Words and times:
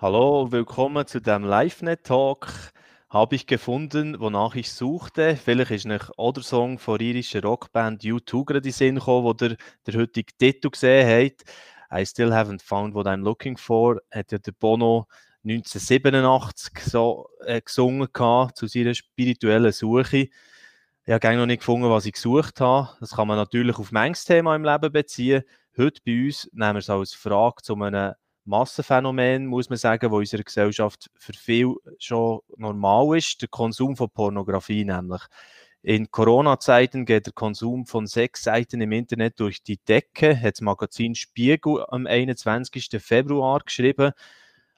Hallo, 0.00 0.52
willkommen 0.52 1.08
zu 1.08 1.20
dem 1.20 1.42
LiveNet-Talk. 1.42 2.46
Habe 3.10 3.34
ich 3.34 3.48
gefunden, 3.48 4.20
wonach 4.20 4.54
ich 4.54 4.72
suchte. 4.72 5.34
Vielleicht 5.34 5.72
ist 5.72 5.86
euch 5.86 6.16
auch 6.16 6.30
der 6.30 6.44
Song 6.44 6.78
von 6.78 6.98
der 6.98 7.08
irischen 7.08 7.40
Rockband 7.40 8.04
U2 8.04 8.44
gerade 8.44 8.68
in 8.68 8.72
Sinn 8.72 8.94
gekommen, 8.94 9.24
wo 9.24 9.32
der, 9.32 9.56
der 9.84 9.94
heutige 9.94 10.32
Titel 10.38 10.70
gesehen 10.70 11.04
habt. 11.04 11.42
I 11.92 12.06
still 12.06 12.32
haven't 12.32 12.62
found 12.62 12.94
what 12.94 13.08
I'm 13.08 13.24
looking 13.24 13.56
for, 13.56 14.00
hat 14.12 14.30
ja 14.30 14.38
der 14.38 14.52
Bono 14.52 15.08
1987 15.42 16.78
so, 16.78 17.28
äh, 17.44 17.60
gesungen 17.60 18.06
gehabt, 18.12 18.56
zu 18.56 18.68
seiner 18.68 18.94
spirituellen 18.94 19.72
Suche. 19.72 20.28
Ich 21.06 21.12
habe 21.12 21.36
noch 21.36 21.46
nicht 21.46 21.58
gefunden, 21.58 21.90
was 21.90 22.06
ich 22.06 22.12
gesucht 22.12 22.60
habe. 22.60 22.90
Das 23.00 23.16
kann 23.16 23.26
man 23.26 23.36
natürlich 23.36 23.76
auf 23.76 23.90
manches 23.90 24.26
Thema 24.26 24.54
im 24.54 24.62
Leben 24.62 24.92
beziehen. 24.92 25.42
Heute 25.76 26.00
bei 26.06 26.26
uns 26.26 26.48
nehmen 26.52 26.74
wir 26.74 26.78
es 26.78 26.88
als 26.88 27.14
Frage 27.14 27.62
zu 27.62 27.74
einem 27.74 28.14
Massenphänomen, 28.48 29.46
muss 29.46 29.68
man 29.68 29.78
sagen, 29.78 30.10
wo 30.10 30.16
in 30.16 30.20
unserer 30.20 30.42
Gesellschaft 30.42 31.10
für 31.16 31.34
viele 31.34 31.74
schon 31.98 32.40
normal 32.56 33.18
ist, 33.18 33.42
der 33.42 33.48
Konsum 33.48 33.94
von 33.94 34.08
Pornografie 34.10 34.84
nämlich. 34.84 35.22
In 35.82 36.10
Corona-Zeiten 36.10 37.04
geht 37.04 37.26
der 37.26 37.34
Konsum 37.34 37.86
von 37.86 38.06
sechs 38.06 38.44
Seiten 38.44 38.80
im 38.80 38.92
Internet 38.92 39.38
durch 39.38 39.62
die 39.62 39.78
Decke, 39.78 40.34
hat 40.40 40.54
das 40.54 40.60
Magazin 40.62 41.14
Spiegel 41.14 41.84
am 41.88 42.06
21. 42.06 42.88
Februar 43.00 43.60
geschrieben. 43.60 44.12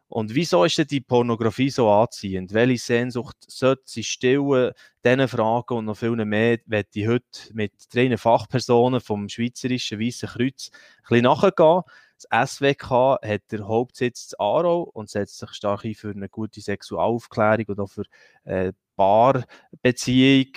Und 0.09 0.35
wieso 0.35 0.65
ist 0.65 0.77
denn 0.77 0.89
die 0.89 1.01
Pornografie 1.01 1.71
so 1.71 1.89
anziehend? 1.89 2.53
Welche 2.53 2.79
Sehnsucht 2.85 3.37
sollte 3.47 3.85
sie 3.87 4.03
stillen? 4.03 4.73
Diese 5.05 5.29
Fragen 5.29 5.79
und 5.79 5.85
noch 5.85 5.97
viel 5.97 6.17
mehr 6.25 6.59
werde 6.67 6.89
ich 6.95 7.07
heute 7.07 7.23
mit 7.53 7.73
drei 7.95 8.17
Fachpersonen 8.17 9.01
vom 9.01 9.29
Schweizerischen 9.29 10.01
Weißen 10.01 10.29
Kreuz 10.31 10.71
ein 10.73 11.09
bisschen 11.09 11.23
nachgehen. 11.23 11.83
Das 12.29 12.51
SWK 12.53 13.19
hat 13.23 13.43
den 13.51 13.67
Hauptsitz 13.67 14.33
in 14.33 14.39
Aarau 14.39 14.83
und 14.83 15.09
setzt 15.09 15.39
sich 15.39 15.51
stark 15.53 15.85
ein 15.85 15.95
für 15.95 16.11
eine 16.11 16.29
gute 16.29 16.61
Sexualaufklärung 16.61 17.67
und 17.69 17.81
auch 17.81 17.91
für 17.91 18.05
äh, 18.45 18.73
Paarbeziehung, 18.97 20.53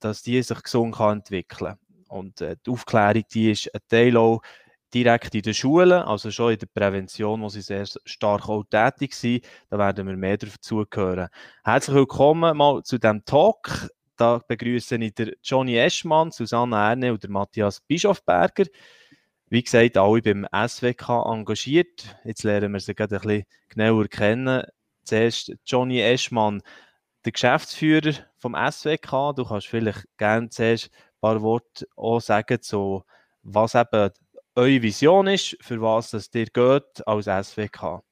dass 0.00 0.22
die 0.22 0.42
sich 0.42 0.62
gesund 0.62 0.96
kann 0.96 1.18
entwickeln 1.18 1.76
Und 2.08 2.40
äh, 2.40 2.56
die 2.66 2.70
Aufklärung, 2.70 3.22
die 3.32 3.52
ist 3.52 3.72
ein 3.74 3.80
Teil 3.88 4.16
auch 4.16 4.40
direkt 4.92 5.34
in 5.34 5.42
den 5.42 5.54
Schulen, 5.54 5.92
also 5.92 6.30
schon 6.30 6.52
in 6.52 6.58
der 6.58 6.66
Prävention, 6.72 7.42
wo 7.42 7.48
sie 7.48 7.62
sehr 7.62 7.84
stark 8.04 8.48
auch 8.48 8.64
tätig 8.70 9.14
sind. 9.14 9.44
Da 9.70 9.78
werden 9.78 10.06
wir 10.06 10.16
mehr 10.16 10.36
dazu 10.36 10.84
hören. 10.92 11.28
Herzlich 11.64 11.96
willkommen 11.96 12.56
mal 12.56 12.82
zu 12.82 12.98
diesem 12.98 13.24
Talk. 13.24 13.88
Da 14.16 14.40
begrüße 14.46 14.96
ich 14.96 15.14
Johnny 15.42 15.76
Eschmann, 15.76 16.30
Susanne 16.30 16.76
Erne 16.76 17.12
und 17.12 17.28
Matthias 17.28 17.80
Bischofberger. 17.80 18.64
Wie 19.54 19.62
gesagt, 19.62 19.96
alle 19.96 20.20
beim 20.20 20.48
SWK 20.52 21.10
engagiert. 21.26 22.16
Jetzt 22.24 22.42
lernen 22.42 22.72
wir 22.72 22.80
sie 22.80 22.92
gerade 22.92 23.14
ein 23.14 23.22
bisschen 23.22 23.44
genauer 23.68 24.08
kennen. 24.08 24.64
Zuerst 25.04 25.54
Johnny 25.64 26.00
Eschmann, 26.00 26.60
der 27.24 27.30
Geschäftsführer 27.30 28.14
vom 28.36 28.56
SWK. 28.56 29.32
Du 29.32 29.44
kannst 29.44 29.68
vielleicht 29.68 30.08
gerne 30.16 30.48
zuerst 30.48 30.90
ein 30.92 31.20
paar 31.20 31.40
Worte 31.40 31.86
auch 31.94 32.18
sagen, 32.18 32.58
so, 32.62 33.04
was 33.44 33.76
eben 33.76 34.10
eure 34.56 34.82
Vision 34.82 35.28
ist, 35.28 35.56
für 35.60 35.80
was 35.80 36.14
es 36.14 36.28
dir 36.28 36.46
geht 36.46 37.06
als 37.06 37.26
SWK. 37.26 38.02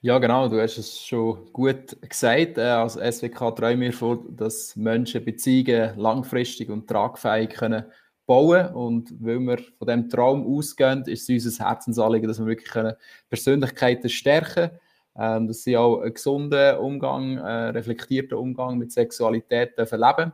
Ja, 0.00 0.18
genau, 0.18 0.48
du 0.48 0.60
hast 0.60 0.76
es 0.76 1.06
schon 1.06 1.52
gut 1.52 1.96
gesagt. 2.02 2.58
Äh, 2.58 2.62
als 2.62 2.94
SWK 2.94 3.54
träumen 3.54 3.82
wir 3.82 3.92
vor, 3.92 4.24
dass 4.28 4.74
Menschen 4.74 5.24
Beziehungen 5.24 5.96
langfristig 5.96 6.68
und 6.68 6.88
tragfähig 6.88 7.50
können 7.50 7.84
bauen 8.30 8.72
und 8.74 9.12
weil 9.18 9.40
wir 9.40 9.58
von 9.76 9.88
diesem 9.88 10.08
Traum 10.08 10.46
ausgehen, 10.46 11.02
ist 11.06 11.28
es 11.28 11.44
unser 11.46 11.68
Herzensanliegen, 11.68 12.28
dass 12.28 12.38
wir 12.38 12.46
wirklich 12.46 12.94
Persönlichkeiten 13.28 14.08
stärken 14.08 14.70
können, 15.16 15.48
dass 15.48 15.64
sie 15.64 15.76
auch 15.76 16.00
einen 16.00 16.14
gesunden 16.14 16.78
Umgang, 16.78 17.40
einen 17.40 17.74
reflektierten 17.74 18.38
Umgang 18.38 18.78
mit 18.78 18.92
Sexualität 18.92 19.76
leben 19.76 20.32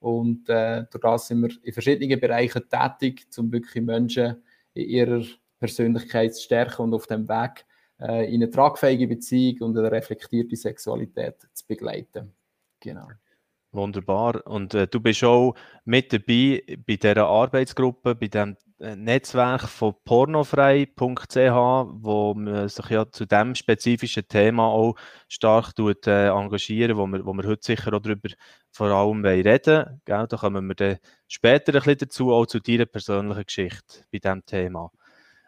und 0.00 0.48
äh, 0.48 0.84
durch 0.90 1.02
das 1.02 1.28
sind 1.28 1.42
wir 1.42 1.50
in 1.62 1.72
verschiedenen 1.74 2.18
Bereichen 2.18 2.62
tätig, 2.70 3.26
um 3.36 3.52
wirklich 3.52 3.84
Menschen 3.84 4.42
in 4.72 4.88
ihrer 4.88 5.22
Persönlichkeit 5.58 6.34
zu 6.34 6.44
stärken 6.44 6.80
und 6.80 6.94
auf 6.94 7.06
dem 7.06 7.28
Weg 7.28 7.66
äh, 8.00 8.26
in 8.26 8.42
eine 8.42 8.50
tragfähige 8.50 9.06
Beziehung 9.06 9.68
und 9.68 9.78
eine 9.78 9.92
reflektierte 9.92 10.56
Sexualität 10.56 11.36
zu 11.52 11.66
begleiten. 11.66 12.32
Genau. 12.80 13.08
Wunderbar. 13.74 14.46
Und 14.46 14.72
äh, 14.74 14.86
du 14.86 15.00
bist 15.00 15.24
auch 15.24 15.54
mit 15.84 16.12
dabei 16.12 16.62
bei 16.86 16.96
dieser 16.96 17.26
Arbeitsgruppe, 17.26 18.14
bei 18.14 18.28
dem 18.28 18.56
äh, 18.78 18.94
Netzwerk 18.94 19.62
von 19.62 19.94
pornofrei.ch, 20.04 20.96
wo 21.36 22.34
man 22.34 22.68
sich 22.68 22.88
ja 22.90 23.10
zu 23.10 23.26
diesem 23.26 23.56
spezifischen 23.56 24.28
Thema 24.28 24.66
auch 24.68 24.94
stark 25.28 25.74
tut, 25.74 26.06
äh, 26.06 26.28
engagieren, 26.28 26.96
wo 26.96 27.06
wir, 27.06 27.26
wo 27.26 27.32
wir 27.32 27.48
heute 27.48 27.64
sicher 27.64 27.92
auch 27.92 28.00
darüber 28.00 28.28
vor 28.70 28.86
allem 28.88 29.24
reden 29.24 29.66
wollen. 29.66 30.00
Da 30.04 30.26
kommen 30.26 30.68
wir 30.68 30.74
dann 30.76 30.98
später 31.26 31.72
ein 31.72 31.80
bisschen 31.80 31.98
dazu, 31.98 32.32
auch 32.32 32.46
zu 32.46 32.60
deiner 32.60 32.86
persönlichen 32.86 33.44
Geschichte 33.44 34.04
bei 34.12 34.18
diesem 34.18 34.46
Thema. 34.46 34.92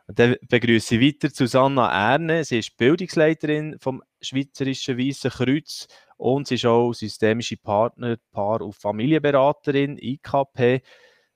Und 0.09 0.19
dann 0.19 0.37
begrüße 0.49 0.97
ich 0.97 1.15
weiter 1.15 1.35
Susanna 1.35 2.13
Erne. 2.13 2.45
Sie 2.45 2.59
ist 2.59 2.77
Bildungsleiterin 2.77 3.77
vom 3.81 4.03
Schweizerischen 4.21 4.99
Weißen 4.99 5.31
Kreuz 5.31 5.89
und 6.17 6.49
sie 6.49 6.55
ist 6.55 6.67
auch 6.67 6.93
systemische 6.93 7.57
Partner, 7.57 8.17
Paar- 8.33 8.63
und 8.63 8.75
Familienberaterin, 8.75 9.99
IKP. 9.99 10.83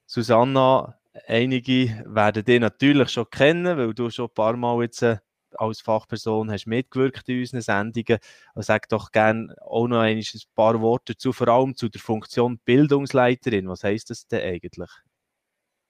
Susanna, 0.06 0.98
einige 1.26 2.04
werden 2.06 2.44
dich 2.44 2.60
natürlich 2.60 3.10
schon 3.10 3.30
kennen, 3.30 3.76
weil 3.76 3.94
du 3.94 4.10
schon 4.10 4.26
ein 4.26 4.34
paar 4.34 4.56
Mal 4.56 4.82
jetzt 4.82 5.02
äh, 5.02 5.18
als 5.56 5.80
Fachperson 5.80 6.50
hast 6.50 6.66
mitgewirkt 6.66 7.28
in 7.28 7.40
unseren 7.40 7.62
Sendungen. 7.62 8.18
Aber 8.54 8.62
sag 8.62 8.88
doch 8.88 9.10
gerne 9.12 9.54
auch 9.60 9.88
noch 9.88 10.00
ein 10.00 10.22
paar 10.54 10.80
Worte 10.80 11.14
dazu, 11.14 11.32
vor 11.32 11.48
allem 11.48 11.76
zu 11.76 11.88
der 11.88 12.00
Funktion 12.00 12.58
Bildungsleiterin. 12.64 13.68
Was 13.68 13.84
heißt 13.84 14.10
das 14.10 14.26
denn 14.26 14.42
eigentlich? 14.42 14.90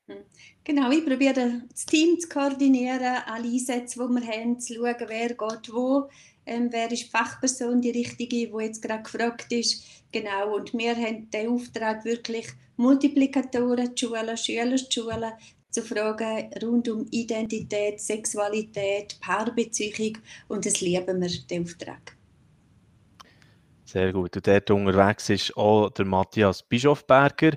Hm. 0.07 0.25
Genau, 0.65 0.91
ich 0.91 1.05
probiere 1.05 1.62
das 1.72 1.87
Team 1.87 2.19
zu 2.19 2.28
koordinieren, 2.28 3.22
alle 3.27 3.49
Einsätze, 3.49 3.99
die 3.99 4.15
wir 4.15 4.27
haben, 4.27 4.59
zu 4.59 4.75
schauen, 4.75 4.97
wer 5.07 5.28
geht 5.28 5.72
wo, 5.72 6.09
ähm, 6.50 6.69
wer 6.72 6.91
ist 6.91 7.05
die 7.05 7.11
Fachperson, 7.11 7.81
die 7.81 7.91
richtige, 7.91 8.49
die 8.49 8.53
jetzt 8.59 8.83
gerade 8.83 9.05
gefragt 9.05 9.53
ist. 9.53 9.84
Genau, 10.11 10.56
und 10.56 10.75
wir 10.75 10.97
haben 10.97 11.31
den 11.31 11.49
Auftrag, 11.49 12.05
wirklich 12.05 12.49
Multiplikatoren 12.77 13.97
zu 13.97 14.09
schulen, 14.09 14.37
Schüler 14.37 14.77
zu 14.77 14.91
schulen, 14.91 15.33
zu 15.71 15.83
Fragen 15.83 16.50
rund 16.60 16.89
um 16.89 17.06
Identität, 17.12 18.00
Sexualität, 18.00 19.16
Paarbeziehung 19.21 20.19
und 20.49 20.66
das 20.66 20.81
lieben 20.81 21.21
wir, 21.21 21.31
den 21.49 21.62
Auftrag. 21.62 22.16
Sehr 23.84 24.12
gut. 24.12 24.34
Und 24.34 24.47
dort 24.47 24.71
unterwegs 24.72 25.31
ist 25.31 25.56
auch 25.56 25.91
der 25.91 26.05
Matthias 26.05 26.65
Bischofberger, 26.65 27.53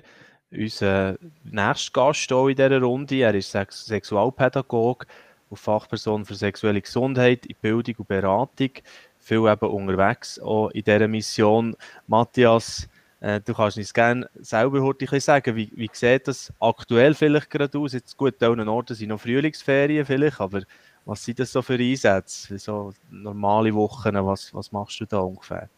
unser 0.52 1.18
nächster 1.42 1.92
Gast 1.92 2.30
in 2.30 2.48
dieser 2.54 2.80
Runde. 2.80 3.16
Er 3.16 3.34
ist 3.34 3.50
Sexualpädagoge 3.50 5.06
und 5.48 5.58
Fachperson 5.58 6.24
für 6.24 6.34
sexuelle 6.34 6.80
Gesundheit 6.80 7.46
in 7.46 7.56
Bildung 7.60 7.94
und 7.98 8.08
Beratung. 8.08 8.70
Viel 9.18 9.46
eben 9.48 9.70
unterwegs 9.70 10.38
auch 10.38 10.70
in 10.70 10.84
dieser 10.84 11.08
Mission. 11.08 11.76
Matthias, 12.06 12.88
äh, 13.20 13.40
du 13.40 13.54
kannst 13.54 13.78
uns 13.78 13.94
gerne 13.94 14.28
selber 14.34 14.82
heute 14.82 15.20
sagen, 15.20 15.56
wie, 15.56 15.70
wie 15.74 15.88
sieht 15.92 16.28
das 16.28 16.52
aktuell 16.60 17.14
vielleicht 17.14 17.50
gerade 17.50 17.78
aus? 17.78 17.94
Jetzt 17.94 18.16
gut, 18.16 18.42
an 18.42 18.52
anderen 18.52 18.68
Orten 18.68 18.94
sind 18.94 19.08
noch 19.08 19.20
Frühlingsferien 19.20 20.04
vielleicht, 20.04 20.40
aber 20.40 20.62
was 21.06 21.24
sind 21.24 21.38
das 21.38 21.52
so 21.52 21.62
für 21.62 21.74
Einsätze? 21.74 22.58
So 22.58 22.92
normale 23.10 23.74
Wochen, 23.74 24.14
was, 24.14 24.52
was 24.52 24.72
machst 24.72 25.00
du 25.00 25.06
da 25.06 25.20
ungefähr? 25.20 25.68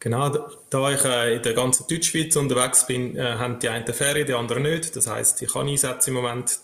Genau, 0.00 0.28
da 0.70 0.92
ich 0.92 1.04
äh, 1.04 1.36
in 1.36 1.42
der 1.42 1.54
ganzen 1.54 1.86
Deutschschweiz 1.88 2.36
unterwegs 2.36 2.86
bin, 2.86 3.16
äh, 3.16 3.34
haben 3.34 3.58
die 3.58 3.68
einen 3.68 3.92
Ferien, 3.92 4.26
die 4.26 4.34
anderen 4.34 4.62
nicht. 4.62 4.94
Das 4.94 5.08
heißt, 5.08 5.42
ich 5.42 5.52
kann 5.52 5.66
Einsätze 5.66 6.10
im 6.10 6.16
Moment. 6.16 6.60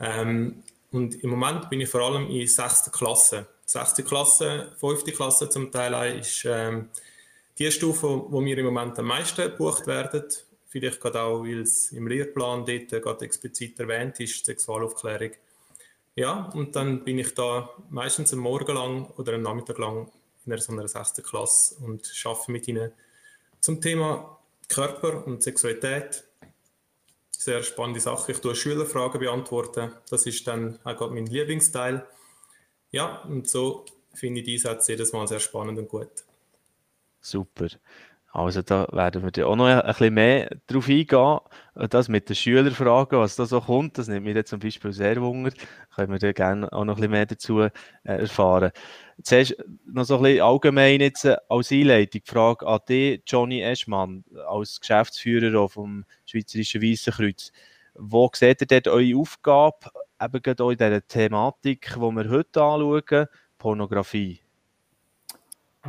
Ähm, 0.00 0.63
und 0.94 1.24
im 1.24 1.30
Moment 1.30 1.68
bin 1.68 1.80
ich 1.80 1.88
vor 1.88 2.02
allem 2.02 2.30
in 2.30 2.46
sechster 2.46 2.92
Klasse. 2.92 3.48
Sechste 3.66 4.04
Klasse, 4.04 4.70
fünfte 4.78 5.10
Klasse 5.10 5.48
zum 5.48 5.72
Teil 5.72 6.20
ist 6.20 6.44
ähm, 6.44 6.88
die 7.58 7.68
Stufe, 7.72 8.06
wo 8.28 8.40
mir 8.40 8.56
im 8.58 8.66
Moment 8.66 8.96
am 9.00 9.06
meisten 9.06 9.42
gebucht 9.42 9.88
werden, 9.88 10.22
vielleicht 10.68 11.00
gerade 11.00 11.22
auch, 11.22 11.42
weil 11.42 11.62
es 11.62 11.90
im 11.90 12.06
Lehrplan 12.06 12.64
dort 12.64 13.02
gerade 13.02 13.24
explizit 13.24 13.80
erwähnt 13.80 14.20
ist, 14.20 14.44
Sexualaufklärung. 14.44 15.32
Ja, 16.14 16.48
und 16.54 16.76
dann 16.76 17.02
bin 17.02 17.18
ich 17.18 17.34
da 17.34 17.70
meistens 17.90 18.32
am 18.32 18.38
Morgen 18.38 18.76
lang 18.76 19.10
oder 19.16 19.34
am 19.34 19.42
Nachmittag 19.42 19.78
lang 19.78 20.12
in 20.46 20.52
einer 20.52 20.62
so 20.62 20.72
einer 20.72 20.86
sechsten 20.86 21.24
Klasse 21.24 21.74
und 21.84 22.08
arbeite 22.24 22.52
mit 22.52 22.68
ihnen 22.68 22.92
zum 23.58 23.80
Thema 23.80 24.38
Körper 24.68 25.26
und 25.26 25.42
Sexualität. 25.42 26.22
Sehr 27.44 27.62
spannende 27.62 28.00
Sache. 28.00 28.32
Ich 28.32 28.38
tue 28.38 28.54
Schülerfragen 28.54 29.20
beantworten. 29.20 29.92
Das 30.08 30.24
ist 30.24 30.46
dann 30.46 30.78
auch 30.82 31.10
mein 31.10 31.26
Lieblingsteil. 31.26 32.06
Ja, 32.90 33.20
und 33.24 33.46
so 33.46 33.84
finde 34.14 34.40
ich 34.40 34.46
die 34.46 34.54
Einsätze 34.54 34.92
jedes 34.92 35.12
Mal 35.12 35.28
sehr 35.28 35.40
spannend 35.40 35.78
und 35.78 35.86
gut. 35.86 36.08
Super. 37.20 37.68
Also 38.34 38.62
da 38.62 38.88
werden 38.90 39.22
wir 39.22 39.46
auch 39.46 39.54
noch 39.54 39.66
ein 39.68 39.86
bisschen 39.86 40.12
mehr 40.12 40.50
drauf 40.66 40.88
eingehen. 40.88 41.38
Das 41.88 42.08
mit 42.08 42.28
den 42.28 42.34
Schülerfragen, 42.34 43.20
was 43.20 43.36
da 43.36 43.46
so 43.46 43.60
kommt, 43.60 43.96
das 43.96 44.08
nimmt 44.08 44.26
mir 44.26 44.44
zum 44.44 44.58
Beispiel 44.58 44.92
sehr 44.92 45.22
Wunder. 45.22 45.52
Können 45.94 46.10
wir 46.10 46.18
da 46.18 46.32
gerne 46.32 46.72
auch 46.72 46.84
noch 46.84 46.94
ein 46.94 46.96
bisschen 46.96 47.10
mehr 47.12 47.26
dazu 47.26 47.60
äh, 47.60 47.70
erfahren. 48.02 48.72
Zuerst 49.22 49.54
noch 49.86 50.02
so 50.02 50.16
ein 50.16 50.22
bisschen 50.24 50.42
allgemein 50.42 51.00
jetzt 51.00 51.24
äh, 51.24 51.36
als 51.48 51.70
Einleitung 51.70 52.22
Frage 52.24 52.66
an 52.66 52.80
dich, 52.88 53.22
Johnny 53.24 53.62
Eschmann, 53.62 54.24
als 54.48 54.80
Geschäftsführer 54.80 55.68
vom 55.68 56.04
Schweizerischen 56.26 56.82
Weißen 56.82 57.12
Kreuz. 57.12 57.52
Wo 57.94 58.28
seht 58.34 58.62
ihr 58.62 58.66
dort 58.66 58.88
eure 58.88 59.16
Aufgabe, 59.16 59.90
eben 60.20 60.42
gerade 60.42 60.64
auch 60.64 60.70
in 60.70 60.78
dieser 60.78 61.06
Thematik, 61.06 61.92
die 61.94 62.00
wir 62.00 62.28
heute 62.28 62.60
anschauen, 62.60 63.26
Pornografie? 63.58 64.43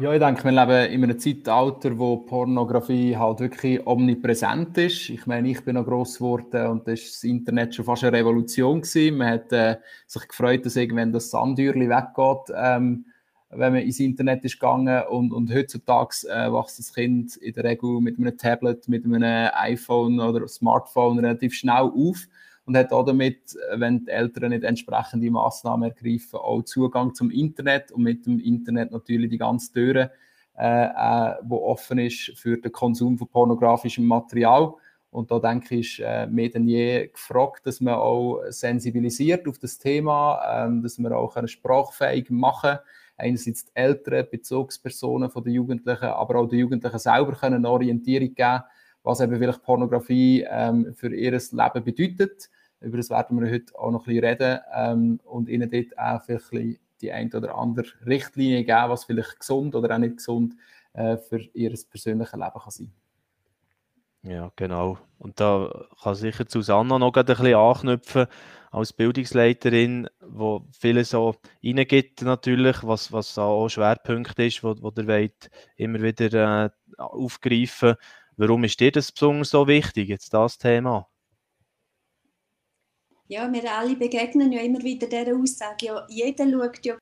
Ja, 0.01 0.11
ich 0.11 0.19
denke, 0.19 0.43
wir 0.43 0.51
leben 0.51 0.91
in 0.91 1.03
einem 1.05 1.17
Zeitalter, 1.17 1.97
wo 1.97 2.17
Pornografie 2.17 3.15
halt 3.15 3.39
wirklich 3.39 3.87
omnipräsent 3.87 4.77
ist. 4.77 5.09
Ich 5.09 5.25
meine, 5.25 5.49
ich 5.49 5.63
bin 5.63 5.75
noch 5.75 5.85
gross 5.85 6.17
geworden 6.17 6.67
und 6.67 6.85
das, 6.85 6.99
das 7.01 7.23
Internet 7.23 7.73
schon 7.73 7.85
fast 7.85 8.03
eine 8.03 8.17
Revolution 8.17 8.81
gewesen. 8.81 9.17
Man 9.17 9.29
hat 9.29 9.53
äh, 9.53 9.77
sich 10.05 10.27
gefreut, 10.27 10.65
dass 10.65 10.75
irgendwann 10.75 11.13
das 11.13 11.29
Sandtürchen 11.31 11.89
weggeht, 11.89 12.53
ähm, 12.57 13.05
wenn 13.51 13.71
man 13.71 13.83
ins 13.83 14.01
Internet 14.01 14.43
ist 14.43 14.59
gegangen. 14.59 15.01
Und, 15.09 15.31
und 15.31 15.53
heutzutage 15.53 16.27
äh, 16.27 16.51
wächst 16.51 16.77
das 16.77 16.93
Kind 16.93 17.37
in 17.37 17.53
der 17.53 17.63
Regel 17.63 18.01
mit 18.01 18.19
einem 18.19 18.37
Tablet, 18.37 18.89
mit 18.89 19.05
einem 19.05 19.49
iPhone 19.53 20.19
oder 20.19 20.45
Smartphone 20.49 21.19
relativ 21.19 21.53
schnell 21.53 21.89
auf 21.95 22.27
und 22.65 22.75
hat 22.75 22.91
auch 22.91 23.05
damit, 23.05 23.55
wenn 23.75 24.05
die 24.05 24.11
Eltern 24.11 24.49
nicht 24.49 24.63
entsprechende 24.63 25.29
Massnahmen 25.29 25.91
ergreifen, 25.91 26.39
auch 26.39 26.63
Zugang 26.63 27.13
zum 27.13 27.31
Internet 27.31 27.91
und 27.91 28.03
mit 28.03 28.25
dem 28.25 28.39
Internet 28.39 28.91
natürlich 28.91 29.29
die 29.29 29.37
ganze 29.37 29.71
Türe, 29.71 30.11
äh, 30.57 30.85
äh, 30.85 31.35
wo 31.43 31.57
offen 31.65 31.99
ist 31.99 32.31
für 32.37 32.57
den 32.57 32.71
Konsum 32.71 33.17
von 33.17 33.27
pornografischem 33.27 34.05
Material. 34.05 34.73
Und 35.11 35.31
da 35.31 35.39
denke 35.39 35.75
ich, 35.75 35.99
ist 35.99 36.05
äh, 36.05 36.27
mehr 36.27 36.49
denn 36.49 36.67
je 36.67 37.07
gefragt, 37.07 37.65
dass 37.67 37.79
man 37.81 37.95
auch 37.95 38.41
sensibilisiert 38.49 39.47
auf 39.47 39.59
das 39.59 39.77
Thema, 39.77 40.65
ähm, 40.65 40.81
dass 40.81 40.97
man 40.97 41.13
auch 41.13 41.35
sprachfähig 41.47 42.29
machen 42.29 42.79
einerseits 43.17 43.65
die 43.65 43.71
Eltern, 43.75 44.27
Bezugspersonen 44.29 45.29
von 45.29 45.43
den 45.43 45.53
Jugendlichen, 45.53 46.05
aber 46.05 46.39
auch 46.39 46.47
die 46.47 46.57
Jugendlichen 46.57 46.99
selber 46.99 47.33
können 47.33 47.65
Orientierung 47.65 48.33
geben, 48.33 48.63
was 49.05 49.21
eben 49.21 49.37
vielleicht 49.37 49.63
Pornografie 49.63 50.45
ähm, 50.49 50.93
für 50.93 51.15
ihr 51.15 51.31
Leben 51.31 51.83
bedeutet 51.83 52.49
über 52.85 52.97
das 52.97 53.09
werden 53.09 53.41
wir 53.41 53.51
heute 53.51 53.77
auch 53.77 53.91
noch 53.91 54.01
ein 54.01 54.13
bisschen 54.13 54.25
reden 54.25 54.59
ähm, 54.73 55.19
und 55.23 55.49
Ihnen 55.49 55.69
dort 55.69 55.97
auch 55.97 56.21
vielleicht 56.23 56.81
die 57.01 57.11
ein 57.11 57.33
oder 57.33 57.55
andere 57.55 57.87
Richtlinie 58.05 58.63
geben, 58.63 58.89
was 58.89 59.05
vielleicht 59.05 59.39
gesund 59.39 59.75
oder 59.75 59.95
auch 59.95 59.99
nicht 59.99 60.17
gesund 60.17 60.55
äh, 60.93 61.17
für 61.17 61.39
Ihr 61.53 61.73
persönliches 61.89 62.33
Leben 62.33 62.51
kann 62.53 62.71
sein 62.71 62.93
Ja, 64.23 64.51
genau. 64.55 64.97
Und 65.17 65.39
da 65.39 65.87
kann 66.01 66.15
sicher 66.15 66.45
Susanna 66.47 66.99
noch 66.99 67.13
ein 67.15 67.25
bisschen 67.25 67.55
anknüpfen 67.55 68.27
als 68.71 68.93
Bildungsleiterin, 68.93 70.09
wo 70.19 70.67
viele 70.71 71.05
so 71.05 71.35
reingibt 71.63 72.21
natürlich, 72.21 72.83
was, 72.83 73.11
was 73.11 73.37
auch 73.37 73.69
Schwerpunkt 73.69 74.37
ist, 74.39 74.63
wo, 74.63 74.75
wo 74.81 74.91
der 74.91 75.07
Welt 75.07 75.49
immer 75.77 76.01
wieder 76.01 76.65
äh, 76.65 76.69
aufgreifen. 76.97 77.95
Warum 78.37 78.63
ist 78.65 78.79
dir 78.79 78.91
das 78.91 79.11
besonders 79.11 79.49
so 79.49 79.67
wichtig, 79.67 80.09
jetzt 80.09 80.33
das 80.33 80.57
Thema? 80.57 81.07
Ja, 83.27 83.51
wir 83.51 83.71
alle 83.71 83.95
begegnen 83.95 84.51
ja 84.51 84.61
immer 84.61 84.83
wieder 84.83 85.07
dieser 85.07 85.35
Aussage, 85.35 85.87
ja, 85.87 86.05
jeder 86.09 86.49
schaut 86.51 86.85
ja 86.85 86.97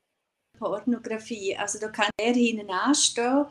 Pornografie. 0.58 1.58
Also 1.58 1.80
da 1.80 1.90
kann 1.90 2.10
er 2.18 2.34
hinten 2.34 2.70
anstehen 2.70 3.46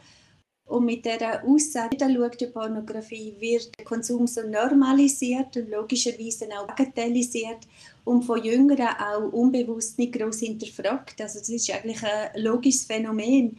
und 0.65 0.85
mit 0.87 1.05
dieser 1.05 1.45
Aussage, 1.45 1.97
jeder 2.01 2.15
schaut 2.15 2.41
ja 2.41 2.49
Pornografie, 2.49 3.35
wird 3.39 3.77
der 3.79 3.85
Konsum 3.85 4.27
so 4.27 4.43
normalisiert 4.43 5.57
und 5.57 5.69
logischerweise 5.69 6.49
auch 6.57 6.67
bagatellisiert 6.67 7.67
und 8.05 8.23
von 8.23 8.43
Jüngeren 8.43 8.97
auch 8.99 9.33
unbewusst 9.33 9.99
nicht 9.99 10.15
groß 10.15 10.39
hinterfragt. 10.39 11.21
Also 11.21 11.41
das 11.41 11.49
ist 11.49 11.71
eigentlich 11.71 12.03
ein 12.03 12.43
logisches 12.43 12.85
Phänomen. 12.85 13.59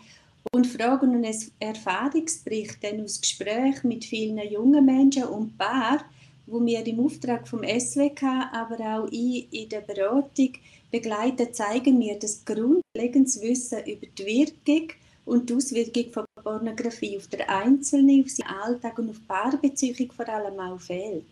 Und 0.51 0.68
Fragen 0.68 1.16
und 1.16 1.25
Erfahrungsberichte 1.60 3.01
aus 3.04 3.22
Gesprächen 3.22 3.88
mit 3.88 4.06
vielen 4.06 4.38
jungen 4.50 4.86
Menschen 4.86 5.24
und 5.24 5.57
Paaren 5.57 6.04
wo 6.45 6.63
wir 6.66 6.86
im 6.86 7.00
Auftrag 7.00 7.48
vom 7.48 7.63
SWK, 7.63 8.50
aber 8.51 8.80
auch 8.80 9.07
ich 9.12 9.48
in 9.51 9.69
der 9.69 9.81
Beratung 9.81 10.54
begleiten, 10.92 11.54
zeigen 11.54 12.00
wir 12.00 12.19
das 12.19 12.44
grundlegendes 12.44 13.42
Wissen 13.42 13.80
über 13.86 14.07
die 14.18 14.25
Wirkung 14.25 14.90
und 15.25 15.50
die 15.50 15.54
Auswirkung 15.54 16.12
von 16.12 16.25
Pornografie 16.44 17.18
auf 17.18 17.28
den 17.28 17.42
Einzelnen, 17.42 18.24
auf 18.24 18.30
seinen 18.30 18.48
Alltag 18.48 19.00
und 19.00 19.10
auf 19.10 19.19
die 19.19 19.25
Paarbeziehung 19.25 20.12
vor 20.12 20.28
allem 20.28 20.60
auch 20.60 20.80
fehlt. 20.80 21.24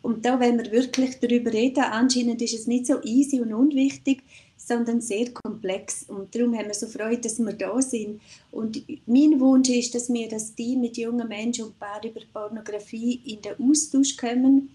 Und 0.00 0.24
da, 0.24 0.38
wenn 0.38 0.58
wir 0.58 0.70
wirklich 0.70 1.18
darüber 1.20 1.52
reden, 1.52 1.84
anscheinend 1.84 2.40
ist 2.42 2.54
es 2.54 2.66
nicht 2.66 2.86
so 2.86 3.00
easy 3.02 3.40
und 3.40 3.52
unwichtig, 3.52 4.22
sondern 4.72 5.00
sehr 5.00 5.30
komplex. 5.32 6.04
Und 6.08 6.34
darum 6.34 6.56
haben 6.56 6.66
wir 6.66 6.74
so 6.74 6.86
Freude, 6.86 7.20
dass 7.20 7.38
wir 7.38 7.52
da 7.52 7.80
sind. 7.82 8.20
Und 8.50 8.82
mein 9.06 9.38
Wunsch 9.40 9.68
ist, 9.68 9.94
dass 9.94 10.12
wir 10.12 10.28
das 10.28 10.54
Team 10.54 10.80
mit 10.80 10.96
jungen 10.96 11.28
Menschen 11.28 11.66
und 11.66 11.78
Paaren 11.78 12.10
über 12.10 12.20
Pornografie 12.32 13.20
in 13.26 13.42
den 13.42 13.70
Austausch 13.70 14.16
kommen 14.16 14.74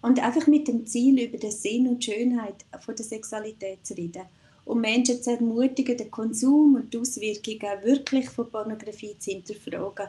und 0.00 0.22
einfach 0.22 0.46
mit 0.46 0.68
dem 0.68 0.86
Ziel, 0.86 1.20
über 1.20 1.38
den 1.38 1.50
Sinn 1.50 1.88
und 1.88 2.02
Schönheit 2.02 2.64
von 2.80 2.96
der 2.96 3.04
Sexualität 3.04 3.86
zu 3.86 3.94
reden. 3.94 4.22
Um 4.64 4.80
Menschen 4.80 5.22
zu 5.22 5.30
ermutigen, 5.30 5.96
den 5.96 6.10
Konsum 6.10 6.76
und 6.76 6.92
die 6.92 6.98
Auswirkungen 6.98 7.84
wirklich 7.84 8.28
von 8.28 8.50
Pornografie 8.50 9.16
zu 9.18 9.30
hinterfragen. 9.30 10.08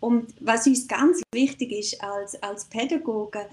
Und 0.00 0.34
was 0.40 0.66
uns 0.66 0.86
ganz 0.86 1.22
wichtig 1.32 1.72
ist 1.72 2.02
als, 2.02 2.40
als 2.42 2.66
Pädagogen, 2.66 3.44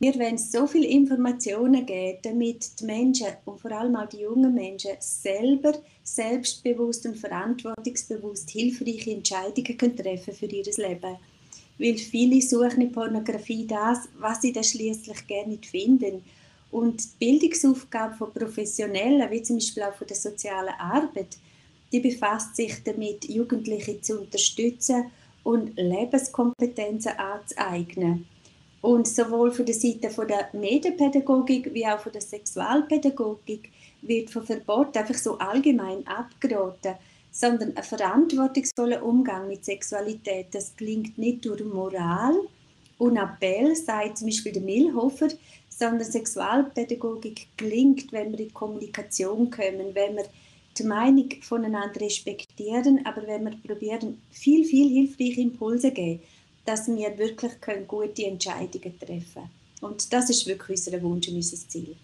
wir 0.00 0.14
wollen 0.16 0.38
so 0.38 0.66
viele 0.66 0.86
Informationen 0.86 1.86
geben, 1.86 2.18
damit 2.22 2.80
die 2.80 2.84
Menschen 2.84 3.28
und 3.44 3.60
vor 3.60 3.72
allem 3.72 3.96
auch 3.96 4.08
die 4.08 4.20
jungen 4.20 4.54
Menschen 4.54 4.90
selber 4.98 5.72
selbstbewusst 6.02 7.06
und 7.06 7.16
verantwortungsbewusst 7.16 8.50
hilfreiche 8.50 9.12
Entscheidungen 9.12 9.78
können 9.78 10.18
für 10.18 10.46
ihr 10.46 10.64
Leben. 10.64 11.16
Weil 11.78 11.96
viele 11.96 12.40
suchen 12.42 12.82
in 12.82 12.92
Pornografie 12.92 13.66
das, 13.66 14.08
was 14.18 14.42
sie 14.42 14.52
dann 14.52 14.64
schließlich 14.64 15.26
gerne 15.26 15.52
nicht 15.52 15.66
finden. 15.66 16.22
Und 16.70 17.02
die 17.02 17.24
Bildungsaufgabe 17.24 18.16
von 18.16 18.32
Professionellen, 18.32 19.30
wie 19.30 19.42
zum 19.42 19.56
Beispiel 19.56 19.84
auch 19.84 19.94
von 19.94 20.06
der 20.06 20.16
sozialen 20.16 20.74
Arbeit, 20.78 21.38
die 21.92 22.00
befasst 22.00 22.56
sich 22.56 22.82
damit, 22.84 23.28
Jugendliche 23.28 24.00
zu 24.00 24.20
unterstützen 24.20 25.06
und 25.44 25.76
Lebenskompetenzen 25.76 27.12
anzueignen. 27.12 28.26
Und 28.84 29.08
sowohl 29.08 29.50
von 29.50 29.64
der 29.64 29.74
Seite 29.74 30.10
von 30.10 30.28
der 30.28 30.50
Medienpädagogik 30.52 31.72
wie 31.72 31.86
auch 31.86 32.00
von 32.00 32.12
der 32.12 32.20
Sexualpädagogik 32.20 33.70
wird 34.02 34.28
von 34.28 34.44
Verbot 34.44 34.94
einfach 34.94 35.14
so 35.14 35.38
allgemein 35.38 36.06
abgeraten, 36.06 36.96
sondern 37.30 37.74
ein 37.78 37.82
verantwortungsvoller 37.82 39.02
Umgang 39.02 39.48
mit 39.48 39.64
Sexualität, 39.64 40.48
das 40.50 40.76
gelingt 40.76 41.16
nicht 41.16 41.46
durch 41.46 41.64
Moral 41.64 42.34
und 42.98 43.16
Appell, 43.16 43.74
sagt 43.74 44.18
zum 44.18 44.26
Beispiel 44.28 44.52
der 44.52 44.60
Milhofer, 44.60 45.28
sondern 45.70 46.04
Sexualpädagogik 46.04 47.46
gelingt, 47.56 48.12
wenn 48.12 48.32
wir 48.32 48.40
in 48.40 48.52
Kommunikation 48.52 49.50
kommen, 49.50 49.94
wenn 49.94 50.16
wir 50.16 50.26
die 50.76 50.84
Meinung 50.84 51.30
voneinander 51.40 52.02
respektieren, 52.02 53.00
aber 53.06 53.26
wenn 53.26 53.44
wir 53.44 53.56
probieren, 53.66 54.20
viel, 54.30 54.66
viel 54.66 54.90
hilfreiche 54.90 55.40
Impulse 55.40 55.90
geben 55.90 56.20
dass 56.64 56.88
wir 56.88 57.18
wirklich 57.18 57.60
können 57.60 57.86
gute 57.86 58.24
Entscheidungen 58.24 58.98
treffen 58.98 59.34
können. 59.34 59.50
Und 59.80 60.12
das 60.12 60.30
ist 60.30 60.46
wirklich 60.46 60.78
unser 60.78 61.02
Wunsch 61.02 61.28
und 61.28 61.36
unser 61.36 61.56
Ziel. 61.68 61.96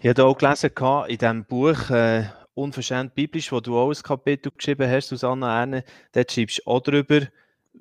Ich 0.00 0.10
habe 0.10 0.24
auch 0.24 0.36
gelesen 0.38 0.70
in 1.08 1.18
diesem 1.18 1.44
Buch 1.44 1.90
äh, 1.90 2.26
Unverschämt 2.54 3.14
biblisch, 3.14 3.52
wo 3.52 3.60
du 3.60 3.76
auch 3.76 3.90
ein 3.90 4.02
Kapitel 4.02 4.50
geschrieben 4.56 4.90
hast, 4.90 5.08
Susanne 5.08 5.46
Erne, 5.46 5.84
dort 6.12 6.32
schreibst 6.32 6.58
du 6.58 6.70
auch 6.70 6.80
darüber, 6.80 7.26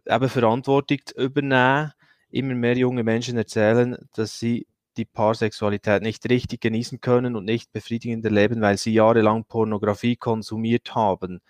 eben 0.06 0.30
Verantwortung 0.30 0.98
zu 1.06 1.16
übernehmen. 1.16 1.94
Immer 2.32 2.56
mehr 2.56 2.78
junge 2.78 3.04
Menschen 3.04 3.38
erzählen, 3.38 3.98
dass 4.14 4.38
sie 4.38 4.68
die 4.98 5.06
Paarsexualität 5.06 6.02
nicht 6.02 6.30
richtig 6.30 6.62
genießen 6.62 7.02
können 7.02 7.36
und 7.36 7.46
nicht 7.46 7.72
befriedigend 7.72 8.26
erleben, 8.26 8.62
weil 8.62 8.78
sie 8.78 8.94
jahrelang 8.94 9.46
Pornografie 9.46 10.16
konsumiert 10.16 10.96
haben. 10.96 11.42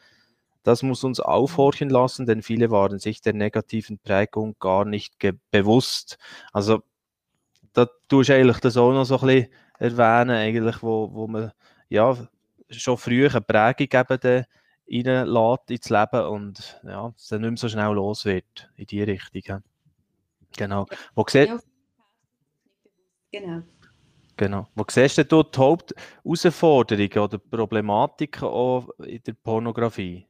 Das 0.64 0.82
muss 0.82 1.04
uns 1.04 1.20
aufhorchen 1.20 1.90
lassen, 1.90 2.25
denn 2.25 2.42
viele 2.42 2.72
waren 2.72 3.00
sich 3.00 3.22
der 3.22 3.34
negativen 3.34 4.00
Prägung 4.00 4.56
gar 4.60 4.84
nicht 4.84 5.16
bewusst. 5.52 6.18
Also, 6.52 6.82
da 7.74 7.88
tust 8.10 8.30
du 8.30 8.34
eigentlich 8.34 8.60
das 8.60 8.78
auch 8.78 8.92
noch 8.92 9.06
so 9.06 9.20
ein 9.20 9.28
bisschen 9.28 9.52
erwähnen, 9.78 10.32
eigentlich, 10.32 10.82
wo, 10.82 11.14
wo 11.14 11.28
man 11.28 11.52
ja, 11.90 12.18
schon 12.70 12.98
früh 12.98 13.28
eine 13.28 13.42
Prägung 13.42 14.46
eben 14.88 15.10
reinlässt 15.16 15.72
ins 15.72 15.90
Leben 15.90 16.25
und 16.28 16.82
ja, 16.84 17.14
es 17.16 17.28
dann 17.28 17.42
nicht 17.42 17.52
mehr 17.52 17.58
so 17.58 17.70
schnell 17.70 17.94
los 17.94 18.25
wird 18.25 18.70
in 18.75 18.86
die 18.86 19.04
Richtung. 19.04 19.64
Genau. 20.58 20.86
Wo 21.16 21.25
sieht, 21.28 21.52
Genau. 23.36 23.62
Genau. 24.38 24.68
Wo 24.75 24.86
siehst 24.89 25.18
du 25.18 25.24
die 25.24 25.58
Hauptausforderungen 25.58 27.18
oder 27.18 27.38
Problematiken 27.38 28.48
auch 28.48 28.88
in 29.00 29.22
der 29.24 29.34
Pornografie? 29.34 30.25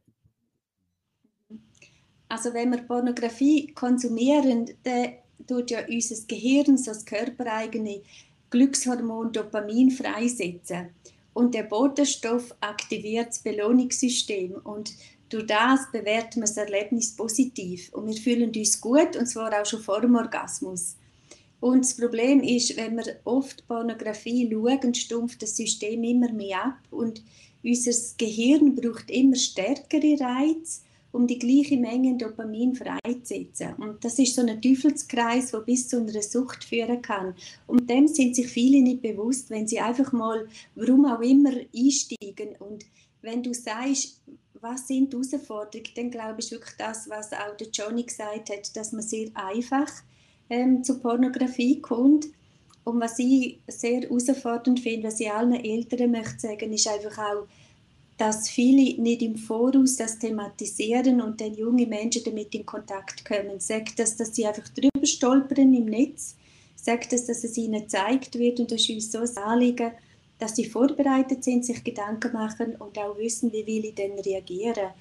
Also 2.27 2.51
wenn 2.53 2.71
wir 2.71 2.81
Pornografie 2.81 3.67
konsumieren, 3.74 4.71
dann 4.81 5.13
tut 5.47 5.69
ja 5.69 5.81
unser 5.88 6.15
Gehirn 6.27 6.77
so 6.77 6.91
das 6.91 7.05
körpereigene 7.05 8.01
Glückshormon 8.50 9.31
Dopamin 9.31 9.91
freisetzen. 9.91 10.89
Und 11.33 11.53
der 11.53 11.63
Botenstoff 11.63 12.55
aktiviert 12.62 13.27
das 13.27 13.39
Belohnungssystem 13.39 14.53
und 14.63 14.93
durch 15.29 15.45
das 15.45 15.91
bewerten 15.91 16.38
wir 16.38 16.47
das 16.47 16.57
Erlebnis 16.57 17.15
positiv 17.15 17.91
und 17.93 18.07
wir 18.07 18.15
fühlen 18.15 18.51
uns 18.55 18.81
gut 18.81 19.15
und 19.15 19.27
zwar 19.27 19.51
auch 19.59 19.65
schon 19.65 19.81
vor 19.81 20.01
dem 20.01 20.15
Orgasmus. 20.15 20.95
Und 21.59 21.85
das 21.85 21.97
Problem 21.97 22.41
ist, 22.41 22.75
wenn 22.77 22.97
wir 22.97 23.19
oft 23.24 23.67
Pornografie 23.67 24.50
schauen, 24.51 24.93
stumpft 24.93 25.41
das 25.41 25.55
System 25.55 26.03
immer 26.03 26.31
mehr 26.31 26.65
ab 26.65 26.77
und 26.91 27.24
unser 27.63 27.91
Gehirn 28.17 28.75
braucht 28.75 29.09
immer 29.09 29.35
stärkere 29.35 30.19
Reize, 30.19 30.81
um 31.12 31.25
die 31.25 31.39
gleiche 31.39 31.77
Menge 31.77 32.17
Dopamin 32.17 32.75
freizusetzen. 32.75 33.74
Und 33.77 34.03
das 34.03 34.19
ist 34.19 34.35
so 34.35 34.41
ein 34.41 34.62
Teufelskreis, 34.62 35.51
der 35.51 35.59
bis 35.62 35.88
zu 35.88 35.97
einer 35.97 36.21
Sucht 36.21 36.63
führen 36.63 37.01
kann. 37.01 37.33
Und 37.65 37.89
dem 37.89 38.07
sind 38.07 38.35
sich 38.35 38.47
viele 38.47 38.81
nicht 38.81 39.01
bewusst, 39.01 39.50
wenn 39.50 39.67
sie 39.67 39.79
einfach 39.79 40.12
mal, 40.12 40.47
warum 40.75 41.05
auch 41.05 41.21
immer, 41.21 41.53
einsteigen. 41.75 42.55
Und 42.59 42.85
wenn 43.21 43.41
du 43.41 43.53
sagst, 43.53 44.21
was 44.62 44.88
sind 44.88 45.12
die 45.12 45.17
Herausforderungen, 45.17 45.89
dann 45.95 46.12
glaube 46.12 46.41
ich 46.41 46.51
wirklich 46.51 46.75
das, 46.77 47.09
was 47.09 47.33
auch 47.33 47.57
der 47.57 47.69
Johnny 47.69 48.03
gesagt 48.03 48.50
hat, 48.50 48.75
dass 48.75 48.91
man 48.91 49.01
sehr 49.01 49.29
einfach 49.33 49.91
ähm, 50.49 50.83
zur 50.83 50.99
Pornografie 50.99 51.81
kommt. 51.81 52.27
Und 52.83 52.99
was 52.99 53.17
ich 53.19 53.59
sehr 53.67 54.01
herausfordernd 54.01 54.79
finde, 54.79 55.07
was 55.07 55.19
ich 55.19 55.31
allen 55.31 55.53
Eltern 55.53 56.11
möchte 56.11 56.39
sagen, 56.39 56.71
ist 56.71 56.87
einfach 56.87 57.17
auch, 57.17 57.47
dass 58.17 58.47
viele 58.47 59.01
nicht 59.01 59.21
im 59.21 59.35
Voraus 59.35 59.97
das 59.97 60.19
thematisieren 60.19 61.19
und 61.19 61.41
dann 61.41 61.53
junge 61.53 61.85
Menschen 61.85 62.23
damit 62.23 62.55
in 62.55 62.65
Kontakt 62.65 63.25
kommen. 63.25 63.59
Sagt 63.59 63.99
das, 63.99 64.15
dass 64.15 64.35
sie 64.35 64.45
einfach 64.45 64.67
drüber 64.69 65.05
stolpern 65.05 65.73
im 65.73 65.85
Netz, 65.85 66.35
sagt 66.75 67.11
das, 67.11 67.25
dass 67.25 67.43
es 67.43 67.57
ihnen 67.57 67.81
gezeigt 67.81 68.37
wird 68.39 68.59
und 68.59 68.71
das 68.71 68.81
ist 68.81 68.89
uns 68.89 69.11
so 69.11 69.19
ein 69.19 69.37
Anliegen, 69.43 69.91
dass 70.39 70.55
sie 70.55 70.65
vorbereitet 70.65 71.43
sind, 71.43 71.65
sich 71.65 71.83
Gedanken 71.83 72.33
machen 72.33 72.75
und 72.75 72.97
auch 72.97 73.17
wissen, 73.17 73.51
wie 73.51 73.65
will 73.65 73.85
ich 73.85 73.95
denn 73.95 74.19
reagieren. 74.19 74.91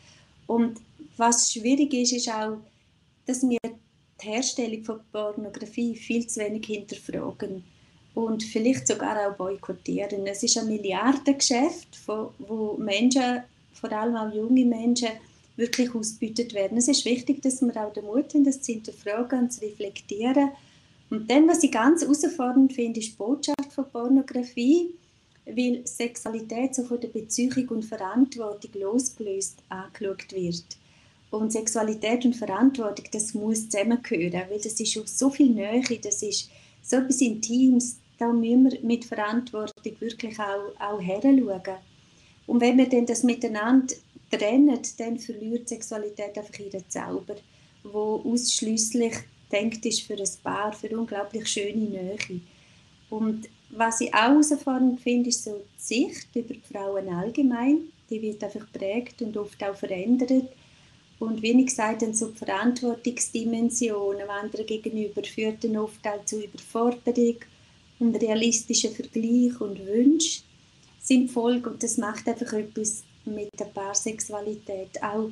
Und 0.46 0.80
was 1.16 1.52
schwierig 1.52 1.92
ist, 1.94 2.12
ist 2.12 2.32
auch, 2.32 2.58
dass 3.26 3.42
wir 3.48 3.58
die 4.22 4.28
Herstellung 4.28 4.84
von 4.84 5.00
Pornografie 5.12 5.94
viel 5.96 6.26
zu 6.26 6.40
wenig 6.40 6.66
hinterfragen 6.66 7.64
und 8.14 8.42
vielleicht 8.42 8.86
sogar 8.86 9.28
auch 9.28 9.36
boykottieren. 9.36 10.26
Es 10.26 10.42
ist 10.42 10.56
ein 10.58 10.68
Milliardengeschäft, 10.68 11.98
wo 12.06 12.76
Menschen, 12.78 13.42
vor 13.72 13.92
allem 13.92 14.16
auch 14.16 14.32
junge 14.32 14.64
Menschen, 14.64 15.08
wirklich 15.56 15.94
ausgebeutet 15.94 16.52
werden. 16.54 16.78
Es 16.78 16.88
ist 16.88 17.04
wichtig, 17.04 17.42
dass 17.42 17.62
wir 17.62 17.76
auch 17.76 17.92
den 17.92 18.04
Mut 18.04 18.34
haben, 18.34 18.44
das 18.44 18.60
zu 18.60 18.72
hinterfragen 18.72 19.40
und 19.40 19.52
zu 19.52 19.64
reflektieren. 19.64 20.50
Und 21.10 21.30
dann, 21.30 21.48
was 21.48 21.62
ich 21.62 21.70
ganz 21.70 22.02
herausfordernd 22.02 22.72
finde, 22.72 22.98
ist 22.98 23.12
die 23.12 23.16
Botschaft 23.16 23.72
von 23.72 23.88
Pornografie 23.90 24.94
weil 25.46 25.86
Sexualität 25.86 26.74
so 26.74 26.84
von 26.84 27.00
der 27.00 27.08
Beziehung 27.08 27.68
und 27.68 27.84
Verantwortung 27.84 28.70
losgelöst 28.80 29.58
angeschaut 29.68 30.32
wird. 30.32 30.64
Und 31.30 31.52
Sexualität 31.52 32.24
und 32.24 32.36
Verantwortung, 32.36 33.06
das 33.10 33.34
muss 33.34 33.68
zusammengehören, 33.68 34.44
weil 34.48 34.60
das 34.60 34.78
ist 34.78 34.96
auf 34.98 35.08
so 35.08 35.30
viel 35.30 35.50
Nähe, 35.50 35.82
das 36.00 36.22
ist 36.22 36.48
so 36.82 36.96
etwas 36.96 37.20
Intimes, 37.20 37.98
da 38.18 38.32
müssen 38.32 38.70
wir 38.70 38.80
mit 38.82 39.04
Verantwortung 39.04 40.00
wirklich 40.00 40.38
auch, 40.38 40.80
auch 40.80 41.00
heranschauen. 41.00 41.78
Und 42.46 42.60
wenn 42.60 42.78
wir 42.78 42.88
dann 42.88 43.06
das 43.06 43.22
miteinander 43.22 43.94
trennen, 44.30 44.78
dann 44.98 45.18
verliert 45.18 45.68
Sexualität 45.68 46.36
einfach 46.36 46.58
ihren 46.58 46.88
Zauber, 46.88 47.36
wo 47.82 48.22
ausschließlich 48.24 49.14
denkt 49.50 49.84
ist 49.86 50.02
für 50.02 50.14
ein 50.14 50.28
Paar, 50.42 50.72
für 50.72 50.96
unglaublich 50.96 51.48
schöne 51.48 51.84
Nähe. 51.84 52.16
Und 53.10 53.48
was 53.70 54.00
ich 54.00 54.12
auch 54.14 54.30
herausfordernd 54.30 55.00
finde, 55.00 55.30
ist 55.30 55.44
so 55.44 55.60
die 55.78 55.82
Sicht 55.82 56.28
über 56.34 56.54
die 56.54 56.72
Frauen 56.72 57.08
allgemein. 57.08 57.92
Die 58.10 58.20
wird 58.20 58.42
einfach 58.44 58.60
geprägt 58.72 59.22
und 59.22 59.36
oft 59.36 59.62
auch 59.62 59.74
verändert. 59.74 60.30
Und 61.18 61.42
wie 61.42 61.58
ich 61.58 61.66
gesagt 61.66 62.02
habe, 62.02 62.14
so 62.14 62.28
die 62.28 62.38
Verantwortungsdimension 62.38 64.18
dem 64.18 64.30
anderen 64.30 64.66
gegenüber 64.66 65.22
führt 65.22 65.62
dann 65.64 65.76
oft 65.76 66.06
auch 66.06 66.24
zu 66.24 66.42
Überforderung 66.42 67.36
und 67.98 68.16
realistischen 68.16 68.94
Vergleich 68.94 69.60
und 69.60 69.86
Wünsche 69.86 70.42
sind 71.00 71.30
Folge 71.30 71.70
und 71.70 71.82
das 71.82 71.98
macht 71.98 72.26
einfach 72.26 72.52
etwas 72.54 73.04
mit 73.24 73.48
der 73.58 73.66
Paarsexualität. 73.66 75.02
Auch 75.02 75.30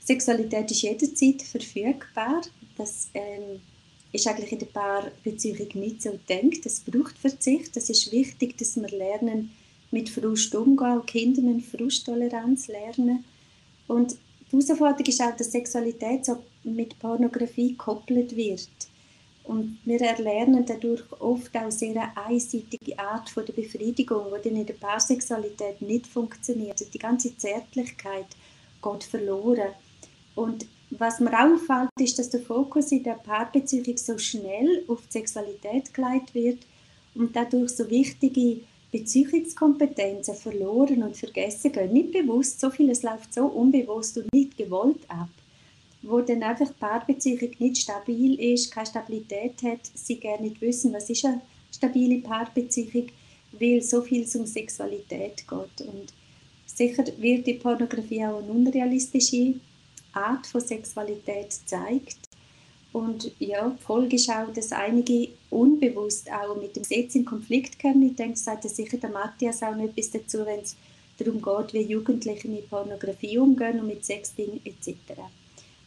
Sexualität 0.00 0.70
ist 0.70 0.82
jederzeit 0.82 1.42
verfügbar. 1.42 2.42
Das 2.76 3.08
ähm, 3.14 3.60
ist 4.12 4.26
eigentlich 4.26 4.52
in 4.52 4.58
der 4.58 4.66
Paarbeziehung 4.66 5.68
nicht 5.74 6.02
so 6.02 6.10
gedacht. 6.10 6.66
Es 6.66 6.80
braucht 6.80 7.16
Verzicht. 7.18 7.76
Es 7.76 7.88
ist 7.88 8.10
wichtig, 8.10 8.58
dass 8.58 8.76
wir 8.76 8.88
lernen, 8.88 9.52
mit 9.90 10.08
Frust 10.08 10.54
umzugehen, 10.54 10.98
auch 10.98 11.06
Kinder 11.06 11.42
eine 11.42 11.60
Frusttoleranz 11.60 12.68
lernen. 12.68 13.24
Und 13.86 14.16
die 14.52 14.66
Herausforderung 14.66 15.06
ist 15.06 15.22
auch, 15.22 15.36
dass 15.36 15.52
Sexualität 15.52 16.24
so 16.24 16.38
mit 16.64 16.98
Pornografie 16.98 17.70
gekoppelt 17.70 18.36
wird. 18.36 18.68
Und 19.44 19.78
wir 19.84 20.00
erlernen 20.00 20.64
dadurch 20.64 21.02
oft 21.18 21.56
auch 21.56 21.70
sehr 21.70 21.90
eine 21.90 22.16
einseitige 22.16 22.96
Art 22.98 23.28
von 23.28 23.44
der 23.44 23.54
Befriedigung, 23.54 24.26
die 24.38 24.48
dann 24.48 24.58
in 24.58 24.66
der 24.66 24.74
Paarsexualität 24.74 25.82
nicht 25.82 26.06
funktioniert. 26.06 26.72
Also 26.72 26.84
die 26.92 26.98
ganze 26.98 27.36
Zärtlichkeit 27.36 28.26
geht 28.82 29.04
verloren. 29.04 29.70
Und 30.36 30.66
was 30.90 31.18
mir 31.20 31.32
auffällt, 31.32 31.90
ist, 31.98 32.18
dass 32.18 32.30
der 32.30 32.40
Fokus 32.40 32.92
in 32.92 33.02
der 33.02 33.14
Paarbeziehung 33.14 33.96
so 33.96 34.16
schnell 34.18 34.84
auf 34.86 35.00
die 35.06 35.12
Sexualität 35.12 35.92
gelegt 35.92 36.34
wird 36.34 36.58
und 37.14 37.34
dadurch 37.34 37.70
so 37.70 37.88
wichtige 37.90 38.60
Beziehungskompetenzen 38.92 40.34
verloren 40.34 41.02
und 41.02 41.16
vergessen 41.16 41.72
gehen. 41.72 41.92
Nicht 41.92 42.12
bewusst, 42.12 42.60
so 42.60 42.70
vieles 42.70 43.02
läuft 43.02 43.32
so 43.32 43.46
unbewusst 43.46 44.18
und 44.18 44.32
nicht 44.32 44.56
gewollt 44.56 45.00
ab, 45.08 45.30
wo 46.02 46.20
dann 46.20 46.42
einfach 46.42 46.68
die 46.68 46.78
Paarbeziehung 46.78 47.50
nicht 47.58 47.78
stabil 47.78 48.38
ist, 48.38 48.70
keine 48.70 48.86
Stabilität 48.86 49.62
hat, 49.62 49.80
sie 49.94 50.16
gerne 50.16 50.42
nicht 50.42 50.60
wissen, 50.60 50.92
was 50.92 51.08
ist 51.08 51.24
eine 51.24 51.40
stabile 51.74 52.20
Paarbeziehung, 52.20 53.06
weil 53.52 53.82
so 53.82 54.02
viel 54.02 54.26
um 54.34 54.46
Sexualität 54.46 55.48
geht. 55.48 55.86
Und 55.88 56.12
sicher 56.66 57.04
wird 57.18 57.46
die 57.46 57.54
Pornografie 57.54 58.24
auch 58.26 58.42
eine 58.42 58.52
unrealistische 58.52 59.54
Art 60.12 60.46
von 60.46 60.60
Sexualität 60.60 61.52
zeigt. 61.64 62.18
Und 62.92 63.32
ja, 63.38 63.74
die 63.88 64.30
auch, 64.30 64.52
dass 64.54 64.72
einige 64.72 65.28
unbewusst 65.48 66.30
auch 66.30 66.54
mit 66.60 66.76
dem 66.76 66.82
Gesetz 66.82 67.14
in 67.14 67.24
Konflikt 67.24 67.80
kommen. 67.80 68.02
Ich 68.02 68.16
denke, 68.16 68.36
sagt 68.36 68.68
sicher 68.68 68.98
der 68.98 69.10
Matthias 69.10 69.62
auch 69.62 69.74
noch 69.74 69.84
etwas 69.84 70.10
dazu, 70.10 70.44
wenn 70.44 70.60
es 70.60 70.76
darum 71.18 71.40
geht, 71.40 71.72
wie 71.72 71.90
Jugendliche 71.90 72.48
mit 72.48 72.68
Pornografie 72.68 73.38
umgehen 73.38 73.80
und 73.80 73.86
mit 73.86 74.04
Sexting 74.04 74.60
etc. 74.64 74.94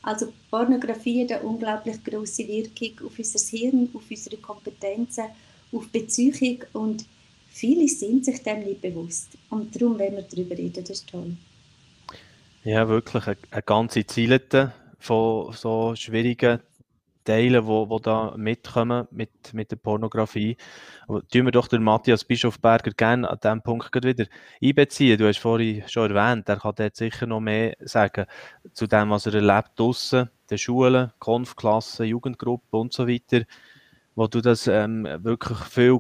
Also 0.02 0.34
Pornografie 0.50 1.24
hat 1.24 1.32
eine 1.32 1.48
unglaublich 1.48 2.04
große 2.04 2.48
Wirkung 2.48 3.08
auf 3.08 3.18
unser 3.18 3.58
Hirn, 3.58 3.90
auf 3.94 4.04
unsere 4.10 4.38
Kompetenzen, 4.38 5.26
auf 5.72 5.88
Beziehung 5.90 6.60
und 6.74 7.06
viele 7.50 7.88
sind 7.88 8.26
sich 8.26 8.42
dem 8.44 8.64
nicht 8.64 8.82
bewusst. 8.82 9.30
Und 9.50 9.76
darum 9.76 9.98
wenn 9.98 10.16
wir 10.16 10.24
darüber 10.24 10.58
reden, 10.58 10.84
das 10.84 11.00
ist 11.00 11.10
toll. 11.10 11.36
Ja, 12.64 12.88
wirklich 12.88 13.26
eine, 13.28 13.38
eine 13.52 13.62
ganze 13.64 14.06
Zielete 14.06 14.74
von 15.00 15.54
so 15.54 15.96
schwierigen 15.96 16.60
Teilen, 17.26 17.66
wo, 17.68 17.90
wo 17.90 18.00
da 18.00 18.34
mitkommen 18.38 19.08
mit, 19.12 19.54
mit 19.54 19.72
der 19.72 19.76
Pornografie. 19.76 20.56
Aber 21.08 21.28
tun 21.28 21.46
wir 21.46 21.52
doch 21.52 21.68
den 21.68 21.84
Matthias 21.84 22.24
Bischofberger 22.24 22.92
gerne 22.92 23.30
an 23.30 23.40
diesem 23.44 23.62
Punkt 23.62 23.94
wieder 24.04 24.26
einbeziehen. 24.64 25.18
Du 25.18 25.28
hast 25.28 25.40
vorhin 25.40 25.84
schon 25.88 26.16
erwähnt, 26.16 26.48
er 26.48 26.58
kann 26.58 26.76
dort 26.76 26.96
sicher 26.96 27.26
noch 27.26 27.42
mehr 27.42 27.76
sagen 27.82 28.26
zu 28.74 28.88
dem, 28.88 29.10
was 29.10 29.26
er 29.26 29.34
erlebt 29.34 29.72
draussen, 29.76 30.30
den 30.50 30.58
Schulen, 30.58 31.12
Konfklassen, 31.20 32.06
Jugendgruppen 32.06 32.80
und 32.80 32.94
so 32.94 33.08
weiter, 33.08 33.46
wo 34.16 34.28
du 34.28 34.42
das 34.42 34.68
ähm, 34.68 35.06
wirklich 35.20 35.58
viel 35.60 36.00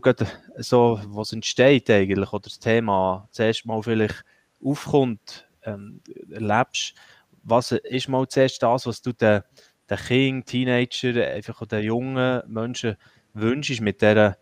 so, 0.58 1.00
was 1.08 1.34
entsteht 1.34 1.89
eigentlich, 1.89 2.32
oder 2.32 2.44
das 2.44 2.60
Thema 2.60 3.27
zuerst 3.32 3.65
mal 3.65 3.84
vielleicht 3.84 4.24
aufkommt, 4.63 5.48
ähm, 5.63 6.01
erlebst, 6.32 6.96
was 7.44 7.72
ist 7.72 8.10
mal 8.10 8.27
zuerst 8.27 8.63
das, 8.63 8.88
was 8.88 9.01
du 9.01 9.13
den, 9.13 9.41
den 9.89 9.98
Kindern, 9.98 10.46
Teenager, 10.46 11.27
einfach 11.27 11.65
den 11.68 11.84
jungen 11.84 12.42
Menschen 12.48 12.98
wünschst 13.34 13.82
mit 13.82 14.01
dieser 14.01 14.38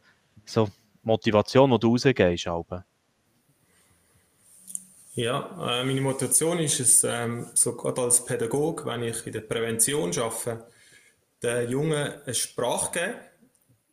so 0.46 0.70
Motivation, 1.04 1.72
die 1.72 1.80
du 1.80 1.92
rausgehst? 1.92 2.48
Alben? 2.48 2.84
Ja, 5.16 5.80
äh, 5.80 5.84
meine 5.84 6.02
Motivation 6.02 6.58
ist 6.60 6.80
es, 6.80 7.04
ähm, 7.04 7.48
so 7.54 7.76
gerade 7.76 8.02
als 8.02 8.26
Pädagoge, 8.26 8.86
wenn 8.86 9.04
ich 9.04 9.26
in 9.28 9.34
der 9.34 9.42
Prävention 9.42 10.12
arbeite, 10.18 10.66
den 11.44 11.70
Jungen 11.70 12.14
eine 12.26 12.34
Sprache 12.34 12.92
geben, 12.92 13.20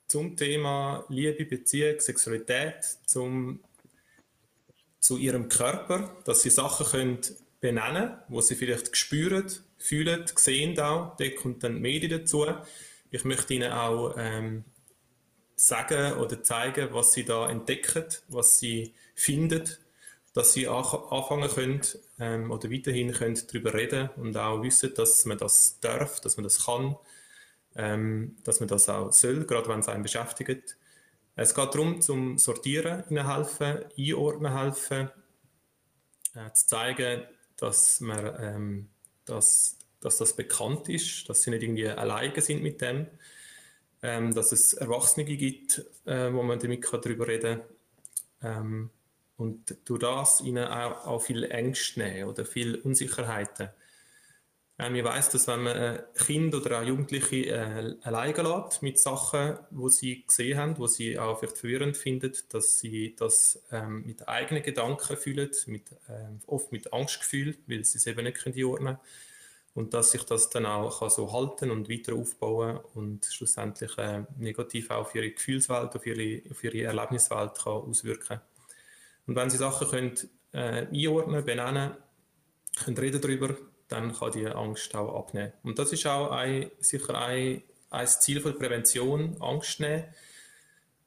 zum 0.07 0.37
Thema 0.37 1.04
Liebe, 1.09 1.45
Beziehung, 1.45 2.00
Sexualität, 2.00 2.85
zum, 3.04 3.61
zu 4.99 5.19
ihrem 5.19 5.49
Körper, 5.49 6.16
dass 6.25 6.42
sie 6.42 6.50
Sachen 6.50 6.87
können 6.87 7.21
benennen, 7.61 8.19
wo 8.29 8.40
sie 8.40 8.57
vielleicht 8.57 8.97
spüren, 8.97 9.47
fühlen, 9.79 10.25
sehen 10.35 10.79
auch. 10.81 11.17
Da 11.17 11.29
kommt 11.31 11.62
dann 11.62 11.81
Medien 11.81 12.21
dazu. 12.21 12.47
Ich 13.11 13.25
möchte 13.25 13.55
Ihnen 13.55 13.73
auch 13.73 14.14
ähm, 14.17 14.64
sagen 15.57 16.14
oder 16.19 16.43
zeigen, 16.43 16.88
was 16.93 17.12
Sie 17.12 17.25
da 17.25 17.49
entdecken, 17.49 18.07
was 18.29 18.59
Sie 18.59 18.95
finden, 19.14 19.64
dass 20.33 20.52
Sie 20.52 20.69
anfangen 20.69 21.50
können 21.50 21.81
ähm, 22.19 22.50
oder 22.50 22.71
weiterhin 22.71 23.12
können 23.12 23.40
darüber 23.47 23.75
reden 23.75 24.11
und 24.17 24.37
auch 24.37 24.62
wissen, 24.62 24.95
dass 24.95 25.25
man 25.26 25.38
das 25.38 25.81
darf, 25.81 26.21
dass 26.21 26.37
man 26.37 26.45
das 26.45 26.64
kann, 26.64 26.97
ähm, 27.75 28.37
dass 28.45 28.61
man 28.61 28.69
das 28.69 28.88
auch 28.88 29.12
soll, 29.12 29.45
gerade 29.45 29.69
wenn 29.69 29.81
es 29.81 29.88
einen 29.88 30.02
beschäftigt. 30.02 30.76
Es 31.37 31.55
geht 31.55 31.75
darum, 31.75 32.00
zum 32.00 32.38
Sortieren 32.38 33.05
Ihnen 33.11 33.26
helfen, 33.26 33.85
einordnen 33.99 34.57
helfen, 34.57 35.11
äh, 36.35 36.52
zu 36.52 36.67
zeigen, 36.67 37.23
dass 37.61 38.00
man 38.00 38.35
ähm, 38.40 38.88
dass, 39.25 39.79
dass 40.00 40.19
das 40.19 40.35
bekannt 40.35 40.88
ist, 40.88 41.29
dass 41.29 41.43
sie 41.43 41.50
nicht 41.50 41.62
irgendwie 41.62 41.88
alleine 41.88 42.40
sind 42.40 42.62
mit 42.62 42.81
dem, 42.81 43.07
ähm, 44.02 44.35
dass 44.35 44.52
es 44.52 44.73
Erwachsene 44.75 45.25
gibt, 45.25 45.85
äh, 46.07 46.33
wo 46.33 46.43
man 46.43 46.59
damit 46.59 46.85
darüber 46.90 47.29
reden 47.29 47.61
kann. 48.40 48.57
Ähm, 48.57 48.90
und 49.37 49.76
durch 49.87 50.00
das 50.00 50.43
ihnen 50.43 50.67
auch, 50.67 51.07
auch 51.07 51.23
viel 51.23 51.45
Ängste 51.45 52.00
nehmen 52.00 52.29
oder 52.29 52.45
viel 52.45 52.75
Unsicherheiten. 52.76 53.71
Ähm, 54.81 54.95
ich 54.95 55.05
weiß, 55.05 55.29
dass 55.29 55.47
wenn 55.47 55.63
man 55.63 55.77
ein 55.77 56.03
Kind 56.15 56.55
oder 56.55 56.81
auch 56.81 56.85
Jugendliche 56.85 57.47
äh, 57.49 57.97
alleine 58.01 58.43
lässt 58.43 58.83
mit 58.83 58.99
Sachen, 58.99 59.59
wo 59.71 59.91
sie 59.91 60.25
gesehen 60.27 60.59
haben, 60.59 60.79
wo 60.79 60.87
sie 60.87 61.19
auch 61.19 61.39
vielleicht 61.39 61.59
verwirrend 61.59 61.99
finden, 61.99 62.33
dass 62.49 62.79
sie 62.79 63.15
das 63.15 63.63
ähm, 63.71 64.07
mit 64.07 64.27
eigenen 64.27 64.63
Gedanken 64.63 65.19
fühlen, 65.19 65.51
mit, 65.67 65.93
äh, 66.09 66.29
oft 66.47 66.73
mit 66.73 66.95
Angstgefühl, 66.95 67.59
weil 67.67 67.85
sie 67.85 67.99
es 67.99 68.07
eben 68.07 68.25
nicht 68.25 68.39
können. 68.39 68.97
Und 69.75 69.93
dass 69.93 70.13
sich 70.13 70.23
das 70.25 70.49
dann 70.49 70.65
auch 70.65 70.99
kann 70.99 71.11
so 71.11 71.31
halten 71.31 71.71
und 71.71 71.91
weiter 71.91 72.15
aufbauen 72.15 72.81
und 72.95 73.27
schlussendlich 73.27 73.99
äh, 73.99 74.25
negativ 74.39 74.91
auch 74.91 75.03
auf 75.03 75.15
ihre 75.15 75.31
Gefühlswelt, 75.31 75.95
auf 75.95 76.07
ihre, 76.07 76.43
auf 76.51 76.65
ihre 76.65 76.85
Erlebniswelt 76.85 77.55
kann 77.63 77.73
auswirken 77.73 78.41
Und 79.27 79.37
wenn 79.37 79.51
sie 79.51 79.59
Sachen 79.59 79.89
können, 79.89 80.15
äh, 80.53 80.87
einordnen, 80.87 81.45
benennen, 81.45 81.93
können 82.83 82.99
reden 82.99 83.21
darüber, 83.21 83.57
dann 83.90 84.14
kann 84.14 84.32
die 84.32 84.47
Angst 84.47 84.94
auch 84.94 85.18
abnehmen. 85.18 85.52
Und 85.62 85.78
das 85.78 85.92
ist 85.92 86.06
auch 86.06 86.30
ein, 86.30 86.70
sicher 86.78 87.20
ein, 87.20 87.62
ein 87.90 88.06
Ziel 88.06 88.40
von 88.40 88.56
Prävention, 88.56 89.37
Angst 89.40 89.80
nehmen. 89.80 90.04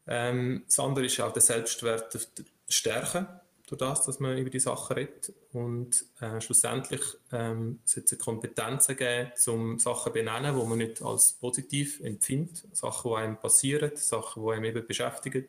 Ähm, 0.05 0.63
das 0.65 0.79
andere 0.79 1.05
ist 1.05 1.19
auch 1.21 1.31
der 1.31 1.41
Selbstwert 1.41 2.27
stärken, 2.67 3.27
durch 3.67 3.79
das, 3.79 4.05
dass 4.05 4.19
man 4.19 4.37
über 4.37 4.49
die 4.49 4.59
Sachen 4.59 4.95
redet. 4.95 5.31
Und 5.53 6.05
äh, 6.19 6.41
schlussendlich 6.41 7.01
ähm, 7.31 7.79
sollte 7.85 8.15
es 8.15 8.21
Kompetenzen 8.21 8.97
geben, 8.97 9.31
um 9.47 9.79
Sachen 9.79 10.11
zu 10.11 10.13
benennen, 10.13 10.59
die 10.59 10.65
man 10.67 10.77
nicht 10.77 11.01
als 11.01 11.33
positiv 11.33 12.01
empfindet. 12.01 12.63
Sachen, 12.73 13.11
die 13.11 13.17
einem 13.17 13.37
passieren, 13.37 13.91
Sachen, 13.95 14.43
die 14.43 14.51
einem 14.51 14.65
eben 14.65 14.85
beschäftigen. 14.85 15.47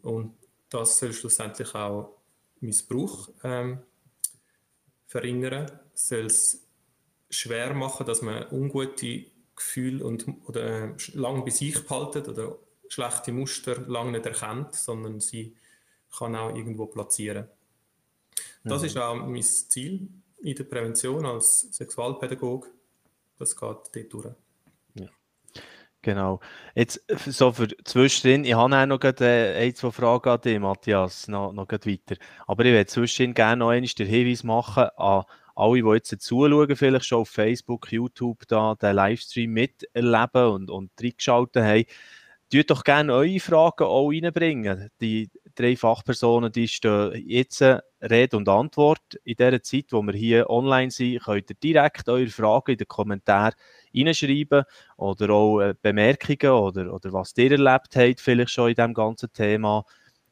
Und 0.00 0.34
das 0.70 0.98
soll 0.98 1.12
schlussendlich 1.12 1.74
auch 1.74 2.16
Missbrauch 2.60 3.28
ähm, 3.44 3.80
verringern, 5.06 5.70
soll 5.98 6.26
es 6.26 6.66
schwer 7.30 7.74
machen, 7.74 8.06
dass 8.06 8.22
man 8.22 8.46
ungute 8.50 9.26
Gefühle 9.54 10.04
und, 10.04 10.26
oder 10.46 10.84
äh, 10.84 10.94
lang 11.14 11.44
bei 11.44 11.50
sich 11.50 11.84
behalten 11.86 12.30
oder 12.30 12.56
schlechte 12.88 13.32
Muster 13.32 13.80
lange 13.86 14.12
nicht 14.12 14.26
erkennt, 14.26 14.74
sondern 14.74 15.20
sie 15.20 15.56
kann 16.16 16.36
auch 16.36 16.54
irgendwo 16.54 16.86
platzieren. 16.86 17.48
Das 18.64 18.82
mhm. 18.82 18.86
ist 18.86 18.96
auch 18.96 19.14
mein 19.14 19.42
Ziel 19.42 20.08
in 20.42 20.54
der 20.54 20.64
Prävention 20.64 21.26
als 21.26 21.68
Sexualpädagoge. 21.72 22.68
Das 23.38 23.56
geht 23.56 23.60
dort 23.92 24.12
durch. 24.12 24.34
Genau. 26.02 26.40
Jetzt 26.74 27.02
so 27.26 27.52
für 27.52 27.68
zwischendrin, 27.84 28.44
ich 28.44 28.54
habe 28.54 28.74
auch 28.74 28.86
noch 28.86 29.02
äh, 29.02 29.66
ein, 29.66 29.74
zwei 29.74 29.90
Fragen 29.90 30.28
an 30.30 30.40
dich, 30.40 30.58
Matthias, 30.60 31.26
noch, 31.26 31.52
noch 31.52 31.68
weiter. 31.68 32.16
Aber 32.46 32.64
ich 32.64 32.72
würde 32.72 32.86
zwischendrin 32.86 33.34
gerne 33.34 33.56
noch 33.58 33.70
einmal 33.70 33.88
den 33.88 34.06
Hinweis 34.06 34.44
machen 34.44 34.88
an 34.96 35.24
alle, 35.58 35.82
die 35.82 35.88
jetzt 35.88 36.20
zuschauen, 36.22 36.76
vielleicht 36.76 37.04
schon 37.06 37.20
auf 37.20 37.30
Facebook, 37.30 37.90
YouTube, 37.90 38.46
da 38.46 38.76
den 38.76 38.94
Livestream 38.94 39.50
miterleben 39.52 40.46
und, 40.52 40.70
und 40.70 40.90
reingeschaltet 41.00 41.64
haben. 41.64 41.84
Tut 42.50 42.70
doch 42.70 42.82
gerne 42.82 43.12
eure 43.12 43.40
Fragen 43.40 43.84
auch 43.84 44.08
reinbringen. 44.08 44.88
Die 45.02 45.28
drei 45.54 45.76
Fachpersonen, 45.76 46.50
die 46.50 46.66
stehen 46.66 47.12
jetzt 47.26 47.62
Rede 48.00 48.36
und 48.36 48.48
Antwort. 48.48 49.02
In 49.24 49.36
der 49.36 49.62
Zeit, 49.62 49.86
wo 49.90 50.00
wir 50.02 50.14
hier 50.14 50.48
online 50.48 50.90
sind, 50.90 51.22
könnt 51.24 51.50
ihr 51.50 51.56
direkt 51.62 52.08
eure 52.08 52.28
Fragen 52.28 52.72
in 52.72 52.78
den 52.78 52.88
Kommentaren 52.88 53.52
reinschreiben 53.94 54.64
oder 54.96 55.30
auch 55.30 55.60
äh, 55.60 55.74
Bemerkungen 55.82 56.52
oder, 56.52 56.94
oder 56.94 57.12
was 57.12 57.36
ihr 57.36 57.50
erlebt 57.50 57.96
habt, 57.96 58.20
vielleicht 58.20 58.52
schon 58.52 58.70
in 58.70 58.76
diesem 58.76 58.94
ganzen 58.94 59.32
Thema. 59.32 59.84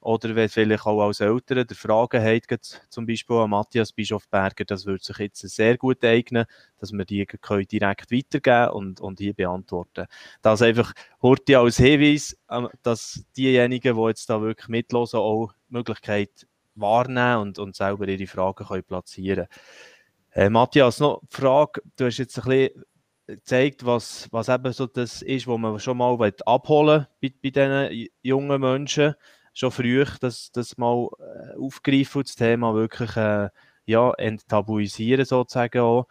Oder 0.06 0.36
wenn 0.36 0.48
vielleicht 0.48 0.86
auch 0.86 1.04
als 1.04 1.18
Eltern 1.18 1.66
der 1.66 1.76
Fragen 1.76 2.22
habt, 2.22 2.80
zum 2.90 3.06
Beispiel 3.06 3.38
an 3.38 3.50
Matthias 3.50 3.92
Bischofberger, 3.92 4.64
das 4.64 4.86
würde 4.86 5.02
sich 5.02 5.18
jetzt 5.18 5.40
sehr 5.40 5.76
gut 5.76 6.04
eignen, 6.04 6.46
dass 6.78 6.92
wir 6.92 7.04
die 7.04 7.26
direkt 7.26 8.12
weitergeben 8.12 8.70
und, 8.70 9.00
und 9.00 9.18
hier 9.18 9.34
beantworten. 9.34 10.06
Das 10.42 10.62
einfach 10.62 10.92
heute 11.22 11.58
als 11.58 11.78
Hinweis, 11.78 12.38
ähm, 12.48 12.68
dass 12.84 13.24
diejenigen, 13.36 13.96
die 13.96 14.02
jetzt 14.02 14.30
da 14.30 14.40
wirklich 14.40 14.68
mitlosen, 14.68 15.18
auch 15.18 15.52
die 15.68 15.72
Möglichkeit 15.74 16.46
wahrnehmen 16.76 17.40
und, 17.40 17.58
und 17.58 17.74
selber 17.74 18.06
ihre 18.06 18.28
Fragen 18.28 18.64
können 18.64 18.84
platzieren 18.84 19.48
können. 20.30 20.46
Äh, 20.46 20.50
Matthias, 20.50 21.00
noch 21.00 21.18
eine 21.18 21.28
Frage. 21.30 21.82
Du 21.96 22.04
hast 22.04 22.18
jetzt 22.18 22.38
ein 22.38 22.44
bisschen 22.44 22.84
gezeigt, 23.26 23.84
was, 23.84 24.28
was 24.30 24.48
eben 24.48 24.72
so 24.72 24.86
das 24.86 25.22
ist, 25.22 25.48
was 25.48 25.58
man 25.58 25.80
schon 25.80 25.96
mal 25.96 26.32
abholen 26.46 27.06
will 27.20 27.32
bei, 27.42 27.50
bei 27.50 27.90
diesen 27.90 28.08
jungen 28.22 28.60
Menschen 28.60 29.16
schon 29.56 29.70
früh 29.70 30.04
das, 30.20 30.52
das 30.52 30.76
mal 30.76 31.08
äh, 31.18 31.56
aufgreifen 31.58 32.22
das 32.22 32.36
Thema 32.36 32.74
wirklich 32.74 33.16
äh, 33.16 33.48
ja, 33.86 34.12
enttabuisieren 34.12 35.24
sozusagen 35.24 35.80
auch. 35.80 36.06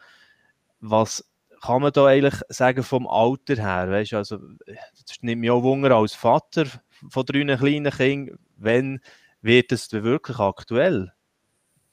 Was 0.79 1.23
kann 1.61 1.81
man 1.81 1.93
da 1.93 2.07
eigentlich 2.07 2.41
sagen 2.49 2.83
vom 2.83 3.07
Alter 3.07 3.55
her? 3.55 3.91
Weißt, 3.91 4.13
also, 4.13 4.37
das 4.65 5.17
nimmt 5.21 5.41
mich 5.41 5.51
auch 5.51 5.63
Wunder 5.63 5.95
als 5.95 6.15
Vater 6.15 6.65
von 7.09 7.25
drei 7.25 7.55
kleinen 7.55 7.91
Kindern, 7.91 8.39
wenn 8.57 8.99
wird 9.41 9.71
es 9.71 9.91
wirklich 9.91 10.39
aktuell? 10.39 11.13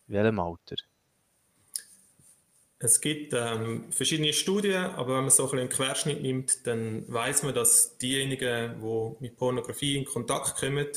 In 0.09 0.15
welchem 0.15 0.41
Alter? 0.41 0.77
Es 2.79 3.01
gibt 3.01 3.35
ähm, 3.35 3.93
verschiedene 3.93 4.33
Studien, 4.33 4.85
aber 4.85 5.17
wenn 5.17 5.25
man 5.25 5.31
so 5.31 5.49
ein 5.51 5.59
einen 5.59 5.69
Querschnitt 5.69 6.23
nimmt, 6.23 6.67
dann 6.67 7.05
weiß 7.13 7.43
man, 7.45 7.55
dass 7.55 7.99
diejenigen, 7.99 8.81
die 8.81 9.17
mit 9.21 9.37
Pornografie 9.37 9.99
in 9.99 10.05
Kontakt 10.05 10.57
kommen, 10.57 10.89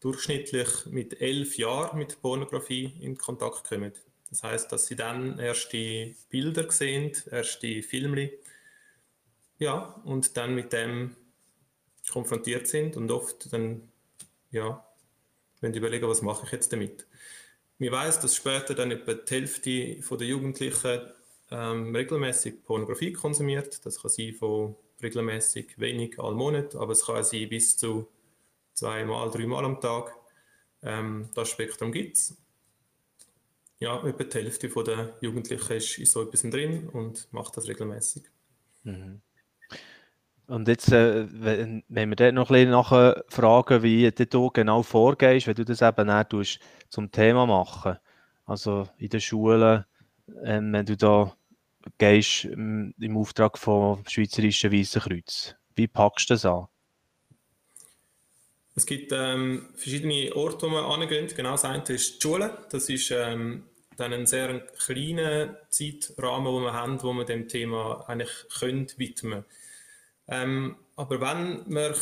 durchschnittlich 0.00 0.86
mit 0.86 1.20
elf 1.20 1.56
Jahren 1.56 1.98
mit 1.98 2.20
Pornografie 2.20 2.92
in 3.00 3.16
Kontakt 3.16 3.64
kommen. 3.64 3.92
Das 4.30 4.42
heißt, 4.42 4.72
dass 4.72 4.86
sie 4.86 4.96
dann 4.96 5.38
erste 5.38 6.14
Bilder 6.28 6.70
sehen, 6.70 7.12
erste 7.30 7.82
Filme, 7.82 8.30
ja, 9.58 10.00
und 10.04 10.36
dann 10.36 10.54
mit 10.54 10.72
dem 10.72 11.16
konfrontiert 12.10 12.66
sind 12.68 12.96
und 12.96 13.10
oft 13.10 13.52
dann, 13.52 13.88
ja, 14.50 14.86
wenn 15.60 15.72
die 15.72 15.78
überlegen, 15.78 16.08
was 16.08 16.22
mache 16.22 16.44
ich 16.46 16.52
jetzt 16.52 16.72
damit. 16.72 17.06
Mir 17.78 17.92
weiß, 17.92 18.20
dass 18.20 18.36
später 18.36 18.74
dann 18.74 18.90
etwa 18.90 19.14
die 19.14 19.34
Hälfte 19.34 20.16
der 20.16 20.26
Jugendlichen 20.26 21.00
ähm, 21.50 21.94
regelmäßig 21.94 22.64
Pornografie 22.64 23.12
konsumiert. 23.12 23.84
Das 23.84 24.00
kann 24.00 24.10
sein 24.10 24.34
von 24.34 24.76
regelmäßig 25.02 25.78
wenig 25.78 26.18
all 26.18 26.34
Monat, 26.34 26.74
aber 26.74 26.92
es 26.92 27.04
kann 27.04 27.24
sein 27.24 27.48
bis 27.48 27.76
zu 27.76 28.08
zweimal, 28.76 29.30
dreimal 29.30 29.64
am 29.64 29.80
Tag. 29.80 30.14
Ähm, 30.82 31.30
das 31.34 31.48
Spektrum 31.48 31.90
gibt 31.90 32.16
es. 32.16 32.36
Ja, 33.78 34.06
etwa 34.06 34.24
die 34.24 34.38
Hälfte 34.38 34.68
der 34.68 35.14
Jugendlichen 35.20 35.72
ist 35.72 35.98
in 35.98 36.06
so 36.06 36.22
etwas 36.22 36.42
drin 36.42 36.88
und 36.88 37.30
macht 37.32 37.56
das 37.56 37.68
regelmäßig. 37.68 38.24
Mhm. 38.84 39.20
Und 40.46 40.68
jetzt, 40.68 40.92
äh, 40.92 41.26
wenn, 41.30 41.82
wenn 41.88 42.08
wir 42.08 42.16
dort 42.16 42.34
noch 42.34 42.50
ein 42.50 42.54
bisschen 42.54 42.70
nachher 42.70 43.24
fragen, 43.28 43.82
wie 43.82 44.10
du 44.10 44.50
genau 44.50 44.82
vorgehst, 44.82 45.48
wenn 45.48 45.56
du 45.56 45.64
das 45.64 45.82
eben 45.82 46.08
auch 46.08 46.24
zum 46.88 47.10
Thema 47.10 47.46
machen, 47.46 47.98
also 48.44 48.88
in 48.96 49.08
den 49.08 49.20
Schulen, 49.20 49.84
ähm, 50.44 50.72
wenn 50.72 50.86
du 50.86 50.96
da 50.96 51.36
gehst 51.98 52.44
im, 52.44 52.94
im 52.98 53.16
Auftrag 53.16 53.58
vom 53.58 54.04
Schweizerischen 54.06 54.72
Weißen 54.72 55.02
Kreuz, 55.02 55.56
wie 55.74 55.88
packst 55.88 56.30
du 56.30 56.34
das 56.34 56.46
an? 56.46 56.68
Es 58.76 58.86
gibt 58.86 59.10
ähm, 59.12 59.70
verschiedene 59.74 60.36
Orte, 60.36 60.66
wo 60.66 60.70
man 60.70 60.84
angehen. 60.84 61.28
Genau 61.34 61.52
das 61.52 61.64
eine 61.64 61.82
ist 61.88 62.16
die 62.16 62.20
Schule. 62.22 62.56
Das 62.70 62.88
ist 62.88 63.10
ähm, 63.10 63.64
dann 63.96 64.12
ein 64.12 64.26
sehr 64.26 64.60
kleiner 64.60 65.56
Zeitrahmen, 65.70 66.54
den 66.54 66.62
wir 66.62 66.72
haben, 66.72 67.02
wo 67.02 67.12
wir 67.14 67.24
dem 67.24 67.48
Thema 67.48 68.04
eigentlich 68.06 68.30
können 68.58 68.86
widmen 68.96 69.44
ähm, 70.28 70.76
aber 70.96 71.20
wenn 71.20 71.62
wir 71.66 71.94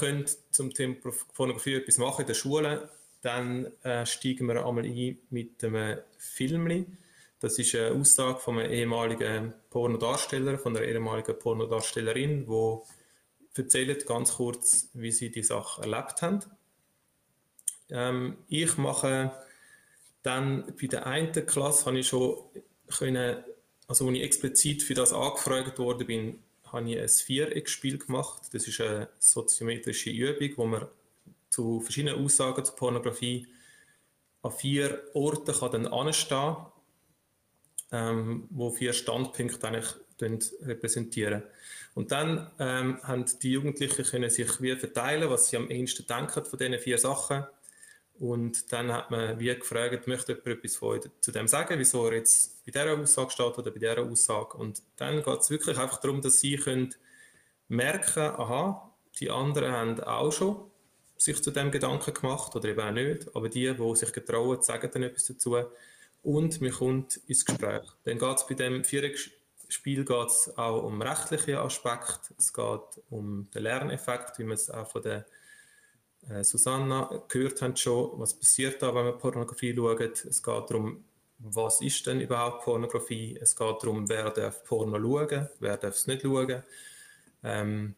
zum 0.51 0.73
Thema 0.73 0.97
Pornografie 1.35 1.75
etwas 1.75 1.99
machen 1.99 2.23
in 2.23 2.27
der 2.27 2.35
Schule, 2.35 2.89
dann 3.23 3.67
äh, 3.83 4.07
steigen 4.07 4.47
wir 4.47 4.65
einmal 4.65 4.85
ein 4.85 5.19
mit 5.31 5.65
einem 5.65 5.99
Film. 6.17 6.99
Das 7.41 7.59
ist 7.59 7.75
eine 7.75 7.93
Aussage 7.93 8.39
von 8.39 8.59
einem 8.59 8.71
ehemaligen 8.71 9.53
Pornodarsteller, 9.71 10.59
von 10.59 10.77
einer 10.77 10.87
ehemaligen 10.87 11.39
Pornodarstellerin, 11.39 12.47
die 12.47 13.61
erzählt 13.61 14.07
ganz 14.07 14.35
kurz, 14.35 14.89
wie 14.95 15.13
sie 15.13 15.31
die 15.31 15.43
Sache 15.43 15.83
erlebt 15.83 16.23
haben. 16.23 16.41
Ähm, 17.95 18.37
ich 18.49 18.77
mache 18.77 19.33
dann 20.25 20.65
bei 20.81 20.89
der 20.89 21.07
einen 21.07 21.47
Klasse 21.47 21.87
habe 21.87 21.99
ich 22.01 22.09
schon 22.09 22.37
können, 22.99 23.37
also 23.87 24.09
als 24.09 24.17
ich 24.17 24.23
explizit 24.23 24.83
für 24.83 24.95
das 24.95 25.13
angefragt 25.13 25.79
worden 25.79 26.07
bin, 26.07 26.39
habe 26.73 26.91
ich 26.91 26.99
ein 26.99 27.09
Viereckspiel 27.09 27.99
gemacht. 27.99 28.43
Das 28.53 28.67
ist 28.67 28.81
eine 28.81 29.09
soziometrische 29.19 30.11
Übung, 30.11 30.51
wo 30.57 30.67
man 30.67 30.87
zu 31.51 31.81
verschiedenen 31.81 32.23
Aussagen 32.23 32.65
zur 32.65 32.75
Pornografie 32.75 33.47
an 34.43 34.51
vier 34.51 35.03
Orten 35.15 35.55
kann 35.55 35.73
dann 35.73 35.87
anstehen, 35.87 36.57
ähm, 37.93 38.49
wo 38.51 38.71
vier 38.71 38.93
Standpunkte 38.93 39.67
eigentlich 39.67 39.95
repräsentieren. 40.21 41.45
Und 41.95 42.11
dann 42.13 42.51
ähm, 42.59 42.99
haben 43.03 43.25
die 43.41 43.53
Jugendlichen 43.53 44.05
können 44.05 44.31
sich 44.31 44.61
wie 44.61 44.75
verteilen, 44.75 45.31
was 45.31 45.49
sie 45.49 45.57
am 45.57 45.71
ehesten 45.71 46.07
denken 46.07 46.45
von 46.45 46.59
diesen 46.59 46.79
vier 46.79 46.99
Sachen. 46.99 47.45
Und 48.18 48.72
dann 48.72 48.92
hat 48.92 49.11
man 49.11 49.40
wie 49.40 49.55
gefragt, 49.55 50.07
möchte 50.07 50.33
jemand 50.33 50.46
etwas 50.46 50.77
von 50.77 51.00
zu 51.20 51.33
dem 51.33 51.48
sagen, 51.48 51.79
wieso 51.79 52.07
er 52.07 52.14
jetzt 52.14 52.64
bei 52.64 52.70
dieser 52.70 52.96
Aussage 52.96 53.31
steht 53.31 53.59
oder 53.59 53.70
bei 53.70 53.79
dieser 53.79 54.03
Aussage. 54.03 54.57
Und 54.57 54.83
dann 54.96 55.22
geht 55.22 55.40
es 55.40 55.50
wirklich 55.50 55.79
einfach 55.79 56.00
darum, 56.00 56.20
dass 56.20 56.40
sie 56.40 56.57
können 56.57 56.94
merken, 57.68 58.22
aha, 58.22 58.94
die 59.18 59.31
anderen 59.31 59.72
haben 59.72 60.00
auch 60.00 60.31
schon 60.31 60.70
sich 61.16 61.42
zu 61.42 61.50
dem 61.50 61.70
Gedanken 61.70 62.14
gemacht 62.14 62.55
oder 62.55 62.68
eben 62.68 62.81
auch 62.81 62.90
nicht, 62.90 63.35
aber 63.35 63.48
die, 63.48 63.72
die 63.74 63.96
sich 63.96 64.12
getrauen, 64.12 64.62
sagen 64.62 64.90
dann 64.92 65.03
etwas 65.05 65.24
dazu 65.24 65.57
und 66.22 66.61
man 66.61 66.72
kommt 66.72 67.20
ins 67.27 67.44
Gespräch. 67.44 67.85
Dann 68.05 68.18
geht 68.18 68.37
es 68.37 68.46
bei 68.46 68.55
dem 68.55 68.85
Viererspiel 68.85 70.05
geht's 70.05 70.57
auch 70.57 70.83
um 70.83 71.00
rechtliche 71.00 71.61
Aspekte, 71.61 72.35
es 72.38 72.53
geht 72.53 73.03
um 73.11 73.48
den 73.53 73.62
Lerneffekt, 73.62 74.38
wie 74.38 74.44
man 74.44 74.55
es 74.55 74.70
auch 74.70 74.90
von 74.90 75.03
der 75.03 75.27
Susanna 76.43 77.23
gehört 77.29 77.61
haben 77.63 77.77
schon, 77.77 78.19
was 78.19 78.35
passiert 78.35 78.81
da, 78.81 78.95
wenn 78.95 79.05
man 79.05 79.19
Pornografie 79.19 79.75
schaut. 79.75 80.25
Es 80.25 80.43
geht 80.43 80.71
darum, 80.71 81.05
was 81.39 81.81
ist 81.81 82.07
denn 82.07 82.21
überhaupt 82.21 82.65
Pornografie? 82.65 83.39
Es 83.41 83.55
geht 83.55 83.83
darum, 83.83 84.09
wer 84.09 84.31
darf 84.31 84.65
Porno 84.65 84.99
schauen, 84.99 85.49
wer 85.61 85.77
darf 85.77 85.95
es 85.95 86.07
nicht 86.07 86.23
schauen. 86.23 86.63
Ähm, 87.43 87.95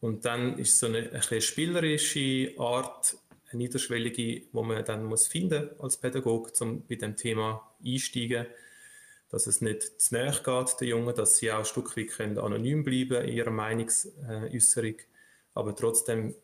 und 0.00 0.24
dann 0.24 0.58
ist 0.58 0.78
so 0.78 0.86
eine, 0.86 1.10
eine 1.12 1.40
spielerische 1.40 2.54
Art, 2.58 3.16
eine 3.50 3.58
niederschwellige, 3.58 4.42
wo 4.52 4.64
man 4.64 4.84
dann 4.84 5.04
muss 5.04 5.28
finden 5.28 5.70
als 5.78 5.96
Pädagoge, 5.96 6.50
um 6.60 6.84
bei 6.86 6.96
dem 6.96 7.16
Thema 7.16 7.72
einsteigen, 7.84 8.46
dass 9.30 9.46
es 9.46 9.60
nicht 9.60 10.00
zu 10.00 10.14
nahe 10.14 10.32
geht, 10.32 10.80
den 10.80 10.88
Jungen, 10.88 11.14
dass 11.14 11.36
sie 11.36 11.52
auch 11.52 11.60
ein 11.60 11.64
Stück 11.64 11.96
weit 11.96 12.38
anonym 12.38 12.82
bleiben 12.82 13.24
in 13.24 13.36
ihrer 13.36 13.50
Meinungsäußerung, 13.50 14.96
aber 15.54 15.76
trotzdem 15.76 16.34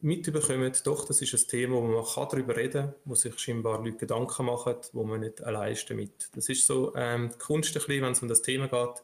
mitbekommen, 0.00 0.72
doch, 0.84 1.06
das 1.06 1.20
ist 1.22 1.34
ein 1.34 1.48
Thema, 1.48 1.76
wo 1.76 1.82
man 1.82 2.04
darüber 2.30 2.56
reden 2.56 2.86
kann, 2.86 2.94
wo 3.04 3.14
sich 3.14 3.38
scheinbar 3.38 3.82
Leute 3.82 3.98
Gedanken 3.98 4.46
machen, 4.46 4.76
wo 4.92 5.04
man 5.04 5.20
nicht 5.20 5.42
allein 5.42 5.76
damit. 5.88 6.30
Das 6.34 6.48
ist 6.48 6.66
so 6.66 6.94
ähm, 6.94 7.30
die 7.32 7.38
Kunst, 7.38 7.88
wenn 7.88 8.04
es 8.04 8.22
um 8.22 8.28
das 8.28 8.42
Thema 8.42 8.68
geht, 8.68 9.02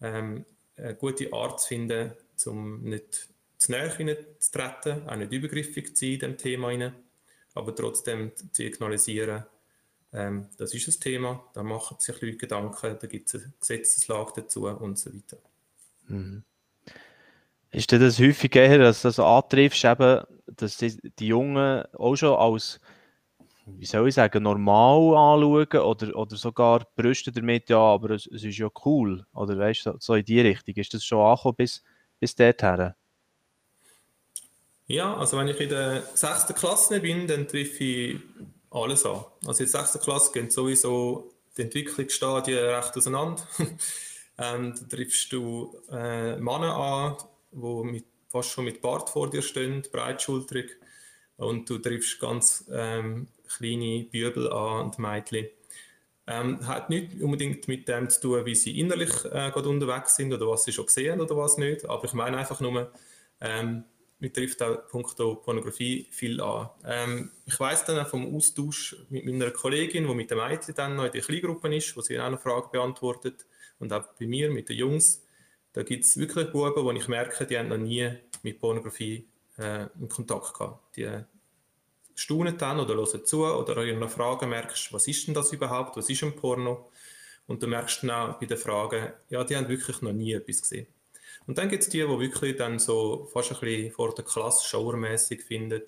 ähm, 0.00 0.44
eine 0.76 0.94
gute 0.94 1.32
Art 1.32 1.60
zu 1.60 1.68
finden, 1.68 2.12
um 2.46 2.82
nicht 2.82 3.28
zu 3.56 3.72
nahe 3.72 3.90
zu 4.38 4.50
treten, 4.50 5.08
auch 5.08 5.16
nicht 5.16 5.32
übergriffig 5.32 5.96
zu 5.96 6.04
sein 6.04 6.12
in 6.12 6.18
diesem 6.18 6.38
Thema, 6.38 6.68
rein, 6.68 6.94
aber 7.54 7.74
trotzdem 7.74 8.32
zu 8.36 8.46
signalisieren, 8.52 9.44
ähm, 10.12 10.48
das 10.58 10.74
ist 10.74 10.88
ein 10.88 11.00
Thema, 11.00 11.48
da 11.54 11.62
machen 11.62 11.96
sich 11.98 12.20
Leute 12.20 12.36
Gedanken, 12.36 12.98
da 13.00 13.06
gibt 13.06 13.28
es 13.28 13.36
eine 13.36 13.52
Gesetzeslage 13.60 14.32
dazu 14.36 14.66
und 14.66 14.98
so 14.98 15.14
weiter. 15.14 15.38
Mhm. 16.08 16.42
Ist 17.72 17.90
das 17.90 18.18
häufig 18.18 18.54
eher, 18.54 18.78
dass 18.78 19.00
du 19.00 19.08
das 19.08 19.18
antriffst, 19.18 19.84
eben, 19.84 20.22
dass 20.46 20.76
die, 20.76 20.98
die 21.18 21.28
Jungen 21.28 21.84
auch 21.94 22.16
schon 22.16 22.36
als, 22.36 22.78
wie 23.64 23.86
soll 23.86 24.08
ich 24.08 24.14
sagen, 24.14 24.42
normal 24.42 25.16
anschauen 25.16 25.82
oder, 25.82 26.16
oder 26.16 26.36
sogar 26.36 26.86
brüsten 26.94 27.32
damit, 27.32 27.70
ja, 27.70 27.78
aber 27.78 28.10
es, 28.10 28.26
es 28.26 28.44
ist 28.44 28.58
ja 28.58 28.68
cool, 28.84 29.24
oder 29.32 29.58
weißt 29.58 29.86
du, 29.86 29.94
so 29.98 30.14
in 30.14 30.24
die 30.24 30.40
Richtung. 30.40 30.74
Ist 30.74 30.92
das 30.92 31.02
schon 31.02 31.20
angekommen 31.20 31.56
bis, 31.56 31.82
bis 32.20 32.34
dorthin? 32.34 32.92
Ja, 34.86 35.16
also 35.16 35.38
wenn 35.38 35.48
ich 35.48 35.58
in 35.58 35.70
der 35.70 36.02
sechsten 36.14 36.54
Klasse 36.54 37.00
bin, 37.00 37.26
dann 37.26 37.48
treffe 37.48 37.84
ich 37.84 38.20
alles 38.70 39.06
an. 39.06 39.24
Also 39.46 39.64
in 39.64 39.70
der 39.70 39.80
sechsten 39.80 40.00
Klasse 40.00 40.32
gehen 40.32 40.50
sowieso 40.50 41.32
die 41.56 41.62
Entwicklungsstadien 41.62 42.58
recht 42.58 42.94
auseinander. 42.94 43.42
ähm, 44.38 44.74
da 44.74 44.96
triffst 44.96 45.32
du 45.32 45.74
äh, 45.90 46.36
Männer 46.36 46.76
an, 46.76 47.16
die 47.52 47.84
mit, 47.84 48.04
fast 48.28 48.50
schon 48.50 48.64
mit 48.64 48.80
Bart 48.80 49.10
vor 49.10 49.30
dir 49.30 49.42
stehen, 49.42 49.82
breitschultrig. 49.90 50.78
Und 51.36 51.68
du 51.68 51.78
triffst 51.78 52.20
ganz 52.20 52.64
ähm, 52.72 53.28
kleine 53.48 54.04
Bübel 54.04 54.50
an 54.52 54.86
und 54.86 54.98
Mädchen. 54.98 55.46
Ähm, 56.26 56.66
hat 56.66 56.88
nicht 56.88 57.20
unbedingt 57.20 57.66
mit 57.66 57.88
dem 57.88 58.08
zu 58.08 58.20
tun, 58.20 58.46
wie 58.46 58.54
sie 58.54 58.78
innerlich 58.78 59.10
äh, 59.24 59.50
gerade 59.50 59.68
unterwegs 59.68 60.14
sind 60.14 60.32
oder 60.32 60.46
was 60.48 60.64
sie 60.64 60.72
schon 60.72 60.86
gesehen 60.86 61.20
oder 61.20 61.36
was 61.36 61.56
nicht. 61.58 61.84
Aber 61.88 62.04
ich 62.04 62.12
meine 62.12 62.36
einfach 62.36 62.60
nur, 62.60 62.92
ähm, 63.40 63.84
mir 64.20 64.32
trifft 64.32 64.62
auch 64.62 64.86
punkto 64.86 65.34
Pornografie 65.34 66.06
viel 66.12 66.40
an. 66.40 66.70
Ähm, 66.86 67.32
ich 67.44 67.58
weiß 67.58 67.84
dann 67.86 67.98
auch 67.98 68.08
vom 68.08 68.36
Austausch 68.36 68.96
mit 69.10 69.24
meiner 69.24 69.50
Kollegin, 69.50 70.06
die 70.06 70.14
mit 70.14 70.30
dem 70.30 70.38
Mädchen 70.38 70.76
dann 70.76 70.94
noch 70.94 71.06
in 71.06 71.12
der 71.12 71.22
Kleingruppe 71.22 71.74
ist, 71.74 71.96
wo 71.96 72.02
sie 72.02 72.20
auch 72.20 72.30
noch 72.30 72.40
Fragen 72.40 72.70
beantwortet 72.70 73.44
und 73.80 73.92
auch 73.92 74.04
bei 74.18 74.26
mir 74.26 74.48
mit 74.48 74.68
den 74.68 74.76
Jungs, 74.76 75.24
da 75.72 75.82
gibt 75.82 76.04
es 76.04 76.16
wirklich 76.16 76.50
Buben, 76.50 76.84
wo 76.84 76.90
ich 76.92 77.08
merke, 77.08 77.46
die 77.46 77.58
haben 77.58 77.68
noch 77.68 77.78
nie 77.78 78.10
mit 78.42 78.60
Pornografie 78.60 79.26
äh, 79.58 79.86
in 79.98 80.08
Kontakt 80.08 80.54
gehabt. 80.54 80.96
Die 80.96 81.08
staunen 82.14 82.58
dann 82.58 82.80
oder 82.80 82.94
hören 82.94 83.24
zu 83.24 83.44
oder 83.44 83.76
an 83.78 83.86
ihren 83.86 84.08
Fragen 84.08 84.50
merkst, 84.50 84.92
was 84.92 85.06
ist 85.08 85.26
denn 85.26 85.34
das 85.34 85.52
überhaupt, 85.52 85.96
was 85.96 86.10
ist 86.10 86.22
ein 86.22 86.36
Porno? 86.36 86.90
Und 87.46 87.62
du 87.62 87.66
merkst 87.66 88.02
dann 88.02 88.10
auch 88.10 88.38
bei 88.38 88.46
den 88.46 88.58
Fragen, 88.58 89.12
ja, 89.30 89.44
die 89.44 89.56
haben 89.56 89.68
wirklich 89.68 90.00
noch 90.02 90.12
nie 90.12 90.32
etwas 90.32 90.62
gesehen. 90.62 90.86
Und 91.46 91.58
dann 91.58 91.68
gibt 91.68 91.82
es 91.82 91.88
die, 91.88 91.98
die 91.98 92.06
wirklich 92.06 92.56
dann 92.56 92.78
so 92.78 93.28
fast 93.32 93.52
ein 93.52 93.60
bisschen 93.60 93.90
vor 93.90 94.14
der 94.14 94.24
Klasse 94.24 94.66
schauermäßig 94.68 95.42
finden, 95.42 95.82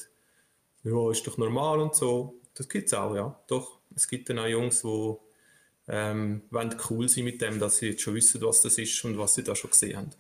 ja, 0.82 1.10
ist 1.10 1.26
doch 1.26 1.38
normal 1.38 1.80
und 1.80 1.94
so. 1.94 2.34
Das 2.54 2.68
gibt 2.68 2.88
es 2.88 2.94
auch, 2.94 3.14
ja. 3.14 3.38
Doch, 3.46 3.78
es 3.94 4.08
gibt 4.08 4.28
dann 4.28 4.38
auch 4.38 4.46
Jungs, 4.46 4.82
die 4.82 5.16
ähm, 5.88 6.42
wollen 6.50 6.74
cool 6.90 7.08
sein 7.08 7.24
mit 7.24 7.40
dem, 7.40 7.58
dass 7.58 7.78
sie 7.78 7.90
jetzt 7.90 8.02
schon 8.02 8.14
wissen, 8.14 8.40
was 8.42 8.62
das 8.62 8.78
ist 8.78 9.04
und 9.04 9.18
was 9.18 9.34
sie 9.34 9.44
da 9.44 9.54
schon 9.54 9.70
gesehen 9.70 9.96
haben. 9.96 10.10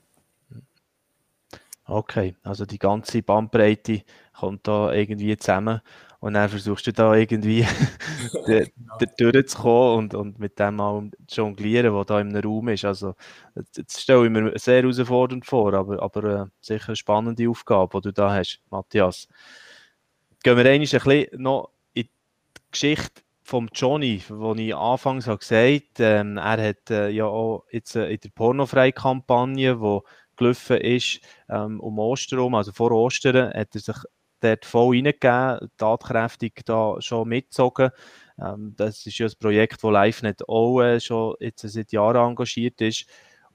Okay, 1.86 2.34
also 2.42 2.64
die 2.64 2.78
ganze 2.78 3.22
Bandbreite 3.22 4.02
kommt 4.32 4.66
da 4.66 4.92
irgendwie 4.92 5.36
zusammen 5.36 5.82
und 6.20 6.32
dann 6.32 6.48
versuchst 6.48 6.86
du 6.86 6.92
da 6.94 7.14
irgendwie 7.14 7.66
genau. 8.46 8.98
durchzukommen 9.18 9.98
und, 9.98 10.14
und 10.14 10.38
mit 10.38 10.58
dem 10.58 10.80
auch 10.80 11.02
jonglieren, 11.28 11.92
was 11.94 12.06
da 12.06 12.20
im 12.20 12.34
Raum 12.34 12.68
ist. 12.68 12.86
Also 12.86 13.14
das 13.54 14.00
stelle 14.00 14.24
ich 14.24 14.30
mir 14.30 14.58
sehr 14.58 14.80
herausfordernd 14.80 15.44
vor, 15.44 15.74
aber, 15.74 16.02
aber 16.02 16.24
äh, 16.24 16.46
sicher 16.62 16.88
eine 16.88 16.96
spannende 16.96 17.46
Aufgabe, 17.50 18.00
die 18.00 18.08
du 18.08 18.12
da 18.14 18.32
hast, 18.32 18.62
Matthias. 18.70 19.28
Gehen 20.42 20.56
wir 20.56 20.64
ein 20.64 20.80
bisschen 20.80 21.28
noch 21.34 21.68
in 21.92 22.04
die 22.04 22.10
Geschichte 22.70 23.23
vom 23.44 23.68
Johnny, 23.74 24.22
wo 24.28 24.54
ich 24.54 24.74
anfangs 24.74 25.26
habe 25.26 25.38
gesagt 25.38 26.00
ähm, 26.00 26.38
er 26.38 26.68
hat 26.68 26.90
äh, 26.90 27.10
ja 27.10 27.26
auch 27.26 27.66
jetzt 27.70 27.94
äh, 27.94 28.10
in 28.10 28.18
der 28.20 28.30
Pornofrei-Kampagne, 28.30 29.76
die 29.76 30.00
gelaufen 30.36 30.78
ist, 30.78 31.20
ähm, 31.50 31.78
um 31.78 31.98
Ostern 31.98 32.54
also 32.54 32.72
vor 32.72 32.90
Ostern, 32.90 33.52
hat 33.52 33.74
er 33.74 33.80
sich 33.80 33.96
dort 34.40 34.64
voll 34.64 34.96
reingegeben, 34.96 35.70
tatkräftig 35.76 36.62
da 36.64 36.96
schon 37.00 37.28
mitgezogen. 37.28 37.90
Ähm, 38.38 38.72
das 38.76 39.04
ist 39.06 39.18
ja 39.18 39.26
ein 39.26 39.32
Projekt, 39.38 39.84
das 39.84 39.90
LiveNet 39.90 40.48
auch 40.48 40.80
äh, 40.80 40.98
schon 40.98 41.34
jetzt 41.38 41.68
seit 41.68 41.92
Jahren 41.92 42.30
engagiert 42.30 42.80
ist. 42.80 43.06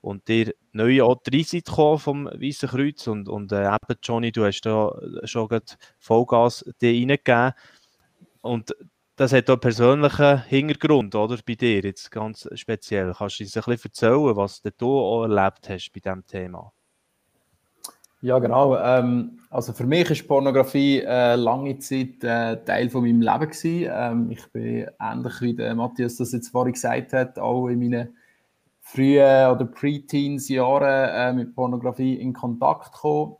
Und 0.02 0.28
der 0.30 0.54
neue 0.71 1.04
auch 1.04 1.21
gekommen 1.65 1.99
vom 1.99 2.25
Weißen 2.28 2.69
Kreuz 2.69 3.08
und, 3.08 3.28
und 3.28 3.52
äh, 3.52 3.65
eben, 3.65 3.99
Johnny, 4.04 4.32
du 4.32 4.45
hast 4.45 4.62
da 4.62 4.93
schon 5.25 5.49
Vollgas 5.97 6.63
reingegeben. 6.82 7.54
Und 8.41 8.73
das 9.19 9.34
hat 9.34 9.49
auch 9.49 9.60
persönlichen 9.60 10.43
Hintergrund, 10.43 11.13
oder? 11.13 11.38
Bei 11.45 11.55
dir 11.55 11.82
jetzt 11.82 12.10
ganz 12.10 12.47
speziell. 12.53 13.13
Kannst 13.17 13.39
du 13.39 13.43
uns 13.43 13.58
ein 13.58 13.63
bisschen 13.63 13.91
erzählen, 13.91 14.36
was 14.38 14.62
du 14.77 14.97
auch 14.97 15.23
erlebt 15.23 15.67
hast 15.67 15.91
bei 15.91 15.99
diesem 15.99 16.25
Thema? 16.25 16.71
Ja, 18.21 18.39
genau. 18.39 18.77
Ähm, 18.77 19.39
also 19.49 19.73
für 19.73 19.86
mich 19.86 20.10
ist 20.10 20.25
Pornografie 20.25 21.01
äh, 21.01 21.36
lange 21.36 21.79
Zeit 21.79 22.23
äh, 22.23 22.63
Teil 22.63 22.89
von 22.89 23.01
meinem 23.01 23.21
Leben 23.21 23.49
gewesen. 23.49 23.89
Ähm, 23.91 24.32
ich 24.32 24.45
bin 24.53 24.88
ähnlich 25.01 25.41
wie 25.41 25.53
der 25.53 25.75
Matthias 25.75 26.15
das 26.15 26.32
jetzt 26.32 26.49
vorhin 26.49 26.73
gesagt 26.73 27.12
hat, 27.12 27.38
auch 27.39 27.67
in 27.67 27.79
meinen 27.79 28.15
frühen 28.79 29.51
oder 29.51 29.65
Pre-Teens-Jahren 29.65 31.10
äh, 31.10 31.34
mit 31.34 31.53
Pornografie 31.53 32.15
in 32.15 32.32
Kontakt 32.32 32.93
gekommen. 32.93 33.36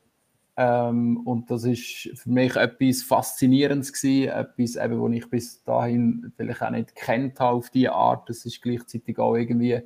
Ähm, 0.62 1.22
und 1.26 1.50
das 1.50 1.64
ist 1.64 2.10
für 2.16 2.30
mich 2.30 2.58
etwas 2.58 3.02
Faszinierendes 3.02 3.94
gewesen, 3.94 4.28
etwas, 4.28 4.76
eben, 4.76 5.02
was 5.02 5.12
ich 5.14 5.30
bis 5.30 5.64
dahin 5.64 6.34
vielleicht 6.36 6.62
auch 6.62 6.70
nicht 6.70 6.96
kennt 6.96 7.40
habe 7.40 7.56
auf 7.56 7.70
diese 7.70 7.94
Art. 7.94 8.28
Das 8.28 8.44
ist 8.44 8.62
gleichzeitig 8.62 9.18
auch 9.20 9.38
irgendwie 9.38 9.80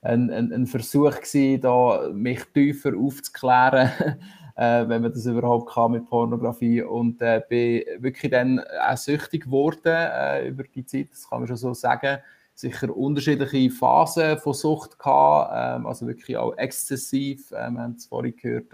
ein, 0.00 0.30
ein, 0.30 0.52
ein 0.52 0.66
Versuch 0.68 1.16
gewesen, 1.16 1.60
da 1.62 2.08
mich 2.12 2.44
tiefer 2.54 2.92
aufzuklären, 2.96 3.90
äh, 4.56 4.88
wenn 4.88 5.02
man 5.02 5.12
das 5.12 5.26
überhaupt 5.26 5.72
kann 5.72 5.90
mit 5.90 6.06
Pornografie. 6.08 6.82
Und 6.82 7.20
äh, 7.20 7.42
bin 7.48 7.82
wirklich 8.00 8.30
dann 8.30 8.60
auch 8.60 8.96
süchtig 8.96 9.46
geworden 9.46 9.92
äh, 9.92 10.46
über 10.46 10.62
die 10.62 10.86
Zeit, 10.86 11.08
das 11.10 11.28
kann 11.28 11.40
man 11.40 11.48
schon 11.48 11.56
so 11.56 11.74
sagen 11.74 12.18
sicher 12.54 12.94
unterschiedliche 12.96 13.74
Phasen 13.74 14.38
von 14.38 14.54
Sucht 14.54 15.00
gehabt, 15.00 15.52
ähm, 15.80 15.86
also 15.86 16.06
wirklich 16.06 16.36
auch 16.36 16.56
exzessiv. 16.58 17.50
Ähm, 17.50 17.74
wir 17.74 17.82
haben 17.82 17.94
es 17.96 18.06
vorhin 18.06 18.36
gehört, 18.36 18.72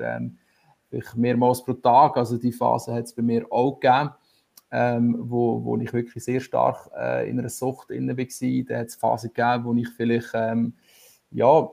ähm, 0.92 1.02
mehrmals 1.16 1.64
pro 1.64 1.74
Tag. 1.74 2.16
Also 2.16 2.38
die 2.38 2.52
Phase 2.52 2.94
hat 2.94 3.04
es 3.04 3.14
bei 3.14 3.22
mir 3.22 3.46
auch 3.50 3.80
gegeben, 3.80 4.10
ähm, 4.70 5.16
wo, 5.18 5.64
wo 5.64 5.76
ich 5.78 5.92
wirklich 5.92 6.24
sehr 6.24 6.40
stark 6.40 6.90
äh, 6.98 7.28
in 7.28 7.38
einer 7.38 7.48
Sucht 7.48 7.90
inne 7.90 8.16
war. 8.16 8.64
Da 8.68 8.78
hat 8.80 8.86
es 8.86 8.96
Phasen 8.96 9.32
gegeben, 9.32 9.64
wo 9.64 9.74
ich 9.74 9.88
vielleicht 9.88 10.30
ähm, 10.34 10.74
ja, 11.30 11.68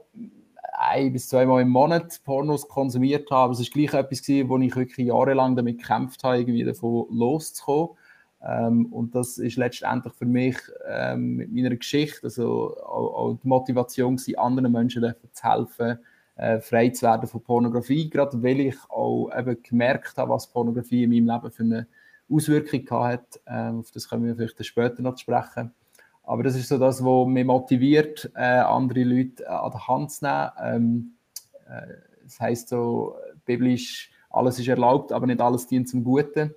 ein 0.78 1.14
bis 1.14 1.30
zweimal 1.30 1.62
im 1.62 1.70
Monat 1.70 2.22
Pornos 2.24 2.68
konsumiert 2.68 3.30
habe. 3.32 3.54
Es 3.54 3.60
war 3.60 3.66
gleich 3.66 3.94
etwas, 3.94 4.22
gewesen, 4.22 4.50
wo 4.50 4.58
ich 4.58 4.76
wirklich 4.76 5.08
jahrelang 5.08 5.56
damit 5.56 5.80
gekämpft 5.80 6.24
habe, 6.24 6.40
irgendwie 6.40 6.64
davon 6.64 7.08
loszukommen. 7.10 7.98
Ähm, 8.46 8.88
und 8.88 9.16
das 9.16 9.38
ist 9.38 9.58
letztendlich 9.58 10.14
für 10.14 10.26
mich 10.26 10.58
ähm, 10.88 11.38
mit 11.38 11.52
meiner 11.54 11.76
Geschichte, 11.76 12.24
also 12.24 12.78
auch, 12.78 13.14
auch 13.14 13.40
die 13.42 13.48
Motivation, 13.48 14.20
anderen 14.38 14.72
Menschen 14.72 15.14
zu 15.32 15.44
helfen, 15.44 16.00
äh, 16.36 16.60
frei 16.60 16.90
zu 16.90 17.06
werden 17.06 17.28
von 17.28 17.42
Pornografie, 17.42 18.10
gerade 18.10 18.42
weil 18.44 18.60
ich 18.60 18.78
auch 18.90 19.30
eben 19.38 19.62
gemerkt 19.64 20.18
habe, 20.18 20.32
was 20.32 20.48
Pornografie 20.48 21.04
in 21.04 21.12
meinem 21.12 21.28
Leben 21.28 21.52
für 21.52 21.64
eine 21.64 21.88
Auswirkung 22.30 22.90
hat. 23.00 23.40
Ähm, 23.48 23.80
auf 23.80 23.92
das 23.92 24.10
können 24.10 24.26
wir 24.26 24.36
vielleicht 24.36 24.64
später 24.66 25.02
noch 25.02 25.18
sprechen. 25.18 25.74
Aber 26.24 26.44
das 26.44 26.56
ist 26.56 26.70
so 26.70 26.78
das, 26.78 27.04
was 27.04 27.28
mich 27.28 27.46
motiviert, 27.46 28.32
äh, 28.36 28.42
andere 28.42 29.04
Leute 29.04 29.44
äh, 29.44 29.48
an 29.48 29.72
der 29.72 29.88
Hand 29.88 30.12
zu 30.12 30.26
nehmen. 30.26 30.52
Ähm, 30.64 31.12
äh, 31.70 31.94
das 32.24 32.40
heißt 32.40 32.70
so 32.70 33.16
biblisch, 33.46 34.12
alles 34.30 34.60
ist 34.60 34.68
erlaubt, 34.68 35.12
aber 35.12 35.28
nicht 35.28 35.40
alles 35.40 35.68
dient 35.68 35.88
zum 35.88 36.04
Guten. 36.04 36.54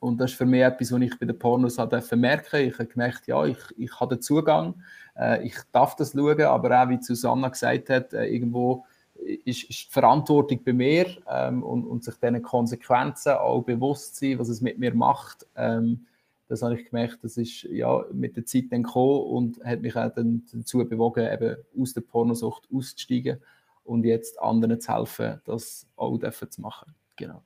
Und 0.00 0.20
das 0.20 0.32
ist 0.32 0.36
für 0.36 0.46
mich 0.46 0.62
etwas, 0.62 0.92
was 0.92 1.00
ich 1.00 1.18
bei 1.18 1.26
den 1.26 1.38
Pornos 1.38 1.76
merken 1.76 2.20
merken 2.20 2.60
Ich 2.60 2.74
habe 2.74 2.86
gemerkt, 2.86 3.26
ja, 3.26 3.44
ich, 3.44 3.58
ich 3.76 4.00
habe 4.00 4.16
den 4.16 4.22
Zugang, 4.22 4.82
äh, 5.16 5.44
ich 5.44 5.56
darf 5.72 5.96
das 5.96 6.12
schauen, 6.12 6.40
aber 6.42 6.82
auch, 6.82 6.88
wie 6.88 7.02
Susanna 7.02 7.48
gesagt 7.48 7.90
hat, 7.90 8.12
äh, 8.12 8.26
irgendwo 8.26 8.84
ist, 9.18 9.64
ist, 9.64 9.88
die 9.88 9.92
Verantwortung 9.92 10.62
bei 10.64 10.72
mir 10.72 11.06
ähm, 11.30 11.62
und, 11.62 11.84
und, 11.84 12.04
sich 12.04 12.14
diesen 12.14 12.42
Konsequenzen 12.42 13.32
auch 13.32 13.62
bewusst 13.62 14.16
sein, 14.16 14.38
was 14.38 14.48
es 14.48 14.60
mit 14.60 14.78
mir 14.78 14.94
macht. 14.94 15.46
Ähm, 15.56 16.06
das 16.48 16.62
habe 16.62 16.80
ich 16.80 16.86
gemerkt, 16.88 17.18
das 17.22 17.36
ist 17.36 17.64
ja 17.64 18.04
mit 18.12 18.36
der 18.36 18.46
Zeit 18.46 18.64
dann 18.70 18.82
gekommen 18.82 19.20
und 19.22 19.64
hat 19.64 19.82
mich 19.82 19.96
auch 19.96 20.12
dann 20.14 20.44
dazu 20.52 20.78
bewogen, 20.78 21.30
eben 21.30 21.56
aus 21.78 21.92
der 21.92 22.00
Pornosucht 22.00 22.66
auszusteigen 22.72 23.42
und 23.84 24.04
jetzt 24.04 24.40
anderen 24.40 24.80
zu 24.80 24.94
helfen, 24.94 25.40
das 25.44 25.86
auch 25.96 26.18
zu 26.18 26.60
machen. 26.60 26.94
Genau. 27.16 27.42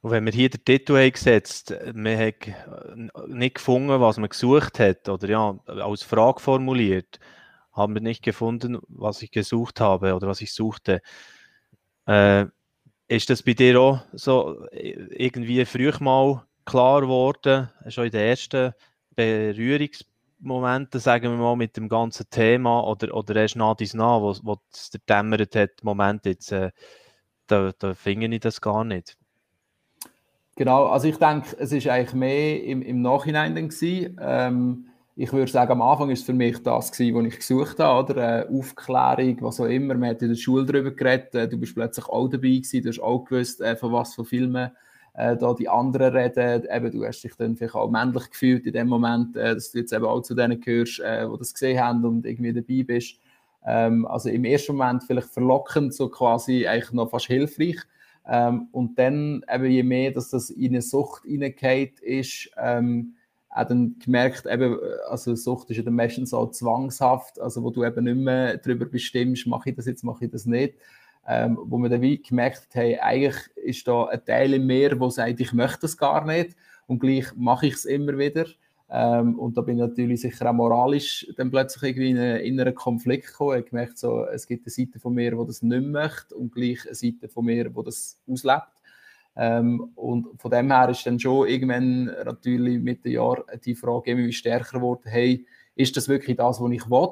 Und 0.00 0.10
wenn 0.10 0.24
wir 0.24 0.32
hier 0.32 0.48
den 0.48 0.64
Titel 0.64 0.96
haben 0.96 1.12
gesetzt 1.12 1.74
man 1.92 2.18
hat 2.18 2.34
nicht 3.28 3.56
gefunden, 3.56 4.00
was 4.00 4.18
man 4.18 4.28
gesucht 4.28 4.78
hat, 4.78 5.08
oder 5.08 5.28
ja, 5.28 5.58
als 5.66 6.02
Frage 6.02 6.40
formuliert, 6.40 7.18
haben 7.76 7.94
wir 7.94 8.00
nicht 8.00 8.22
gefunden, 8.22 8.78
was 8.88 9.22
ich 9.22 9.30
gesucht 9.30 9.80
habe 9.80 10.14
oder 10.14 10.26
was 10.26 10.40
ich 10.40 10.52
suchte. 10.52 11.02
Äh, 12.06 12.46
ist 13.08 13.30
das 13.30 13.42
bei 13.42 13.52
dir 13.52 13.80
auch 13.80 14.00
so 14.12 14.66
irgendwie 14.72 15.64
früh 15.64 15.92
mal 16.00 16.44
klar 16.64 17.02
geworden, 17.02 17.68
schon 17.88 18.06
in 18.06 18.10
den 18.10 18.28
ersten 18.28 18.72
Berührungsmomenten, 19.14 21.00
sagen 21.00 21.30
wir 21.30 21.38
mal, 21.38 21.56
mit 21.56 21.76
dem 21.76 21.88
ganzen 21.88 22.28
Thema 22.30 22.80
oder, 22.80 23.14
oder 23.14 23.36
erst 23.36 23.56
nach 23.56 23.76
dies 23.76 23.94
nach, 23.94 24.20
wo, 24.20 24.34
wo 24.42 24.58
es 24.72 24.90
dir 24.90 25.00
dämmert 25.08 25.54
hat, 25.54 25.82
Moment, 25.82 26.26
jetzt, 26.26 26.50
äh, 26.50 26.72
da, 27.46 27.72
da 27.78 27.94
finde 27.94 28.26
ich 28.34 28.40
das 28.40 28.60
gar 28.60 28.84
nicht. 28.84 29.16
Genau, 30.56 30.86
also 30.86 31.06
ich 31.06 31.18
denke, 31.18 31.54
es 31.58 31.70
ist 31.70 31.86
eigentlich 31.86 32.14
mehr 32.14 32.64
im, 32.64 32.80
im 32.80 33.02
Nachhinein 33.02 33.54
dann 33.54 33.68
gewesen. 33.68 34.18
Ähm, 34.20 34.88
ich 35.18 35.32
würde 35.32 35.50
sagen, 35.50 35.72
am 35.72 35.82
Anfang 35.82 36.10
ist 36.10 36.20
es 36.20 36.26
für 36.26 36.34
mich 36.34 36.62
das 36.62 36.92
gewesen, 36.92 37.16
was 37.16 37.24
ich 37.24 37.36
gesucht 37.36 37.78
habe, 37.78 38.12
oder? 38.12 38.46
Äh, 38.46 38.48
Aufklärung, 38.54 39.38
was 39.40 39.58
auch 39.58 39.64
immer. 39.64 39.94
Man 39.94 40.10
hat 40.10 40.20
in 40.20 40.28
der 40.28 40.36
Schule 40.36 40.66
darüber 40.66 40.90
geredet, 40.90 41.34
äh, 41.34 41.48
du 41.48 41.56
bist 41.56 41.74
plötzlich 41.74 42.06
auch 42.06 42.28
dabei 42.28 42.48
gewesen, 42.48 42.82
du 42.82 42.90
hast 42.90 43.00
auch 43.00 43.24
gewusst, 43.24 43.62
äh, 43.62 43.76
von 43.76 43.92
was 43.92 44.14
für 44.14 44.26
Filmen 44.26 44.70
äh, 45.14 45.34
da 45.38 45.54
die 45.54 45.70
anderen 45.70 46.14
reden. 46.14 46.66
Eben, 46.70 46.90
du 46.92 47.06
hast 47.06 47.22
dich 47.22 47.34
dann 47.34 47.56
vielleicht 47.56 47.74
auch 47.74 47.90
männlich 47.90 48.28
gefühlt 48.30 48.66
in 48.66 48.74
dem 48.74 48.88
Moment, 48.88 49.36
äh, 49.36 49.54
dass 49.54 49.72
du 49.72 49.78
jetzt 49.78 49.94
eben 49.94 50.04
auch 50.04 50.20
zu 50.20 50.34
denen 50.34 50.60
gehörst, 50.60 51.00
äh, 51.00 51.26
die 51.26 51.38
das 51.38 51.54
gesehen 51.54 51.80
haben 51.80 52.04
und 52.04 52.26
irgendwie 52.26 52.52
dabei 52.52 52.82
bist. 52.82 53.16
Ähm, 53.64 54.06
also 54.06 54.28
im 54.28 54.44
ersten 54.44 54.76
Moment 54.76 55.04
vielleicht 55.04 55.28
verlockend, 55.28 55.94
so 55.94 56.10
quasi 56.10 56.66
eigentlich 56.66 56.92
noch 56.92 57.08
fast 57.08 57.26
hilfreich. 57.26 57.78
Ähm, 58.28 58.68
und 58.70 58.98
dann, 58.98 59.42
eben, 59.50 59.64
je 59.64 59.82
mehr, 59.82 60.10
dass 60.10 60.28
das 60.28 60.50
in 60.50 60.72
eine 60.72 60.82
Sucht 60.82 61.22
hineingeht, 61.24 62.00
ist, 62.00 62.50
ähm, 62.58 63.14
auch 63.56 63.66
dann 63.66 63.96
gemerkt, 63.98 64.44
eben, 64.46 64.78
also 65.08 65.34
Sucht 65.34 65.70
ist 65.70 65.78
ja 65.78 65.82
dann 65.82 65.94
meistens 65.94 66.30
so 66.30 66.46
zwangshaft, 66.46 67.40
also 67.40 67.62
wo 67.62 67.70
du 67.70 67.84
eben 67.84 68.04
nicht 68.04 68.16
mehr 68.16 68.58
darüber 68.58 68.84
bestimmst, 68.84 69.46
mache 69.46 69.70
ich 69.70 69.76
das 69.76 69.86
jetzt, 69.86 70.04
mache 70.04 70.26
ich 70.26 70.30
das 70.30 70.44
nicht. 70.44 70.74
Ähm, 71.26 71.58
wo 71.60 71.78
man 71.78 71.90
dann 71.90 72.02
wie 72.02 72.22
gemerkt 72.22 72.58
hat, 72.58 72.74
hey, 72.74 72.98
eigentlich 73.00 73.36
ist 73.56 73.88
da 73.88 74.04
ein 74.04 74.24
Teil 74.24 74.54
in 74.54 74.66
mir, 74.66 74.94
der 74.94 75.10
sagt, 75.10 75.40
ich 75.40 75.52
möchte 75.52 75.80
das 75.80 75.96
gar 75.96 76.24
nicht 76.24 76.54
und 76.86 77.00
gleich 77.00 77.34
mache 77.34 77.66
ich 77.66 77.74
es 77.74 77.84
immer 77.84 78.16
wieder. 78.16 78.46
Ähm, 78.88 79.36
und 79.38 79.56
da 79.56 79.62
bin 79.62 79.76
ich 79.76 79.80
natürlich 79.80 80.20
sicher 80.20 80.48
auch 80.48 80.54
moralisch 80.54 81.26
dann 81.36 81.50
plötzlich 81.50 81.90
irgendwie 81.90 82.10
in 82.10 82.18
einen 82.18 82.40
inneren 82.40 82.74
Konflikt 82.74 83.28
gekommen. 83.28 83.52
Ich 83.52 83.62
habe 83.62 83.70
gemerkt, 83.70 83.98
so, 83.98 84.24
es 84.26 84.46
gibt 84.46 84.66
eine 84.66 84.70
Seite 84.70 85.00
von 85.00 85.14
mir, 85.14 85.32
die 85.32 85.46
das 85.46 85.62
nicht 85.62 85.86
möchte 85.86 86.36
und 86.36 86.52
gleich 86.54 86.86
eine 86.86 86.94
Seite 86.94 87.28
von 87.28 87.46
mir, 87.46 87.70
die 87.70 87.84
das 87.84 88.20
auslebt. 88.28 88.68
Ähm, 89.36 89.90
und 89.94 90.40
von 90.40 90.50
dem 90.50 90.70
her 90.70 90.88
ist 90.88 91.06
dann 91.06 91.20
schon 91.20 91.46
irgendwann 91.46 92.04
natürlich 92.04 92.80
mit 92.80 93.04
den 93.04 93.12
Jahren 93.12 93.44
die 93.64 93.74
Frage 93.74 94.12
immer 94.12 94.32
stärker 94.32 94.78
geworden, 94.78 95.02
hey, 95.04 95.46
ist 95.74 95.96
das 95.96 96.08
wirklich 96.08 96.36
das, 96.36 96.60
was 96.60 96.70
ich 96.70 96.88
will? 96.88 97.08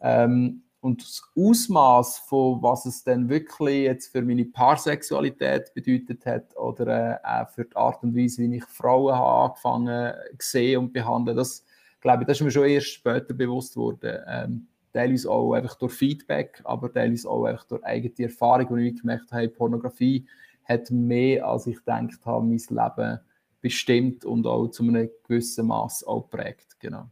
Ähm, 0.00 0.62
und 0.80 1.02
das 1.02 1.22
Ausmaß 1.36 2.20
von 2.20 2.62
was 2.62 2.86
es 2.86 3.04
denn 3.04 3.28
wirklich 3.28 3.82
jetzt 3.82 4.12
für 4.12 4.22
meine 4.22 4.46
Paarsexualität 4.46 5.74
bedeutet 5.74 6.24
hat 6.24 6.56
oder 6.56 7.20
äh, 7.22 7.26
auch 7.26 7.50
für 7.50 7.66
die 7.66 7.76
Art 7.76 8.02
und 8.02 8.16
Weise, 8.16 8.42
wie 8.42 8.56
ich 8.56 8.64
Frauen 8.64 9.14
habe 9.14 9.50
angefangen 9.50 10.14
sehen 10.38 10.78
und 10.78 10.92
behandeln, 10.94 11.36
das 11.36 11.66
glaube 12.00 12.22
ich, 12.22 12.26
das 12.26 12.38
ist 12.38 12.44
mir 12.44 12.50
schon 12.50 12.64
erst 12.64 12.86
später 12.86 13.34
bewusst 13.34 13.76
worden. 13.76 14.18
Ähm, 14.26 14.66
teilweise 14.92 15.30
auch 15.30 15.52
einfach 15.52 15.76
durch 15.76 15.92
Feedback, 15.92 16.62
aber 16.64 16.92
teilweise 16.92 17.28
auch 17.28 17.44
einfach 17.44 17.64
durch 17.64 17.84
eigene 17.84 18.14
Erfahrung, 18.18 18.70
wo 18.70 18.76
ich 18.76 18.98
gemerkt 18.98 19.30
habe, 19.32 19.48
Pornografie 19.48 20.26
hat 20.70 20.90
mehr, 20.90 21.46
als 21.46 21.66
ich 21.66 21.76
gedacht 21.76 22.24
habe, 22.24 22.46
mein 22.46 22.58
Leben 22.58 23.20
bestimmt 23.60 24.24
und 24.24 24.46
auch 24.46 24.68
zu 24.68 24.82
einem 24.82 25.10
gewissen 25.26 25.66
Maß 25.66 26.04
auch 26.04 26.30
prägt. 26.30 26.78
Genau. 26.80 27.10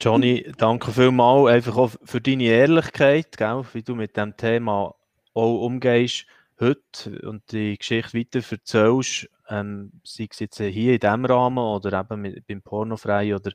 Johnny, 0.00 0.50
danke 0.56 0.92
vielmals 0.92 1.50
einfach 1.50 1.76
auch 1.76 1.90
für 2.02 2.20
deine 2.20 2.44
Ehrlichkeit, 2.44 3.36
gell, 3.36 3.64
wie 3.74 3.82
du 3.82 3.94
mit 3.94 4.16
dem 4.16 4.36
Thema 4.36 4.94
auch 5.34 5.60
umgehst 5.60 6.26
heute 6.58 7.20
und 7.22 7.52
die 7.52 7.76
Geschichte 7.76 8.18
weiter 8.18 8.40
erzählst, 8.50 9.28
ähm, 9.48 9.92
sei 10.04 10.28
es 10.30 10.38
jetzt 10.40 10.58
hier 10.58 10.94
in 10.94 11.00
diesem 11.00 11.24
Rahmen 11.26 11.58
oder 11.58 12.00
eben 12.00 12.22
mit, 12.22 12.46
beim 12.46 12.62
Pornofrei 12.62 13.34
oder 13.34 13.52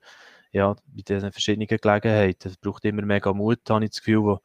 ja, 0.52 0.74
bei 0.74 1.02
diesen 1.02 1.32
verschiedenen 1.32 1.68
Gelegenheiten. 1.68 2.50
Es 2.50 2.58
braucht 2.58 2.86
immer 2.86 3.02
mega 3.04 3.34
Mut, 3.34 3.60
habe 3.70 3.86
ich 3.86 3.92
das 3.92 4.00
Gefühl, 4.00 4.24
wo, 4.24 4.40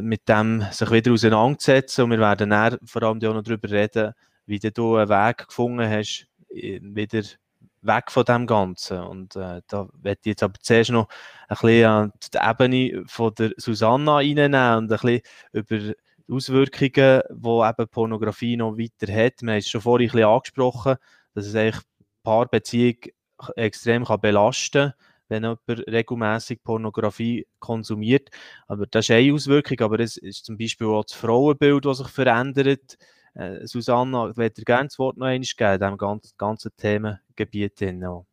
mit 0.00 0.28
dem 0.28 0.64
sich 0.70 0.90
wieder 0.90 1.12
auseinanderzusetzen 1.12 2.04
und 2.04 2.10
wir 2.10 2.18
werden 2.18 2.50
dann 2.50 2.78
vor 2.84 3.02
allem 3.02 3.18
auch 3.18 3.34
noch 3.34 3.42
darüber 3.42 3.70
reden, 3.70 4.14
wie 4.46 4.58
du 4.58 4.96
einen 4.96 5.08
Weg 5.08 5.48
gefunden 5.48 5.88
hast, 5.88 6.26
wieder 6.50 7.22
weg 7.82 8.10
von 8.10 8.24
dem 8.24 8.46
Ganzen. 8.46 9.00
Und 9.00 9.36
äh, 9.36 9.62
da 9.68 9.88
werde 9.94 10.20
ich 10.22 10.30
jetzt 10.30 10.42
aber 10.42 10.58
zuerst 10.60 10.90
noch 10.90 11.08
ein 11.48 11.56
bisschen 11.60 11.86
an 11.86 12.12
die 12.32 12.38
Ebene 12.38 13.04
von 13.06 13.34
der 13.34 13.52
Susanna 13.56 14.16
reinnehmen 14.16 14.76
und 14.76 14.84
ein 14.84 14.88
bisschen 14.88 15.20
über 15.52 15.78
die 15.78 15.94
Auswirkungen, 16.28 17.22
die 17.30 17.68
eben 17.68 17.88
Pornografie 17.88 18.56
noch 18.56 18.76
weiter 18.76 19.12
hat. 19.12 19.42
Wir 19.42 19.52
haben 19.52 19.58
es 19.58 19.68
schon 19.68 19.80
vorhin 19.80 20.08
ein 20.08 20.12
bisschen 20.12 20.28
angesprochen, 20.28 20.96
dass 21.34 21.46
es 21.46 21.54
eigentlich 21.54 21.84
Paarbeziehung 22.22 22.96
extrem 23.54 24.04
kann 24.04 24.20
belasten 24.20 24.90
kann, 24.90 24.94
wenn 25.28 25.42
jemand 25.42 25.60
regelmäßig 25.68 26.62
Pornografie 26.62 27.46
konsumiert. 27.58 28.30
Aber 28.68 28.86
das 28.86 29.06
ist 29.06 29.10
eine 29.10 29.32
Auswirkung, 29.32 29.80
aber 29.80 30.00
es 30.00 30.16
ist 30.16 30.44
zum 30.44 30.56
Beispiel 30.56 30.86
auch 30.86 31.04
das 31.04 31.14
Frauenbild, 31.16 31.84
das 31.84 31.98
sich 31.98 32.08
verändert. 32.08 32.96
Äh, 33.34 33.66
Susanna, 33.66 34.30
ich 34.30 34.36
würde 34.36 34.62
gerne 34.62 34.88
das 34.88 34.98
Wort 34.98 35.16
noch 35.18 35.26
einmal 35.26 35.46
geben, 35.56 35.78
diesem 35.78 35.98
ganzen, 35.98 36.32
ganzen 36.38 36.70
Themengebiet. 36.76 37.80
Noch. 37.80 38.26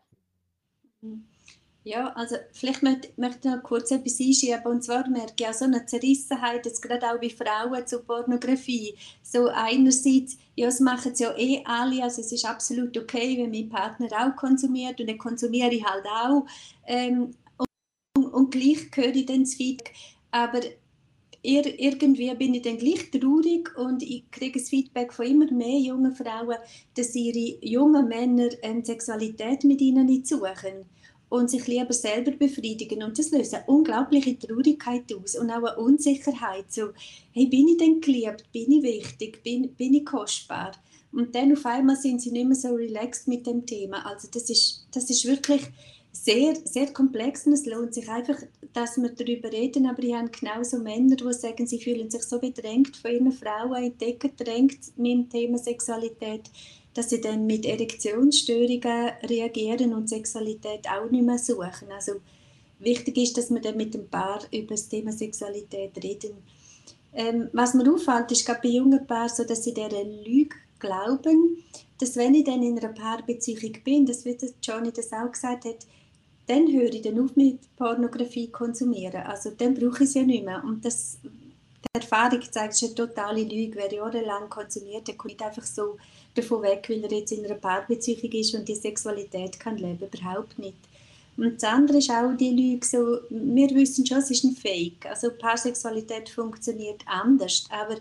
Ja, 1.86 2.14
also 2.14 2.38
vielleicht 2.54 2.82
möchte, 2.82 3.10
ich 3.18 3.44
noch 3.44 3.62
kurz 3.62 3.92
etwas 3.92 4.18
einschieben. 4.20 4.66
Und 4.66 4.84
zwar 4.86 5.08
merke 5.10 5.34
ich 5.38 5.48
auch 5.48 5.54
so 5.54 5.66
eine 5.66 5.86
Zerrissenheit, 5.86 6.66
jetzt 6.66 6.82
gerade 6.82 7.06
auch 7.06 7.20
bei 7.20 7.30
Frauen 7.30 7.86
zur 7.86 8.04
Pornografie. 8.04 8.96
So 9.22 9.48
einerseits, 9.48 10.38
ja, 10.56 10.68
das 10.68 10.80
machen 10.80 11.12
es 11.12 11.20
ja 11.20 11.36
eh 11.38 11.62
alle, 11.66 12.04
also 12.04 12.22
es 12.22 12.32
ist 12.32 12.46
absolut 12.46 12.98
okay, 12.98 13.38
wenn 13.38 13.52
mein 13.52 13.68
Partner 13.68 14.08
auch 14.14 14.36
konsumiert 14.38 15.02
und 15.02 15.10
dann 15.10 15.18
konsumiere 15.18 15.74
ich 15.74 15.84
halt 15.84 16.06
auch. 16.06 16.46
Ähm, 16.88 17.36
und, 17.58 18.34
und, 18.34 18.52
gleich 18.52 18.90
höre 18.96 19.16
ich 19.16 19.26
dann 19.26 19.42
das 19.42 19.56
Feedback. 19.56 19.94
Aber 20.32 20.62
ir 21.42 21.80
irgendwie 21.80 22.34
bin 22.36 22.54
ich 22.54 22.62
dann 22.62 22.78
gleich 22.78 23.12
traurig 23.12 23.78
und 23.78 24.02
ich 24.04 24.32
kriege 24.32 24.58
das 24.58 24.70
Feedback 24.70 25.12
von 25.12 25.26
immer 25.26 25.52
mehr 25.52 25.80
jungen 25.80 26.16
Frauen, 26.16 26.56
dass 26.96 27.14
ihre 27.14 27.58
jungen 27.62 28.08
Männer 28.08 28.50
ähm, 28.62 28.86
Sexualität 28.86 29.66
mit 29.66 29.82
ihnen 29.82 30.06
nicht 30.06 30.28
suchen 30.28 30.86
und 31.34 31.50
sich 31.50 31.66
lieber 31.66 31.94
selber 31.94 32.30
befriedigen. 32.30 33.02
Und 33.02 33.18
das 33.18 33.32
löst 33.32 33.56
eine 33.56 33.64
unglaubliche 33.66 34.38
Traurigkeit 34.38 35.12
aus 35.16 35.36
und 35.36 35.50
auch 35.50 35.64
eine 35.64 35.78
Unsicherheit. 35.78 36.66
So, 36.72 36.90
hey, 37.32 37.48
bin 37.48 37.70
ich 37.70 37.78
denn 37.78 38.00
geliebt? 38.02 38.46
Bin 38.52 38.72
ich 38.72 38.84
wichtig? 38.84 39.42
Bin, 39.44 39.74
bin 39.74 39.96
ich 39.96 40.06
kostbar? 40.06 40.74
Und 41.12 41.34
dann 41.34 41.52
auf 41.52 41.66
einmal 41.66 41.96
sind 41.96 42.22
sie 42.22 42.30
nicht 42.30 42.46
mehr 42.46 42.56
so 42.56 42.76
relaxed 42.76 43.28
mit 43.28 43.48
dem 43.48 43.66
Thema. 43.66 44.06
Also 44.06 44.28
das 44.32 44.48
ist, 44.52 44.86
das 44.92 45.10
ist 45.10 45.26
wirklich 45.26 45.62
sehr, 46.12 46.56
sehr 46.66 46.94
komplex 46.94 47.48
und 47.48 47.54
es 47.54 47.66
lohnt 47.66 47.96
sich 47.96 48.08
einfach, 48.10 48.38
dass 48.72 48.98
wir 48.98 49.10
darüber 49.10 49.52
reden. 49.52 49.88
Aber 49.88 50.04
ich 50.04 50.14
habe 50.14 50.30
genauso 50.30 50.78
Männer, 50.78 51.16
die 51.16 51.34
sagen, 51.34 51.66
sie 51.66 51.82
fühlen 51.82 52.12
sich 52.12 52.22
so 52.22 52.38
bedrängt 52.38 52.96
von 52.96 53.12
ihren 53.12 53.32
Frauen 53.32 53.84
in 53.84 53.98
die 53.98 54.06
Decke 54.06 54.30
gedrängt 54.30 54.96
mit 54.98 55.12
dem 55.14 55.30
Thema 55.30 55.58
Sexualität 55.58 56.44
dass 56.94 57.10
sie 57.10 57.22
dann 57.22 57.46
mit 57.46 57.66
Erektionsstörungen 57.66 59.12
reagieren 59.24 59.94
und 59.94 60.10
Sexualität 60.10 60.88
auch 60.90 61.10
nicht 61.10 61.26
mehr 61.26 61.38
suchen. 61.38 61.92
Also 61.92 62.14
wichtig 62.80 63.18
ist, 63.18 63.38
dass 63.38 63.50
wir 63.50 63.62
dann 63.62 63.78
mit 63.78 63.94
dem 63.94 64.08
Paar 64.08 64.42
über 64.52 64.76
das 64.76 64.88
Thema 64.88 65.12
Sexualität 65.12 65.92
reden. 66.04 66.38
Ähm, 67.14 67.50
was 67.54 67.74
mir 67.74 67.92
auffällt, 67.92 68.32
ist 68.32 68.46
gerade 68.46 68.62
bei 68.64 68.70
jungen 68.70 69.06
Paaren 69.06 69.30
so, 69.30 69.44
dass 69.44 69.64
sie 69.64 69.74
dieser 69.74 70.04
Lüge 70.04 70.56
glauben, 70.80 71.64
dass 72.00 72.16
wenn 72.16 72.34
ich 72.34 72.44
dann 72.44 72.64
in 72.64 72.78
einer 72.78 72.94
Paarbeziehung 72.94 73.74
bin, 73.84 74.06
das 74.06 74.26
wie 74.26 74.36
Johnny 74.62 74.92
das 74.92 75.14
auch 75.14 75.32
gesagt 75.32 75.66
hat, 75.66 75.88
dann 76.48 76.72
höre 76.72 76.94
ich 76.94 77.02
dann 77.02 77.20
auf 77.20 77.36
mit 77.36 77.60
Pornografie 77.78 78.50
konsumieren. 78.50 79.24
Also 79.24 79.52
dann 79.52 79.76
brauche 79.76 80.04
ich 80.04 80.10
es 80.10 80.14
ja 80.16 80.24
nicht 80.24 80.44
mehr. 80.44 80.62
Und 80.64 80.84
das, 80.84 81.20
die 81.86 82.00
Erfahrung 82.00 82.42
zeigt, 82.42 82.74
es 82.74 82.84
eine 82.84 82.96
totale 82.96 83.44
Lüge. 83.44 83.76
Wer 83.76 83.94
jahrelang 83.94 84.50
konsumiert, 84.50 85.08
der 85.08 85.16
kommt 85.16 85.42
einfach 85.42 85.64
so 85.64 85.98
davon 86.34 86.62
weg, 86.64 86.88
weil 86.90 87.04
er 87.04 87.12
jetzt 87.12 87.32
in 87.32 87.46
einer 87.46 87.56
Paarbeziehung 87.56 88.32
ist 88.32 88.56
und 88.56 88.68
die 88.68 88.76
Sexualität 88.76 89.60
kann 89.60 89.78
leben, 89.78 90.08
überhaupt 90.12 90.58
nicht. 90.60 90.78
Und 91.36 91.56
das 91.56 91.64
andere 91.64 91.98
ist 91.98 92.12
auch 92.12 92.34
die 92.38 92.52
Lüge, 92.52 92.86
so, 92.86 93.20
wir 93.30 93.70
wissen 93.72 94.06
schon, 94.06 94.20
es 94.20 94.30
ist 94.30 94.44
ein 94.44 94.56
Fake, 94.56 95.06
also 95.08 95.32
Paarsexualität 95.32 96.30
funktioniert 96.30 97.02
anders, 97.08 97.66
aber 97.72 97.98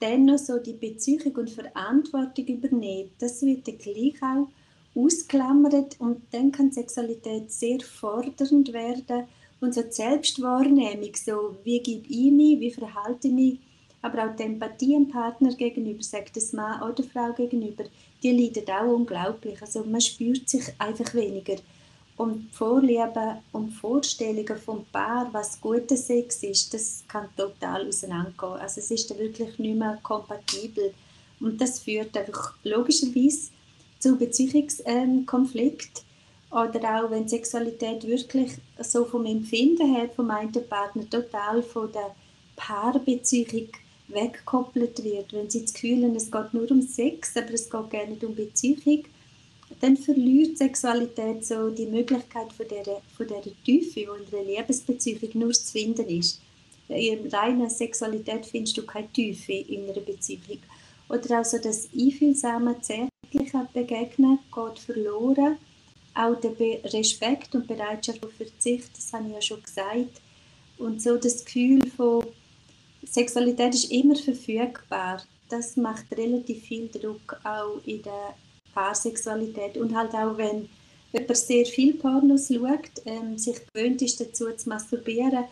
dennoch 0.00 0.38
so 0.38 0.58
die 0.58 0.72
Beziehung 0.72 1.34
und 1.36 1.50
Verantwortung 1.50 2.46
übernehmen, 2.46 3.10
das 3.18 3.42
wird 3.42 3.68
dann 3.68 3.78
gleich 3.78 4.20
auch 4.22 4.48
ausklammert 4.96 6.00
und 6.00 6.22
dann 6.32 6.50
kann 6.50 6.72
Sexualität 6.72 7.50
sehr 7.52 7.80
fordernd 7.80 8.72
werden 8.72 9.28
und 9.64 9.74
so 9.74 9.82
die 9.82 9.92
Selbstwahrnehmung, 9.92 11.14
so 11.14 11.56
wie 11.64 11.80
gebe 11.80 12.06
ich 12.08 12.30
mich, 12.30 12.60
wie 12.60 12.70
verhalte 12.70 13.28
ich 13.28 13.34
mich, 13.34 13.58
aber 14.02 14.24
auch 14.26 14.36
die 14.36 14.42
Empathie 14.42 14.92
dem 14.92 15.08
Partner 15.08 15.54
gegenüber, 15.54 16.02
sagt 16.02 16.36
es 16.36 16.52
Mann 16.52 16.82
oder 16.82 17.02
Frau 17.02 17.32
gegenüber, 17.32 17.84
die 18.22 18.32
leidet 18.32 18.70
auch 18.70 18.94
unglaublich. 18.94 19.60
Also 19.62 19.82
man 19.84 20.00
spürt 20.00 20.48
sich 20.48 20.64
einfach 20.78 21.14
weniger. 21.14 21.56
Und 22.16 22.48
Vorlieben 22.52 23.38
und 23.52 23.70
Vorstellungen 23.70 24.56
vom 24.56 24.84
Paar, 24.92 25.28
was 25.32 25.60
guter 25.60 25.96
Sex 25.96 26.42
ist, 26.44 26.72
das 26.72 27.02
kann 27.08 27.28
total 27.36 27.88
auseinandergehen. 27.88 28.60
Also 28.60 28.80
es 28.80 28.90
ist 28.90 29.10
dann 29.10 29.18
wirklich 29.18 29.58
nicht 29.58 29.78
mehr 29.78 29.98
kompatibel. 30.02 30.94
Und 31.40 31.60
das 31.60 31.80
führt 31.80 32.16
einfach 32.16 32.54
logischerweise 32.62 33.48
zu 33.98 34.16
Beziehungskonflikt. 34.16 36.04
Oder 36.54 37.04
auch 37.04 37.10
wenn 37.10 37.26
Sexualität 37.26 38.06
wirklich 38.06 38.52
so 38.78 39.04
vom 39.04 39.26
Empfinden 39.26 39.92
her 39.92 40.08
vom 40.14 40.30
einen 40.30 40.52
Partner 40.52 41.02
total 41.10 41.64
von 41.64 41.90
der 41.90 42.14
Paarbeziehung 42.54 43.70
weggekoppelt 44.06 45.02
wird, 45.02 45.32
wenn 45.32 45.50
sie 45.50 45.62
das 45.62 45.74
Gefühl 45.74 46.04
haben, 46.04 46.14
es 46.14 46.30
geht 46.30 46.54
nur 46.54 46.70
um 46.70 46.80
Sex, 46.80 47.36
aber 47.36 47.52
es 47.52 47.68
geht 47.68 47.90
gar 47.90 48.06
nicht 48.06 48.22
um 48.22 48.36
Beziehung, 48.36 49.02
dann 49.80 49.96
verliert 49.96 50.56
Sexualität 50.56 51.44
so 51.44 51.70
die 51.70 51.86
Möglichkeit 51.86 52.52
von 52.52 52.66
dieser, 52.68 53.02
von 53.16 53.26
dieser 53.26 53.64
Tiefe, 53.64 53.94
die 53.94 54.02
in 54.02 54.38
einer 54.38 54.44
Liebesbeziehung 54.44 55.30
nur 55.34 55.52
zu 55.52 55.72
finden 55.72 56.06
ist. 56.06 56.40
In 56.86 57.26
reiner 57.30 57.68
Sexualität 57.68 58.46
findest 58.46 58.76
du 58.76 58.86
keine 58.86 59.10
Tiefe 59.12 59.54
in 59.54 59.90
einer 59.90 60.00
Beziehung. 60.00 60.60
Oder 61.08 61.40
auch 61.40 61.44
so 61.44 61.58
das 61.58 61.88
einfühlsame, 61.92 62.80
zärtliche 62.80 63.68
Begegnen 63.72 64.38
geht 64.54 64.78
verloren. 64.78 65.58
Auch 66.14 66.36
der 66.40 66.52
Respekt 66.92 67.54
und 67.54 67.66
Bereitschaft 67.66 68.24
auf 68.24 68.32
Verzicht, 68.32 68.96
das 68.96 69.12
habe 69.12 69.26
ich 69.28 69.34
ja 69.34 69.42
schon 69.42 69.62
gesagt. 69.62 70.20
Und 70.78 71.02
so 71.02 71.16
das 71.16 71.44
Gefühl 71.44 71.82
von 71.96 72.24
Sexualität 73.04 73.74
ist 73.74 73.90
immer 73.90 74.16
verfügbar. 74.16 75.22
Das 75.48 75.76
macht 75.76 76.06
relativ 76.16 76.64
viel 76.64 76.88
Druck 76.88 77.38
auch 77.44 77.80
in 77.84 78.02
der 78.02 78.34
Paarsexualität. 78.74 79.76
Und 79.76 79.94
halt 79.94 80.14
auch, 80.14 80.36
wenn 80.36 80.68
jemand 81.12 81.36
sehr 81.36 81.66
viel 81.66 81.94
Pornos 81.94 82.48
schaut, 82.48 83.02
ähm, 83.06 83.38
sich 83.38 83.56
gewöhnt 83.72 84.02
ist 84.02 84.20
dazu 84.20 84.46
zu 84.56 84.68
masturbieren, 84.68 85.44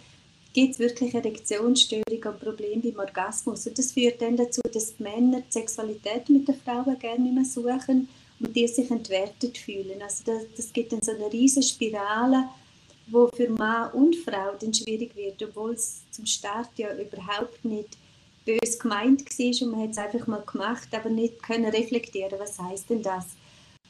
gibt 0.53 0.75
es 0.75 0.79
wirklich 0.79 1.15
Erektionsstörungen 1.15 2.25
und 2.25 2.41
Probleme 2.41 2.83
beim 2.83 2.99
Orgasmus. 2.99 3.67
Und 3.67 3.79
das 3.79 3.93
führt 3.93 4.21
dann 4.21 4.37
dazu, 4.37 4.61
dass 4.73 4.97
die 4.97 5.03
Männer 5.03 5.41
die 5.41 5.53
Sexualität 5.53 6.29
mit 6.29 6.47
den 6.49 6.57
Frauen 6.57 6.99
gerne 6.99 7.21
nicht 7.21 7.35
mehr 7.35 7.45
suchen 7.45 8.09
und 8.43 8.55
die 8.55 8.67
sich 8.67 8.91
entwertet 8.91 9.57
fühlen. 9.57 10.03
Also 10.03 10.25
das, 10.27 10.43
das 10.57 10.73
gibt 10.73 10.93
dann 10.93 11.03
so 11.03 11.13
eine 11.13 11.33
riesige 11.33 11.67
Spirale, 11.67 12.49
wo 13.07 13.29
für 13.29 13.49
Mann 13.49 13.93
und 13.93 14.17
Frau 14.17 14.55
dann 14.59 14.75
schwierig 14.75 15.15
wird, 15.17 15.43
obwohl 15.43 15.75
es 15.75 16.03
zum 16.11 16.27
Start 16.27 16.71
ja 16.77 16.95
überhaupt 16.95 17.65
nicht 17.65 17.97
bös 18.45 18.79
gemeint 18.79 19.23
war 19.23 19.67
und 19.67 19.71
man 19.73 19.83
hat 19.83 19.91
es 19.91 19.99
einfach 19.99 20.27
mal 20.27 20.43
gemacht, 20.43 20.89
aber 20.93 21.09
nicht 21.09 21.43
können 21.43 21.71
reflektieren, 21.71 22.39
was 22.39 22.59
heißt 22.59 22.91
denn 22.91 23.03
das? 23.03 23.27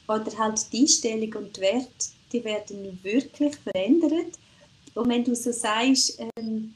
Oder 0.07 0.37
halt 0.37 0.71
die 0.71 0.81
Einstellung 0.81 1.33
und 1.35 1.57
die 1.57 1.61
Werte, 1.61 2.09
die 2.31 2.43
werden 2.43 2.99
wirklich 3.01 3.55
verändert. 3.55 4.37
Und 4.93 5.09
wenn 5.09 5.23
du 5.23 5.35
so 5.35 5.51
sagst, 5.51 6.19
ähm, 6.37 6.73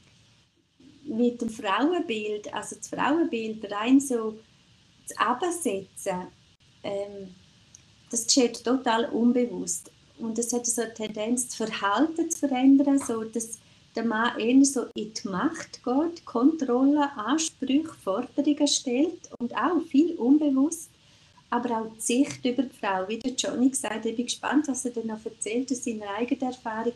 mit 1.04 1.40
dem 1.40 1.50
Frauenbild, 1.50 2.52
also 2.52 2.76
das 2.76 2.88
Frauenbild 2.88 3.70
rein 3.70 4.00
so 4.00 4.38
zu 5.06 5.18
absetzen, 5.18 6.28
ähm, 6.82 7.34
das 8.10 8.26
geschieht 8.26 8.64
total 8.64 9.06
unbewusst. 9.06 9.90
Und 10.18 10.38
es 10.38 10.52
hat 10.52 10.66
so 10.66 10.82
eine 10.82 10.94
Tendenz, 10.94 11.46
das 11.46 11.56
Verhalten 11.56 12.30
zu 12.30 12.38
verändern, 12.38 12.98
so 12.98 13.22
dass 13.24 13.58
der 13.94 14.04
Mann 14.04 14.38
eher 14.38 14.64
so 14.64 14.86
in 14.94 15.12
die 15.12 15.28
Macht 15.28 15.82
geht, 15.82 16.24
Kontrolle, 16.24 17.10
Ansprüche, 17.16 17.92
Forderungen 18.02 18.68
stellt 18.68 19.30
und 19.38 19.54
auch 19.56 19.80
viel 19.88 20.14
unbewusst, 20.14 20.90
aber 21.50 21.80
auch 21.80 21.90
die 21.96 22.00
Sicht 22.00 22.44
über 22.44 22.62
die 22.62 22.76
Frau. 22.80 23.08
Wie 23.08 23.18
der 23.18 23.32
Johnny 23.32 23.70
gesagt 23.70 23.94
hat, 23.94 24.06
ich 24.06 24.16
bin 24.16 24.26
gespannt, 24.26 24.68
was 24.68 24.84
er 24.84 24.90
dann 24.92 25.06
noch 25.06 25.24
erzählt 25.24 25.70
aus 25.72 25.84
seiner 25.84 26.10
eigenen 26.16 26.52
Erfahrung. 26.52 26.92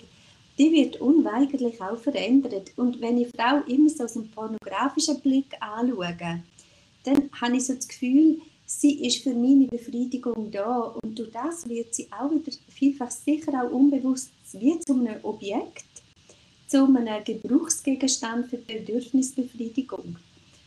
Die 0.58 0.70
wird 0.70 1.00
unweigerlich 1.00 1.80
auch 1.80 1.98
verändert. 1.98 2.70
Und 2.76 3.00
wenn 3.00 3.18
ich 3.18 3.28
Frau 3.34 3.62
immer 3.66 3.88
so 3.88 4.04
aus 4.04 4.16
einem 4.16 4.28
pornografischen 4.30 5.20
Blick 5.20 5.56
anschaue, 5.60 6.42
dann 7.04 7.30
habe 7.40 7.56
ich 7.56 7.64
so 7.64 7.74
das 7.74 7.88
Gefühl, 7.88 8.40
sie 8.80 9.06
ist 9.06 9.22
für 9.22 9.34
meine 9.34 9.66
Befriedigung 9.66 10.50
da 10.50 10.94
und 11.02 11.18
durch 11.18 11.30
das 11.30 11.68
wird 11.68 11.94
sie 11.94 12.08
auch 12.10 12.30
wieder 12.30 12.52
vielfach 12.68 13.10
sicher 13.10 13.52
auch 13.62 13.70
unbewusst 13.70 14.30
wie 14.52 14.78
zu 14.80 14.94
einem 14.94 15.22
Objekt, 15.22 15.84
zu 16.66 16.84
einem 16.84 17.24
Gebrauchsgegenstand 17.24 18.48
für 18.48 18.58
die 18.58 18.74
Bedürfnisbefriedigung. 18.74 20.16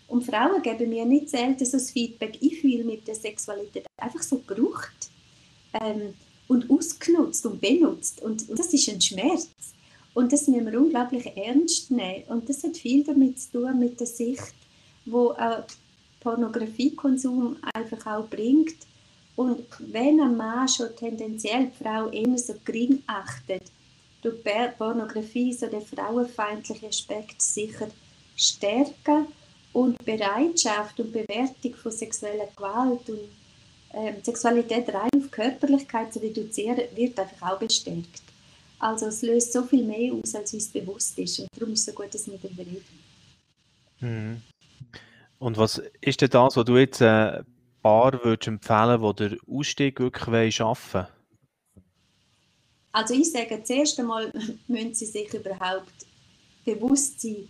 Und 0.08 0.24
Frauen 0.24 0.62
geben 0.62 0.90
mir 0.90 1.06
nicht 1.06 1.30
selten 1.30 1.66
so 1.66 1.74
das 1.74 1.92
Feedback, 1.92 2.38
ich 2.40 2.62
fühle 2.62 2.84
mit 2.84 3.08
der 3.08 3.16
Sexualität 3.16 3.86
einfach 3.98 4.22
so 4.22 4.38
gebraucht 4.38 5.10
ähm, 5.74 6.14
und 6.48 6.70
ausgenutzt 6.70 7.46
und 7.46 7.60
benutzt. 7.60 8.22
Und, 8.22 8.48
und 8.50 8.60
das 8.60 8.74
ist 8.74 8.88
ein 8.88 9.02
Schmerz. 9.02 9.50
Und 10.14 10.32
das 10.32 10.48
müssen 10.48 10.72
wir 10.72 10.80
unglaublich 10.80 11.26
ernst 11.36 11.92
nehmen. 11.92 12.24
Und 12.28 12.48
das 12.48 12.64
hat 12.64 12.78
viel 12.78 13.04
damit 13.04 13.40
zu 13.40 13.52
tun, 13.54 13.80
mit 13.80 14.00
der 14.00 14.08
Sicht, 14.08 14.54
wo 15.06 15.32
äh, 15.32 15.64
Pornografiekonsum 16.26 17.58
einfach 17.74 18.06
auch 18.08 18.28
bringt. 18.28 18.76
Und 19.36 19.66
wenn 19.80 20.20
ein 20.20 20.36
Mann 20.36 20.68
schon 20.68 20.96
tendenziell 20.96 21.68
die 21.68 21.84
Frau 21.84 22.08
immer 22.08 22.38
so 22.38 22.56
gering 22.66 23.04
achtet, 23.06 23.64
durch 24.22 24.44
Pornografie 24.78 25.54
so 25.54 25.68
den 25.68 25.82
frauenfeindlichen 25.82 26.90
Aspekt 26.90 27.42
sicher 27.42 27.90
stärken 28.36 29.28
und 29.72 30.04
Bereitschaft 30.04 31.00
und 31.00 31.14
Bewertung 31.14 31.76
von 31.76 31.92
sexueller 31.92 32.48
Gewalt 32.56 33.08
und 33.08 33.20
äh, 33.94 34.14
Sexualität 34.24 34.92
rein 34.92 35.12
auf 35.16 35.30
Körperlichkeit 35.30 36.12
zu 36.12 36.20
reduzieren, 36.20 36.82
wird 36.96 37.20
einfach 37.20 37.52
auch 37.52 37.60
bestärkt. 37.60 38.24
Also 38.80 39.08
es 39.08 39.22
löst 39.22 39.54
so 39.54 39.64
viel 39.64 39.84
mehr 39.84 40.14
aus, 40.14 40.34
als 40.34 40.54
uns 40.54 40.70
bewusst 40.70 41.20
ist. 41.20 41.40
Und 41.40 41.50
darum 41.56 41.74
ist 41.74 41.82
es 41.82 41.86
so 41.86 41.92
gut, 41.92 42.14
dass 42.14 42.26
wir 42.26 42.40
darüber 42.42 42.64
reden. 42.64 43.00
Mhm. 44.00 44.42
Und 45.40 45.58
was 45.58 45.82
ist 46.02 46.22
denn 46.22 46.30
das, 46.30 46.56
was 46.56 46.66
du 46.66 46.78
jetzt 46.78 47.02
ein 47.02 47.36
äh, 47.36 47.44
Paar 47.82 48.24
würdest 48.24 48.48
empfehlen, 48.48 49.02
wo 49.02 49.14
der 49.14 49.38
Ausstieg 49.48 50.00
wirklich 50.00 50.56
schaffen 50.56 50.94
wollen? 51.02 51.08
Also 52.92 53.14
ich 53.14 53.32
sage, 53.32 53.62
zuerst 53.64 54.00
einmal 54.00 54.32
müssen 54.68 54.94
sie 54.94 55.06
sich 55.06 55.34
überhaupt 55.34 56.06
bewusst 56.64 57.22
sein, 57.22 57.50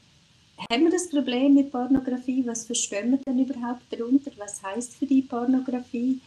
haben 0.72 0.86
wir 0.86 0.92
das 0.92 1.10
Problem 1.10 1.54
mit 1.54 1.72
Pornografie? 1.72 2.46
Was 2.48 2.66
verstehen 2.66 3.12
wir 3.12 3.20
denn 3.26 3.40
überhaupt 3.40 3.84
darunter? 3.90 4.32
Was 4.38 4.64
heißt 4.64 4.96
für 4.96 5.06
die 5.06 5.22
Pornografie? 5.22 6.22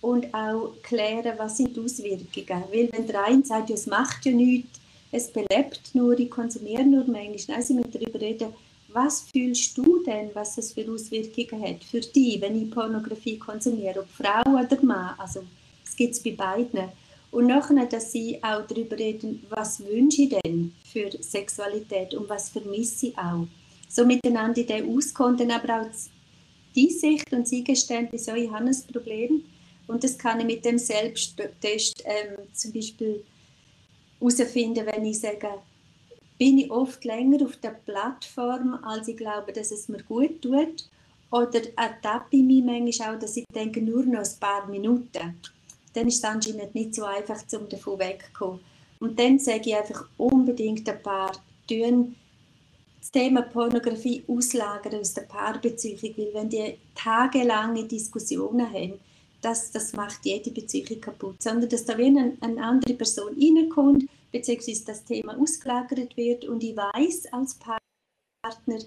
Und 0.00 0.32
auch 0.34 0.74
klären, 0.82 1.34
was 1.38 1.58
sind 1.58 1.76
die 1.76 1.80
Auswirkungen? 1.80 2.64
Weil 2.70 2.90
wenn 2.92 3.06
der 3.06 3.24
eine 3.24 3.44
sagt, 3.44 3.70
es 3.70 3.86
macht 3.86 4.24
ja 4.26 4.32
nichts, 4.32 4.80
es 5.12 5.30
belebt 5.30 5.94
nur, 5.94 6.18
ich 6.18 6.30
konsumiere 6.30 6.84
nur 6.84 7.04
manchmal. 7.06 7.56
Nein, 7.56 7.62
sie 7.62 7.74
müssen 7.74 7.92
darüber 7.92 8.20
reden, 8.20 8.52
was 8.94 9.22
fühlst 9.22 9.76
du 9.76 10.02
denn, 10.04 10.30
was 10.34 10.56
es 10.56 10.72
für 10.72 10.90
Auswirkungen 10.90 11.62
hat 11.62 11.82
für 11.84 12.00
dich, 12.00 12.40
wenn 12.40 12.62
ich 12.62 12.70
Pornografie 12.70 13.38
konsumiere, 13.38 14.00
ob 14.00 14.08
Frau 14.08 14.42
oder 14.52 14.80
Mann, 14.82 15.14
also 15.18 15.42
es 15.84 15.96
gibt 15.96 16.14
es 16.14 16.22
bei 16.22 16.30
beiden. 16.30 16.88
Und 17.32 17.48
nachher, 17.48 17.86
dass 17.86 18.12
sie 18.12 18.38
auch 18.42 18.64
darüber 18.66 18.96
reden, 18.96 19.44
was 19.50 19.84
wünsche 19.84 20.22
ich 20.22 20.28
denn 20.28 20.72
für 20.84 21.10
Sexualität 21.20 22.14
und 22.14 22.28
was 22.28 22.48
vermisse 22.48 23.08
ich 23.08 23.18
auch. 23.18 23.48
So 23.88 24.06
miteinander 24.06 24.60
in 24.60 24.66
den 24.68 24.96
auskommen, 24.96 25.50
aber 25.50 25.80
auch 25.80 25.86
die 26.76 26.90
Sicht 26.90 27.32
und 27.32 27.48
sie 27.48 27.64
Geständnis, 27.64 28.26
so, 28.26 28.34
ich 28.34 28.50
habe 28.50 28.66
ein 28.66 28.76
Problem 28.92 29.42
und 29.88 30.04
das 30.04 30.16
kann 30.16 30.40
ich 30.40 30.46
mit 30.46 30.64
dem 30.64 30.78
Selbsttest 30.78 32.04
ähm, 32.04 32.38
zum 32.52 32.72
Beispiel 32.72 33.24
herausfinden, 34.20 34.86
wenn 34.86 35.04
ich 35.04 35.18
sage, 35.18 35.48
bin 36.38 36.58
ich 36.58 36.70
oft 36.70 37.04
länger 37.04 37.44
auf 37.44 37.56
der 37.56 37.70
Plattform, 37.70 38.74
als 38.82 39.08
ich 39.08 39.16
glaube, 39.16 39.52
dass 39.52 39.70
es 39.70 39.88
mir 39.88 40.02
gut 40.02 40.42
tut. 40.42 40.88
Oder 41.30 41.60
ertappe 41.76 42.36
ich 42.36 42.42
mich 42.42 42.62
manchmal 42.62 43.16
auch, 43.16 43.18
dass 43.18 43.36
ich 43.36 43.44
denke, 43.54 43.82
nur 43.82 44.04
noch 44.04 44.20
ein 44.20 44.40
paar 44.40 44.66
Minuten. 44.68 45.40
Dann 45.92 46.08
ist 46.08 46.18
es 46.18 46.24
anscheinend 46.24 46.74
nicht 46.74 46.94
so 46.94 47.04
einfach, 47.04 47.42
um 47.52 47.68
davon 47.68 47.98
wegzukommen. 47.98 48.60
Und 49.00 49.18
dann 49.18 49.38
sage 49.38 49.70
ich 49.70 49.76
einfach 49.76 50.06
unbedingt 50.16 50.88
ein 50.88 51.02
paar, 51.02 51.32
tun 51.68 52.14
das 53.04 53.10
Thema 53.10 53.42
Pornografie 53.42 54.24
auslagern 54.26 54.94
aus 54.98 55.12
der 55.12 55.22
Paarbeziehung, 55.22 56.14
weil 56.16 56.32
wenn 56.32 56.48
die 56.48 56.78
tagelange 56.94 57.84
Diskussionen 57.84 58.66
haben, 58.72 58.94
das, 59.42 59.70
das 59.70 59.92
macht 59.92 60.24
jede 60.24 60.50
Beziehung 60.50 61.02
kaputt, 61.02 61.42
sondern 61.42 61.68
dass 61.68 61.84
da 61.84 61.98
wie 61.98 62.06
eine, 62.06 62.32
eine 62.40 62.62
andere 62.62 62.94
Person 62.94 63.36
reinkommt, 63.38 64.04
beziehungsweise 64.34 64.84
das 64.84 65.04
Thema 65.04 65.38
ausgelagert 65.38 66.16
wird 66.16 66.44
und 66.46 66.64
ich 66.64 66.76
weiß 66.76 67.32
als 67.32 67.54
Partner, 67.54 68.80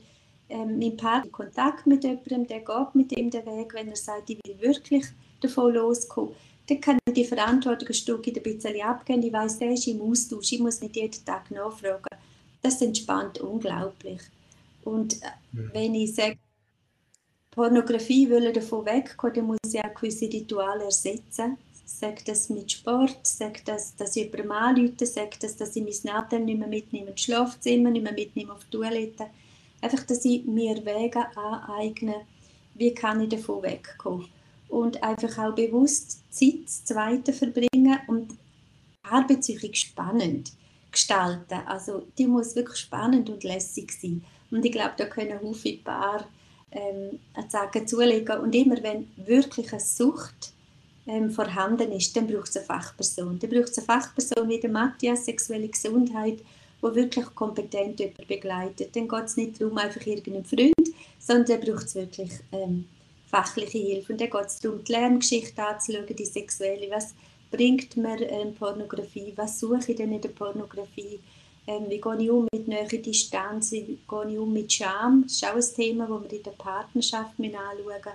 ähm, 0.50 0.78
mein 0.78 0.98
Partner 0.98 1.26
in 1.26 1.32
Kontakt 1.32 1.88
mit 1.88 2.04
jemandem, 2.04 2.48
der 2.48 2.60
geht 2.60 2.96
mit 2.96 3.18
ihm 3.18 3.30
den 3.30 3.46
Weg, 3.46 3.74
wenn 3.74 3.88
er 3.88 3.96
sagt, 3.96 4.30
ich 4.30 4.42
will 4.46 4.60
wirklich 4.60 5.06
davon 5.40 5.74
loskommen, 5.74 6.36
dann 6.68 6.82
kann 6.82 7.00
ich 7.08 7.14
die 7.14 7.24
Verantwortung 7.24 7.88
ein 7.88 7.94
Stück 7.94 8.28
ein 8.28 8.44
bisschen 8.44 8.82
abgeben. 8.82 9.24
Ich 9.24 9.32
weiß, 9.32 9.60
der 9.60 9.72
ist 9.72 9.88
im 9.88 10.02
Austausch, 10.02 10.52
ich 10.52 10.60
muss 10.60 10.82
nicht 10.82 10.98
jeden 10.98 11.26
Tag 11.26 11.50
nachfragen. 11.50 12.04
Das 12.62 12.82
entspannt 12.82 13.40
unglaublich. 13.40 14.22
Und 14.84 15.18
mhm. 15.54 15.72
wenn 15.72 15.96
ich 15.96 16.14
sage, 16.14 16.38
Pornografie 17.52 18.30
will 18.30 18.52
davon 18.52 18.86
wegkommen, 18.86 19.34
dann 19.34 19.46
muss 19.46 19.60
ich 19.66 19.80
auch 19.80 19.94
gewisse 19.94 20.26
Rituale 20.26 20.84
ersetzen 20.84 21.58
sagt 21.88 22.28
das 22.28 22.50
mit 22.50 22.70
Sport, 22.70 23.26
sagt 23.26 23.70
das, 23.70 23.96
dass 23.96 24.18
ich 24.18 24.32
anrufe, 24.52 25.06
sagt 25.06 25.42
das, 25.42 25.56
dass 25.56 25.76
ich 25.76 25.84
mein 25.84 26.14
Nattel 26.14 26.42
nicht 26.42 26.60
mehr 26.60 26.68
mitnehme 26.68 27.12
ins 27.12 27.22
Schlafzimmer, 27.22 27.90
nicht 27.90 28.04
mehr 28.04 28.12
mitnehme 28.12 28.52
auf 28.52 28.66
die 28.66 28.78
Toilette. 28.78 29.28
Einfach, 29.82 30.04
dass 30.04 30.26
ich 30.26 30.44
mir 30.44 30.86
Wege 30.86 31.26
aneigne, 31.38 32.16
wie 32.76 32.94
kann 32.94 33.22
ich 33.22 33.30
davon 33.30 33.64
wegkommen. 33.64 34.28
Und 34.68 35.02
einfach 35.02 35.38
auch 35.38 35.56
bewusst 35.56 36.22
Zeit 36.30 36.70
zu 36.70 36.84
Zweite 36.84 37.32
verbringen 37.32 37.98
und 38.08 38.36
Arbeitssuche 39.04 39.74
spannend 39.74 40.52
gestalten. 40.92 41.62
Also 41.66 42.04
die 42.18 42.28
muss 42.28 42.56
wirklich 42.56 42.80
spannend 42.80 43.30
und 43.30 43.46
lässig 43.46 43.94
sein. 43.94 44.26
Und 44.52 44.66
ich 44.66 44.74
glaube, 44.74 44.94
da 44.98 45.06
können 45.06 45.56
viele 45.56 45.78
Paar 45.78 46.28
ähm, 46.72 47.20
sagen, 47.48 47.88
zulegen. 47.88 48.40
Und 48.40 48.54
immer 48.54 48.84
wenn 48.84 49.08
wirklich 49.16 49.72
eine 49.72 49.80
Sucht 49.80 50.52
ähm, 51.08 51.32
vorhanden 51.32 51.92
ist, 51.94 52.16
dann 52.16 52.28
braucht 52.28 52.50
es 52.50 52.58
eine 52.58 52.66
Fachperson. 52.66 53.40
Dann 53.40 53.50
braucht 53.50 53.70
es 53.70 53.78
eine 53.78 53.86
Fachperson 53.86 54.50
wie 54.50 54.60
der 54.60 54.70
Matthias, 54.70 55.26
sexuelle 55.26 55.70
Gesundheit, 55.70 56.40
wo 56.82 56.94
wirklich 56.94 57.26
kompetent 57.34 58.00
jemand 58.00 58.28
begleitet. 58.28 58.96
Dann 58.96 59.08
geht 59.08 59.26
es 59.26 59.38
nicht 59.38 59.60
darum, 59.60 59.78
einfach 59.78 60.06
irgendeinen 60.06 60.46
Freund, 60.46 60.90
sondern 61.20 61.62
braucht 61.62 61.86
es 61.86 61.96
wirklich 61.96 62.32
ähm, 62.52 62.86
fachliche 63.26 63.78
Hilfe. 63.78 64.14
Und 64.14 64.22
dann 64.22 64.30
geht 64.30 64.46
es 64.46 64.60
darum, 64.60 64.84
die 64.84 64.92
Lerngeschichte 64.92 65.64
anzuschauen, 65.64 66.06
die 66.08 66.26
sexuelle. 66.26 66.90
Was 66.92 67.14
bringt 67.50 67.96
mir 67.98 68.22
ähm, 68.30 68.54
Pornografie? 68.54 69.34
Was 69.36 69.60
suche 69.60 69.92
ich 69.92 69.96
denn 69.96 70.12
in 70.12 70.22
der 70.22 70.30
Pornografie? 70.30 71.20
Ähm, 71.66 71.86
wie 71.90 72.00
gehe 72.00 72.18
ich 72.22 72.30
um 72.30 72.48
mit 72.52 72.68
näher 72.68 72.86
Distanz? 72.86 73.72
Wie 73.72 73.82
gehe 73.82 74.30
ich 74.30 74.38
um 74.38 74.54
mit 74.54 74.72
Scham? 74.72 75.24
Das 75.24 75.34
ist 75.34 75.46
auch 75.46 75.56
ein 75.56 75.76
Thema, 75.76 76.08
das 76.08 76.24
wir 76.24 76.38
in 76.38 76.44
der 76.44 76.52
Partnerschaft 76.52 77.34
anschauen 77.40 78.14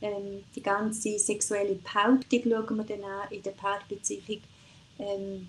ähm, 0.00 0.44
die 0.54 0.62
ganze 0.62 1.18
sexuelle 1.18 1.74
Behauptung 1.74 2.42
schauen 2.42 2.76
wir 2.76 2.84
dann 2.84 3.04
an 3.04 3.28
in 3.30 3.42
der 3.42 3.52
Paarbeziehung. 3.52 4.40
Ähm, 4.98 5.48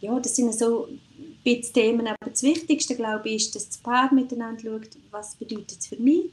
ja, 0.00 0.18
das 0.20 0.36
sind 0.36 0.54
so 0.54 0.86
ein 0.86 1.00
bisschen 1.42 1.72
Themen, 1.72 2.06
aber 2.06 2.30
das 2.30 2.42
Wichtigste, 2.42 2.94
glaube 2.94 3.28
ich, 3.28 3.36
ist, 3.36 3.54
dass 3.54 3.68
das 3.68 3.78
Paar 3.78 4.12
miteinander 4.12 4.62
schaut, 4.62 4.90
was 5.10 5.34
bedeutet 5.36 5.78
es 5.78 5.86
für 5.86 5.96
mich, 5.96 6.26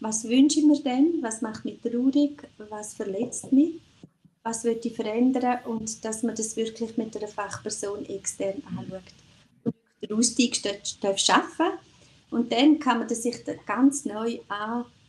was 0.00 0.24
wünsche 0.24 0.60
ich 0.60 0.66
mir 0.66 0.80
denn, 0.80 1.18
was 1.20 1.42
macht 1.42 1.64
mich 1.64 1.80
traurig, 1.80 2.42
was 2.56 2.94
verletzt 2.94 3.52
mich, 3.52 3.74
was 4.42 4.64
wird 4.64 4.84
ich 4.84 4.96
verändern? 4.96 5.58
Und 5.64 6.04
dass 6.04 6.22
man 6.22 6.34
das 6.34 6.56
wirklich 6.56 6.96
mit 6.96 7.16
einer 7.16 7.28
Fachperson 7.28 8.04
extern 8.06 8.62
anschaut. 8.76 9.02
Den 10.00 10.12
Ausstieg 10.12 10.60
darf 11.00 11.18
schaffen. 11.18 11.72
Und 12.30 12.50
dann 12.50 12.78
kann 12.78 12.98
man 12.98 13.08
sich 13.08 13.36
ganz 13.66 14.04
neu 14.04 14.40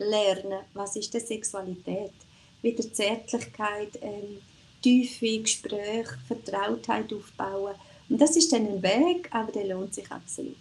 anlernen, 0.04 0.60
was 0.74 0.96
ist 0.96 1.14
denn 1.14 1.22
Sexualität? 1.22 2.14
Wieder 2.62 2.92
Zärtlichkeit, 2.92 4.00
ähm, 4.02 4.40
tiefe 4.82 5.40
Gespräche, 5.40 6.18
Vertrautheit 6.28 7.12
aufbauen. 7.14 7.76
Und 8.10 8.22
das 8.22 8.36
ist 8.36 8.52
dann 8.54 8.68
ein 8.68 8.84
Weg, 8.84 9.30
aber 9.32 9.52
der 9.52 9.68
lohnt 9.68 9.94
sich 9.94 10.10
absolut. 10.12 10.56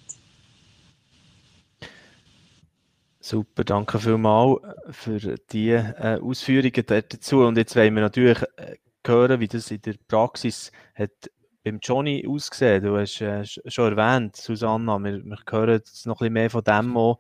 Super, 3.21 3.63
danke 3.63 4.01
vielmals 4.01 4.61
für 4.91 5.37
die 5.53 5.71
äh, 5.71 6.19
Ausführungen 6.21 6.85
dazu. 6.87 7.41
Und 7.41 7.57
jetzt 7.57 7.77
wollen 7.77 7.95
wir 7.95 8.03
natürlich 8.03 8.43
äh, 8.57 8.77
hören, 9.07 9.39
wie 9.39 9.49
das 9.49 9.71
in 9.71 9.81
der 9.83 9.95
Praxis 10.09 10.73
hat 10.95 11.31
beim 11.63 11.79
Johnny 11.81 12.27
ausgesehen? 12.29 12.83
Du 12.83 12.97
hast 12.97 13.21
äh, 13.21 13.45
schon 13.45 13.97
erwähnt, 13.97 14.37
Susanna, 14.37 14.99
wir, 14.99 15.25
wir 15.25 15.39
hören 15.49 15.71
jetzt 15.71 16.07
noch 16.07 16.17
ein 16.17 16.19
bisschen 16.19 16.33
mehr 16.33 16.51
von 16.51 16.65
dem 16.65 16.97
an. 16.97 17.15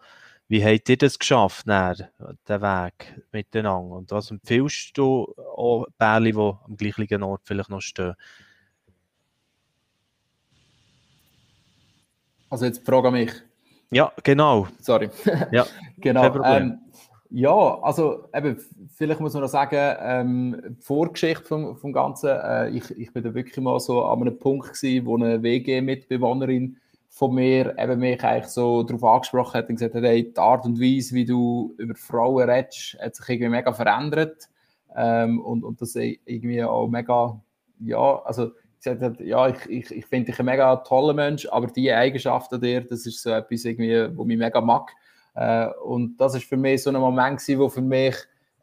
Wie 0.48 0.64
habt 0.64 0.88
ihr 0.88 0.98
das 0.98 1.18
geschafft, 1.18 1.66
näher, 1.66 2.10
den 2.48 2.60
Weg 2.60 3.22
miteinander? 3.32 3.96
Und 3.96 4.10
was 4.10 4.30
empfiehlst 4.30 4.98
du 4.98 5.32
auch 5.56 5.86
Bärli, 5.96 6.32
die 6.32 6.38
am 6.38 6.76
gleichen 6.76 7.22
Ort 7.22 7.42
vielleicht 7.44 7.70
noch 7.70 7.80
stehen? 7.80 8.14
Also 12.50 12.66
jetzt 12.66 12.84
frage 12.84 13.10
mich. 13.10 13.32
Ja, 13.90 14.12
genau. 14.22 14.68
Sorry. 14.78 15.08
Ja, 15.52 15.66
genau. 15.98 16.42
Ähm, 16.44 16.80
ja, 17.30 17.78
also 17.80 18.28
eben, 18.34 18.58
vielleicht 18.94 19.20
muss 19.20 19.32
man 19.32 19.42
noch 19.42 19.48
sagen, 19.48 19.96
ähm, 20.00 20.62
die 20.78 20.82
Vorgeschichte 20.82 21.44
vom, 21.44 21.76
vom 21.78 21.92
Ganzen, 21.94 22.28
äh, 22.28 22.68
ich, 22.68 22.90
ich 22.90 23.10
bin 23.10 23.22
da 23.22 23.32
wirklich 23.32 23.56
mal 23.56 23.80
so 23.80 24.04
an 24.04 24.20
einem 24.20 24.38
Punkt 24.38 24.74
gewesen, 24.74 25.06
wo 25.06 25.16
eine 25.16 25.42
WG-Mitbewohnerin 25.42 26.76
von 27.14 27.34
mir 27.34 27.78
eben 27.78 28.00
mich 28.00 28.24
eigentlich 28.24 28.46
so 28.46 28.82
darauf 28.84 29.04
angesprochen 29.04 29.58
hat 29.58 29.68
und 29.68 29.76
gesagt 29.76 29.94
hat, 29.94 30.02
hey, 30.02 30.32
die 30.32 30.38
Art 30.38 30.64
und 30.64 30.80
Weise, 30.80 31.14
wie 31.14 31.26
du 31.26 31.74
über 31.76 31.94
Frauen 31.94 32.48
redest, 32.48 32.96
hat 32.98 33.14
sich 33.14 33.28
irgendwie 33.28 33.50
mega 33.50 33.70
verändert 33.70 34.48
ähm, 34.96 35.38
und, 35.38 35.62
und 35.62 35.82
das 35.82 35.94
irgendwie 35.94 36.64
auch 36.64 36.88
mega, 36.88 37.38
ja, 37.80 38.22
also 38.22 38.52
gesagt 38.78 39.02
hat, 39.02 39.20
ja, 39.20 39.46
ich, 39.48 39.66
ich, 39.68 39.90
ich 39.90 40.06
finde 40.06 40.30
dich 40.32 40.40
ein 40.40 40.46
mega 40.46 40.74
toller 40.76 41.12
Mensch, 41.12 41.46
aber 41.50 41.66
die 41.66 41.92
Eigenschaften 41.92 42.58
dir, 42.62 42.80
das 42.80 43.04
ist 43.04 43.22
so 43.22 43.28
etwas 43.28 43.66
irgendwie, 43.66 44.16
wo 44.16 44.24
mich 44.24 44.38
mega 44.38 44.62
mag. 44.62 44.90
Äh, 45.34 45.66
und 45.84 46.16
das 46.16 46.34
ist 46.34 46.48
für 46.48 46.56
mich 46.56 46.82
so 46.82 46.88
ein 46.88 46.96
Moment 46.96 47.40
gewesen, 47.40 47.60
wo 47.60 47.68
für 47.68 47.82
mich 47.82 48.16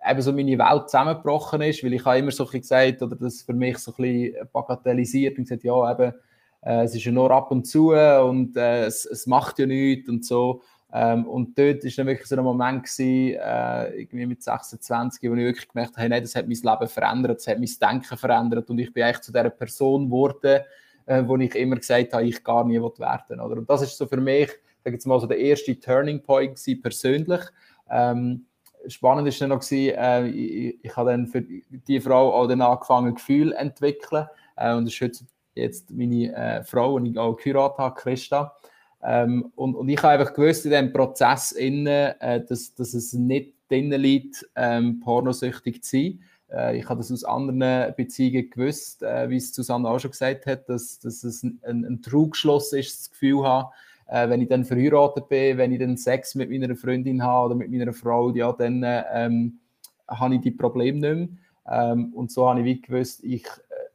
eben 0.10 0.22
so 0.24 0.34
meine 0.34 0.58
Welt 0.58 0.90
zusammengebrochen 0.90 1.62
ist, 1.62 1.84
weil 1.84 1.94
ich 1.94 2.04
habe 2.04 2.18
immer 2.18 2.32
so 2.32 2.46
ein 2.46 2.46
bisschen 2.48 2.62
gesagt, 2.62 3.04
oder 3.04 3.16
das 3.16 3.44
für 3.44 3.54
mich 3.54 3.78
so 3.78 3.92
ein 3.92 4.02
bisschen 4.02 4.48
bagatellisiert 4.52 5.38
und 5.38 5.44
gesagt, 5.44 5.64
ja, 5.64 5.92
eben, 5.92 6.14
äh, 6.62 6.84
es 6.84 6.96
ist 6.96 7.04
ja 7.04 7.12
nur 7.12 7.32
ab 7.32 7.52
und 7.52 7.66
zu 7.66 7.92
und 7.92 8.56
äh, 8.58 8.86
es, 8.86 9.06
es 9.06 9.28
macht 9.28 9.60
ja 9.60 9.66
nichts 9.66 10.10
und 10.10 10.26
so. 10.26 10.62
Ähm, 10.92 11.28
und 11.28 11.58
dort 11.58 11.84
war 11.84 11.92
dann 11.98 12.08
wirklich 12.08 12.28
so 12.28 12.36
ein 12.36 12.44
Moment, 12.44 12.84
gewesen, 12.84 13.38
äh, 13.40 13.90
irgendwie 14.02 14.26
mit 14.26 14.42
26, 14.42 15.30
wo 15.30 15.36
ich 15.36 15.44
wirklich 15.44 15.68
gemerkt 15.68 15.98
habe, 15.98 16.10
nein, 16.10 16.24
das 16.24 16.36
hat 16.36 16.48
mein 16.48 16.58
Leben 16.58 16.88
verändert, 16.88 17.38
das 17.40 17.48
hat 17.48 17.60
mein 17.60 17.70
Denken 17.80 18.18
verändert 18.18 18.70
und 18.70 18.80
ich 18.80 18.92
bin 18.92 19.04
eigentlich 19.04 19.22
zu 19.22 19.32
dieser 19.32 19.52
Person 19.52 20.06
geworden, 20.06 20.62
äh, 21.06 21.24
wo 21.26 21.38
ich 21.38 21.54
immer 21.54 21.76
gesagt 21.76 22.14
habe, 22.14 22.24
ich 22.24 22.44
gar 22.44 22.64
nie 22.66 22.80
werden 22.80 23.40
oder? 23.40 23.58
Und 23.58 23.70
das 23.70 23.84
ist 23.84 23.98
so 23.98 24.08
für 24.08 24.18
mich, 24.18 24.50
sage 24.84 24.96
jetzt 24.96 25.06
mal 25.06 25.20
so 25.20 25.28
der 25.28 25.38
erste 25.38 25.80
Turning 25.80 26.24
Point 26.24 26.56
gewesen, 26.56 26.82
persönlich. 26.82 27.42
Ähm, 27.90 28.46
spannend 28.88 29.28
ist 29.28 29.40
dann 29.42 29.50
noch 29.50 29.60
gewesen, 29.60 29.96
äh, 29.96 30.28
ich, 30.28 30.80
ich 30.84 30.96
habe 30.96 31.12
dann 31.12 31.28
für 31.28 31.44
die 31.44 32.02
Frau 32.02 32.34
auch 32.34 32.48
dann 32.48 32.62
angefangen 32.62 33.14
Gefühl 33.14 33.54
entwickeln 33.54 34.28
äh, 34.56 34.74
und 34.74 34.86
das 34.86 34.94
ist 34.94 35.02
heute 35.02 35.20
jetzt 35.60 35.92
meine 35.92 36.36
äh, 36.36 36.64
Frau, 36.64 37.00
die 37.00 37.12
ich 37.12 37.18
auch 37.18 37.36
geheiratet 37.36 37.78
habe, 37.78 37.96
Christa. 37.96 38.56
Ähm, 39.02 39.52
und, 39.56 39.76
und 39.76 39.88
ich 39.90 40.02
habe 40.02 40.20
einfach 40.20 40.34
gewusst 40.34 40.66
in 40.66 40.72
diesem 40.72 40.92
Prozess, 40.92 41.52
innen, 41.52 41.88
äh, 42.20 42.44
dass, 42.46 42.74
dass 42.76 42.94
es 42.94 43.14
nicht 43.14 43.54
drinnen 43.70 44.02
liegt, 44.02 44.50
ähm, 44.56 45.00
pornosüchtig 45.00 45.84
zu 45.84 45.98
sein. 45.98 46.20
Äh, 46.52 46.78
ich 46.80 46.90
habe 46.90 47.00
das 47.00 47.12
aus 47.12 47.24
anderen 47.24 47.94
Beziehungen 47.96 48.50
gewusst, 48.50 49.04
äh, 49.04 49.30
wie 49.30 49.38
es 49.38 49.54
Susanne 49.54 49.90
auch 49.90 50.00
schon 50.00 50.12
gesagt 50.12 50.46
hat, 50.46 50.68
dass, 50.68 51.00
dass 51.00 51.24
es 51.24 51.44
ein, 51.44 51.60
ein, 51.64 51.86
ein 51.86 52.02
Trugschluss 52.02 52.74
ist, 52.74 53.00
das 53.00 53.12
Gefühl 53.12 53.44
habe, 53.44 53.72
äh, 54.08 54.28
wenn 54.30 54.42
ich 54.42 54.50
dann 54.50 54.66
verheiratet 54.66 55.30
bin, 55.30 55.58
wenn 55.58 55.72
ich 55.72 55.80
dann 55.80 55.98
Sex 55.98 56.36
mit 56.36 56.50
meiner 56.50 56.76
Freundin 56.76 57.24
habe 57.24 57.48
oder 57.48 57.56
mit 57.56 57.72
meiner 57.72 57.94
Frau, 57.94 58.32
ja, 58.32 58.52
dann 58.52 58.84
ähm, 58.86 59.60
habe 60.08 60.36
ich 60.36 60.42
die 60.42 60.52
Probleme 60.52 61.00
nicht 61.00 61.32
mehr. 61.32 61.92
Ähm, 61.92 62.14
und 62.14 62.32
so 62.32 62.50
habe 62.50 62.62
ich 62.62 62.66
wie 62.66 62.82
gewusst, 62.82 63.24
ich, 63.24 63.46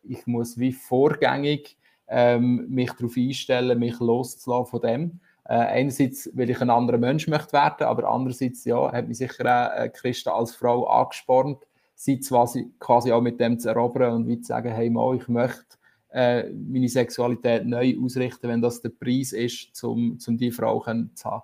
ich 0.07 0.27
muss 0.27 0.59
wie 0.59 0.73
vorgängig 0.73 1.77
ähm, 2.09 2.67
mich 2.69 2.93
darauf 2.93 3.17
einstellen, 3.17 3.79
mich 3.79 3.99
loszulassen 4.01 4.71
von 4.71 4.81
dem. 4.81 5.21
Äh, 5.47 5.55
einerseits, 5.55 6.31
weil 6.35 6.49
ich 6.49 6.61
ein 6.61 6.71
anderer 6.71 6.99
Mensch 6.99 7.29
möchte 7.29 7.53
werden, 7.53 7.87
aber 7.87 8.09
andererseits, 8.09 8.65
ja, 8.65 8.91
hat 8.91 9.09
mich 9.09 9.19
sicher 9.19 9.45
auch 9.45 9.79
äh, 9.79 9.89
Christa 9.91 10.33
als 10.33 10.55
Frau 10.55 10.87
angespornt, 10.87 11.59
sie 11.95 12.19
quasi, 12.19 12.73
quasi 12.79 13.13
auch 13.13 13.21
mit 13.21 13.41
dem 13.41 13.59
zu 13.59 13.69
erobern 13.69 14.15
und 14.15 14.29
wie 14.29 14.41
zu 14.41 14.49
sagen, 14.49 14.73
hey, 14.73 14.89
mal, 14.89 15.17
ich 15.17 15.29
möchte 15.29 15.77
äh, 16.13 16.49
meine 16.51 16.89
Sexualität 16.89 17.67
neu 17.67 17.95
ausrichten, 18.03 18.49
wenn 18.49 18.63
das 18.63 18.81
der 18.81 18.91
Preis 18.91 19.33
ist, 19.33 19.83
um 19.85 20.19
zum 20.19 20.39
die 20.39 20.51
Frau 20.51 20.81
zu 20.81 21.25
haben. 21.31 21.43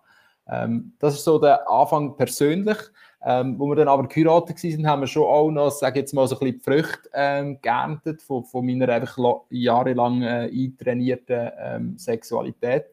Ähm, 0.49 0.93
das 0.99 1.15
ist 1.15 1.25
so 1.25 1.39
der 1.39 1.69
Anfang 1.71 2.17
persönlich. 2.17 2.79
Ähm, 3.23 3.59
wo 3.59 3.67
wir 3.67 3.77
dann 3.77 3.89
aber 3.89 4.09
geheiratet 4.09 4.63
waren, 4.65 4.87
haben 4.87 5.03
wir 5.03 5.07
schon 5.07 5.25
auch 5.25 5.51
noch, 5.51 5.71
sage 5.71 6.01
jetzt 6.01 6.15
mal, 6.15 6.27
so 6.27 6.37
ein 6.37 6.39
bisschen 6.39 6.59
die 6.59 6.65
Früchte 6.65 7.11
ähm, 7.13 7.59
geerntet 7.61 8.23
von, 8.23 8.45
von 8.45 8.65
meiner 8.65 8.89
einfach 8.89 9.19
jahrelang 9.51 10.23
äh, 10.23 10.51
eintrainierten 10.51 11.51
ähm, 11.59 11.99
Sexualität. 11.99 12.87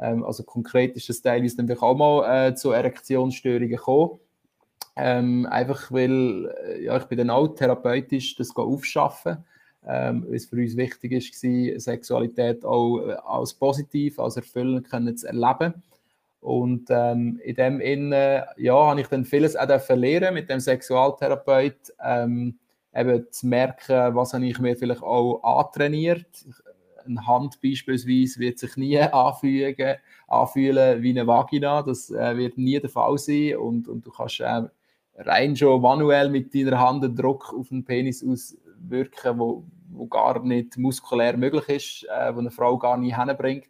Ähm, 0.00 0.24
also 0.24 0.42
konkret 0.42 0.96
ist 0.96 1.08
das 1.08 1.22
teilweise 1.22 1.56
dann 1.56 1.78
auch 1.78 1.94
mal 1.94 2.48
äh, 2.48 2.54
zu 2.54 2.72
Erektionsstörungen 2.72 3.68
gekommen. 3.68 4.18
Ähm, 4.96 5.46
einfach 5.46 5.92
weil 5.92 6.52
äh, 6.66 6.84
ja, 6.84 6.96
ich 6.96 7.04
bin 7.04 7.18
dann 7.18 7.30
auch 7.30 7.48
therapeutisch 7.48 8.34
das 8.34 8.54
aufschaffen, 8.56 9.38
ähm, 9.86 10.26
es 10.32 10.46
für 10.46 10.56
uns 10.56 10.76
wichtig 10.76 11.12
war, 11.12 11.80
Sexualität 11.80 12.64
auch 12.64 12.98
äh, 12.98 13.12
als 13.24 13.54
positiv, 13.54 14.18
als 14.18 14.36
erfüllend 14.36 14.90
können 14.90 15.16
zu 15.16 15.28
erleben. 15.28 15.74
Und 16.40 16.88
ähm, 16.88 17.38
in 17.44 17.54
dem 17.54 17.80
Innen, 17.80 18.42
ja, 18.56 18.74
habe 18.74 19.00
ich 19.00 19.08
dann 19.08 19.24
vieles 19.24 19.56
auch 19.56 19.80
verlieren 19.80 20.34
mit 20.34 20.48
dem 20.48 20.58
Sexualtherapeut, 20.58 21.92
ähm, 22.02 22.58
eben 22.94 23.26
zu 23.30 23.46
merken, 23.46 24.14
was 24.14 24.32
habe 24.32 24.46
ich 24.46 24.58
mir 24.58 24.76
vielleicht 24.76 25.02
auch 25.02 25.42
antrainiert. 25.42 26.26
Eine 27.04 27.26
Hand 27.26 27.60
beispielsweise 27.62 28.40
wird 28.40 28.58
sich 28.58 28.76
nie 28.76 28.98
anfügen, 29.00 29.96
anfühlen 30.28 31.02
wie 31.02 31.10
eine 31.10 31.26
Vagina, 31.26 31.82
das 31.82 32.10
äh, 32.10 32.36
wird 32.36 32.56
nie 32.56 32.80
der 32.80 32.90
Fall 32.90 33.18
sein 33.18 33.56
und, 33.56 33.86
und 33.86 34.06
du 34.06 34.10
kannst 34.10 34.40
äh, 34.40 34.62
rein 35.16 35.56
schon 35.56 35.82
manuell 35.82 36.30
mit 36.30 36.54
deiner 36.54 36.78
Hand 36.78 37.04
einen 37.04 37.16
Druck 37.16 37.52
auf 37.52 37.68
den 37.68 37.84
Penis 37.84 38.24
auswirken, 38.24 39.38
wo, 39.38 39.64
wo 39.90 40.06
gar 40.06 40.42
nicht 40.42 40.78
muskulär 40.78 41.36
möglich 41.36 41.68
ist, 41.68 42.04
äh, 42.04 42.34
wo 42.34 42.38
eine 42.38 42.50
Frau 42.50 42.78
gar 42.78 42.96
nicht 42.96 43.16
hinbringt. 43.16 43.68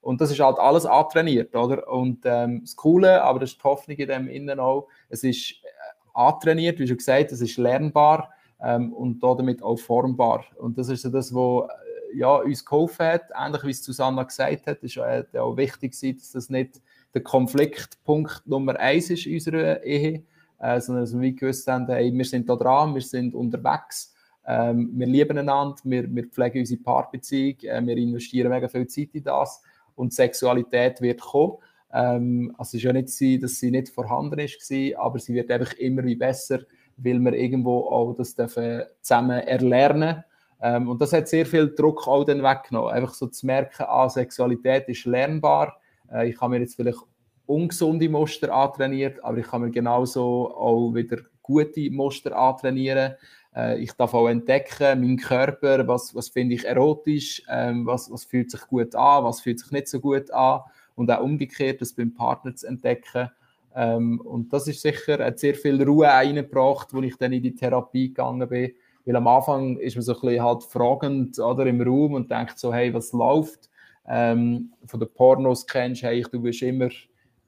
Und 0.00 0.20
das 0.20 0.30
ist 0.30 0.40
halt 0.40 0.58
alles 0.58 0.86
antrainiert, 0.86 1.54
oder? 1.54 1.88
Und 1.88 2.20
ähm, 2.24 2.60
das 2.62 2.76
Coole, 2.76 3.22
aber 3.22 3.40
das 3.40 3.50
ist 3.50 3.58
die 3.58 3.64
Hoffnung 3.64 3.96
in 3.96 4.08
dem 4.08 4.28
Innen 4.28 4.60
auch, 4.60 4.88
es 5.08 5.24
ist 5.24 5.52
äh, 5.52 5.66
antrainiert, 6.14 6.78
wie 6.78 6.86
schon 6.86 6.96
gesagt, 6.96 7.32
es 7.32 7.40
ist 7.40 7.56
lernbar 7.56 8.30
ähm, 8.60 8.92
und 8.92 9.22
damit 9.22 9.62
auch 9.62 9.78
formbar. 9.78 10.44
Und 10.56 10.78
das 10.78 10.88
ist 10.88 11.02
so 11.02 11.10
das, 11.10 11.34
was 11.34 11.68
äh, 11.68 12.18
ja, 12.18 12.36
uns 12.36 12.64
geholfen 12.64 13.06
hat, 13.06 13.24
ähnlich 13.38 13.64
wie 13.64 13.70
es 13.70 13.84
Susanna 13.84 14.22
gesagt 14.22 14.66
hat, 14.66 14.78
ist 14.82 14.96
äh, 14.96 15.24
auch 15.38 15.56
wichtig, 15.56 15.92
dass 15.92 16.32
das 16.32 16.48
nicht 16.48 16.80
der 17.14 17.22
Konfliktpunkt 17.22 18.42
Nummer 18.46 18.78
eins 18.78 19.10
ist 19.10 19.26
in 19.26 19.34
unserer 19.34 19.82
Ehe, 19.82 20.24
äh, 20.60 20.80
sondern 20.80 21.04
dass 21.04 21.18
wir 21.18 21.32
gewusst 21.32 21.66
haben, 21.68 21.86
hey, 21.86 22.12
wir 22.12 22.24
sind 22.24 22.48
da 22.48 22.56
dran, 22.56 22.94
wir 22.94 23.02
sind 23.02 23.34
unterwegs, 23.34 24.14
ähm, 24.46 24.90
wir 24.94 25.06
lieben 25.06 25.38
einander, 25.38 25.76
wir, 25.84 26.14
wir 26.14 26.26
pflegen 26.26 26.60
unsere 26.60 26.80
Paarbeziehung, 26.80 27.58
äh, 27.62 27.86
wir 27.86 27.96
investieren 27.96 28.50
mega 28.50 28.68
viel 28.68 28.86
Zeit 28.86 29.10
in 29.12 29.22
das 29.22 29.62
und 29.98 30.12
Sexualität 30.12 31.00
wird 31.00 31.20
kommen. 31.20 31.58
Ähm, 31.92 32.54
also 32.58 32.70
es 32.70 32.74
ist 32.74 32.82
ja 32.82 32.92
nicht 32.92 33.10
so, 33.10 33.36
dass 33.40 33.58
sie 33.58 33.70
nicht 33.70 33.88
vorhanden 33.88 34.38
ist, 34.38 34.60
aber 34.96 35.18
sie 35.18 35.34
wird 35.34 35.50
einfach 35.50 35.72
immer 35.74 36.04
wie 36.04 36.16
besser, 36.16 36.60
weil 36.96 37.18
wir 37.18 37.32
irgendwo 37.32 37.80
auch 37.88 38.14
das 38.14 38.34
dürfen 38.34 38.82
zusammen 39.00 39.40
erlernen 39.40 40.24
ähm, 40.60 40.88
und 40.88 41.00
das 41.00 41.12
hat 41.12 41.28
sehr 41.28 41.46
viel 41.46 41.72
Druck 41.74 42.06
auch 42.06 42.24
dann 42.24 42.42
weggenommen. 42.42 42.90
Einfach 42.90 43.14
so 43.14 43.26
zu 43.28 43.46
merken, 43.46 43.84
ah, 43.86 44.08
Sexualität 44.08 44.88
ist 44.88 45.04
lernbar. 45.04 45.80
Äh, 46.12 46.30
ich 46.30 46.40
habe 46.40 46.54
mir 46.54 46.60
jetzt 46.60 46.76
vielleicht 46.76 46.98
ungesunde 47.46 48.08
Muster 48.08 48.52
antrainiert, 48.52 49.22
aber 49.24 49.38
ich 49.38 49.46
kann 49.46 49.62
mir 49.62 49.70
genauso 49.70 50.54
auch 50.54 50.92
wieder 50.94 51.18
gute 51.42 51.90
Muster 51.90 52.36
antrainieren. 52.36 53.14
Äh, 53.54 53.80
ich 53.80 53.92
darf 53.92 54.14
auch 54.14 54.28
entdecken, 54.28 55.00
meinen 55.00 55.16
Körper, 55.16 55.86
was, 55.86 56.14
was 56.14 56.28
finde 56.28 56.54
ich 56.54 56.64
erotisch, 56.64 57.42
ähm, 57.48 57.86
was, 57.86 58.10
was 58.10 58.24
fühlt 58.24 58.50
sich 58.50 58.60
gut 58.62 58.94
an, 58.94 59.24
was 59.24 59.40
fühlt 59.40 59.60
sich 59.60 59.70
nicht 59.70 59.88
so 59.88 60.00
gut 60.00 60.30
an 60.30 60.60
und 60.94 61.10
auch 61.10 61.22
umgekehrt, 61.22 61.80
das 61.80 61.92
beim 61.92 62.12
Partner 62.14 62.54
zu 62.54 62.66
entdecken. 62.66 63.30
Ähm, 63.74 64.20
und 64.20 64.52
das 64.52 64.66
ist 64.66 64.82
sicher, 64.82 65.24
hat 65.24 65.38
sehr 65.38 65.54
viel 65.54 65.82
Ruhe 65.82 66.10
eingebracht, 66.10 66.88
als 66.92 67.04
ich 67.04 67.16
dann 67.16 67.32
in 67.32 67.42
die 67.42 67.54
Therapie 67.54 68.08
gegangen 68.08 68.48
bin. 68.48 68.72
Weil 69.04 69.16
am 69.16 69.26
Anfang 69.26 69.78
ist 69.78 69.96
man 69.96 70.02
so 70.02 70.14
ein 70.14 70.20
bisschen 70.20 70.42
halt 70.42 70.64
fragend 70.64 71.38
oder, 71.38 71.64
im 71.66 71.80
Raum 71.80 72.14
und 72.14 72.30
denkt 72.30 72.58
so, 72.58 72.74
hey, 72.74 72.92
was 72.92 73.12
läuft? 73.12 73.70
Ähm, 74.06 74.72
von 74.86 75.00
den 75.00 75.08
Pornos 75.14 75.66
kennst, 75.66 76.02
hey, 76.02 76.24
du 76.30 76.40
bist 76.40 76.62
immer 76.62 76.88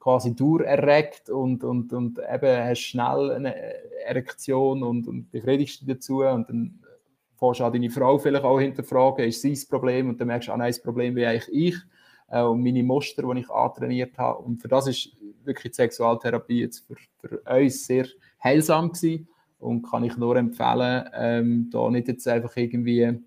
quasi 0.01 0.35
durcherregt 0.35 1.29
und, 1.29 1.63
und, 1.63 1.93
und 1.93 2.17
eben 2.17 2.63
hast 2.65 2.81
schnell 2.81 3.31
eine 3.31 3.55
Erektion 4.03 4.81
und, 4.81 5.07
und 5.07 5.31
befriedigst 5.31 5.81
dich 5.81 5.87
dazu 5.87 6.23
und 6.23 6.49
dann 6.49 6.79
fährst 7.37 7.59
du 7.59 7.63
auch 7.63 7.71
deine 7.71 7.89
Frau 7.91 8.17
vielleicht 8.17 8.43
auch 8.43 8.59
hinterfragen, 8.59 9.25
ist 9.25 9.41
sie 9.41 9.51
das 9.51 9.65
Problem 9.65 10.09
und 10.09 10.19
dann 10.19 10.27
merkst 10.27 10.47
du, 10.47 10.53
ah 10.53 10.57
nein, 10.57 10.71
das 10.71 10.81
Problem 10.81 11.13
bin 11.13 11.25
eigentlich 11.25 11.49
ich 11.49 11.75
äh, 12.29 12.41
und 12.41 12.63
meine 12.63 12.81
Muster, 12.81 13.31
die 13.31 13.41
ich 13.41 13.49
antrainiert 13.51 14.17
habe. 14.17 14.39
Und 14.39 14.59
für 14.59 14.67
das 14.67 14.87
ist 14.87 15.11
wirklich 15.43 15.71
die 15.71 15.75
Sexualtherapie 15.75 16.61
jetzt 16.61 16.79
für, 16.87 16.95
für 17.19 17.39
uns 17.41 17.85
sehr 17.85 18.07
heilsam 18.43 18.91
gewesen 18.91 19.27
und 19.59 19.83
kann 19.83 20.03
ich 20.03 20.17
nur 20.17 20.35
empfehlen, 20.35 21.09
ähm, 21.13 21.69
da 21.71 21.91
nicht 21.91 22.07
jetzt 22.07 22.27
einfach 22.27 22.57
irgendwie 22.57 23.19